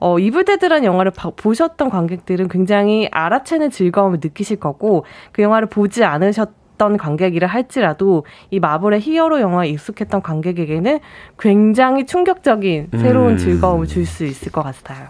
어, 0.00 0.18
이블데드라는 0.18 0.84
영화를 0.84 1.10
봐- 1.12 1.30
보셨던 1.36 1.90
관객들은 1.90 2.48
굉장히 2.48 3.08
알아채는 3.12 3.70
즐거움을 3.70 4.18
느끼실 4.22 4.56
거고 4.58 5.04
그 5.32 5.42
영화를 5.42 5.68
보지 5.68 6.04
않으셨던 6.04 6.96
관객이라 6.96 7.46
할지라도 7.46 8.24
이 8.50 8.58
마블의 8.58 9.00
히어로 9.00 9.42
영화에 9.42 9.68
익숙했던 9.68 10.22
관객에게는 10.22 11.00
굉장히 11.38 12.06
충격적인 12.06 12.88
새로운 12.98 13.32
음. 13.32 13.36
즐거움을 13.36 13.86
줄 13.86 14.06
수 14.06 14.24
있을 14.24 14.50
것 14.50 14.62
같아요. 14.62 15.08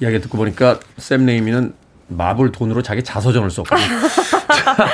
이야기 0.00 0.20
듣고 0.20 0.38
보니까 0.38 0.78
샘 0.98 1.26
레이미는 1.26 1.72
마블 2.10 2.52
돈으로 2.52 2.82
자기 2.82 3.02
자서전을 3.02 3.50
썼거든요. 3.50 3.88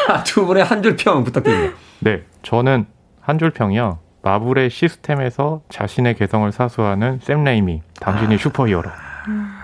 자, 0.07 0.23
두 0.25 0.47
분의 0.47 0.65
한 0.65 0.83
줄 0.83 0.97
평 0.97 1.25
부탁드립니다. 1.25 1.75
네, 2.01 2.23
저는 2.43 2.87
한 3.21 3.39
줄 3.39 3.51
평이요. 3.51 3.99
마블의 4.23 4.71
시스템에서 4.71 5.63
자신의 5.69 6.15
개성을 6.17 6.51
사수하는 6.53 7.21
샘 7.23 7.45
레이미, 7.45 7.83
당신이 8.01 8.39
슈퍼히어로. 8.39 8.91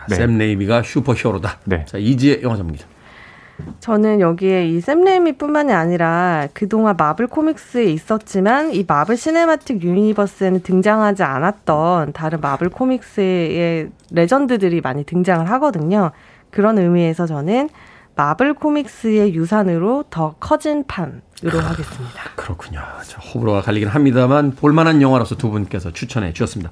네. 0.09 0.15
샘 0.17 0.39
레이미가 0.39 0.83
슈퍼히어로다. 0.83 1.59
네. 1.65 1.85
자, 1.87 1.99
이지혜 1.99 2.43
영화 2.43 2.57
전문기자. 2.57 2.87
저는 3.81 4.21
여기에 4.21 4.67
이 4.69 4.81
샘 4.81 5.03
레이미뿐만이 5.05 5.73
아니라 5.73 6.49
그동안 6.55 6.97
마블 6.97 7.27
코믹스에 7.29 7.85
있었지만 7.85 8.73
이 8.73 8.85
마블 8.89 9.17
시네마틱 9.17 9.83
유니버스에는 9.83 10.63
등장하지 10.63 11.23
않았던 11.23 12.13
다른 12.13 12.41
마블 12.41 12.71
코믹스의 12.71 13.91
레전드들이 14.11 14.81
많이 14.81 15.05
등장을 15.05 15.49
하거든요. 15.51 16.11
그런 16.53 16.79
의미에서 16.79 17.27
저는 17.27 17.69
마블 18.15 18.55
코믹스의 18.55 19.35
유산으로 19.35 20.05
더 20.11 20.35
커진 20.39 20.85
판으로 20.87 21.21
하겠습니다. 21.43 22.23
그렇군요. 22.37 22.81
자, 23.03 23.19
호불호가 23.21 23.63
갈리긴 23.63 23.89
합니다만 23.89 24.53
볼만한 24.53 25.01
영화로서 25.01 25.35
두 25.37 25.51
분께서 25.51 25.93
추천해 25.93 26.33
주셨습니다. 26.35 26.71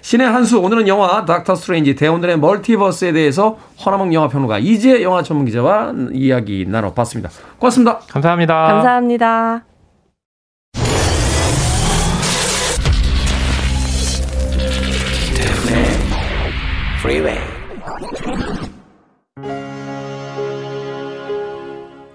신의 0.00 0.30
한수 0.30 0.60
오늘은 0.60 0.86
영화 0.86 1.24
닥터 1.24 1.56
스트레인지 1.56 1.96
대혼돈의 1.96 2.38
멀티버스에 2.38 3.12
대해서 3.12 3.58
허남웅 3.84 4.14
영화평론가 4.14 4.60
이지혜 4.60 5.02
영화 5.02 5.22
전문 5.24 5.44
기자와 5.44 5.92
이야기 6.12 6.64
나눠봤습니다. 6.66 7.30
고맙습니다. 7.58 7.98
감사합니다. 8.08 8.66
감사합니다. 8.68 9.64
Freeway. 17.02 17.45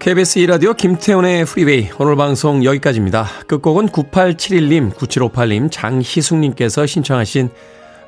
KBS 0.02 0.40
2라디오 0.40 0.76
김태훈의 0.76 1.44
프리웨이 1.44 1.88
오늘 1.96 2.16
방송 2.16 2.64
여기까지입니다. 2.64 3.24
끝곡은 3.46 3.86
9871님, 3.90 4.92
9758님, 4.96 5.70
장희숙님께서 5.70 6.86
신청하신 6.86 7.50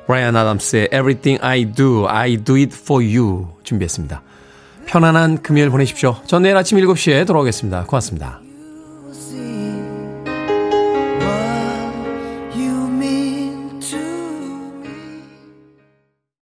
브라이언 0.05 0.35
아담스의 0.35 0.89
Everything 0.91 1.41
I 1.41 1.71
Do, 1.71 2.05
I 2.09 2.35
Do 2.35 2.57
It 2.57 2.75
For 2.77 3.01
You 3.01 3.47
준비했습니다. 3.63 4.21
편안한 4.87 5.41
금요일 5.41 5.69
보내십시오. 5.69 6.17
전 6.25 6.41
내일 6.41 6.57
아침 6.57 6.77
7시에 6.79 7.25
돌아오겠습니다. 7.25 7.85
고맙습니다. 7.85 8.41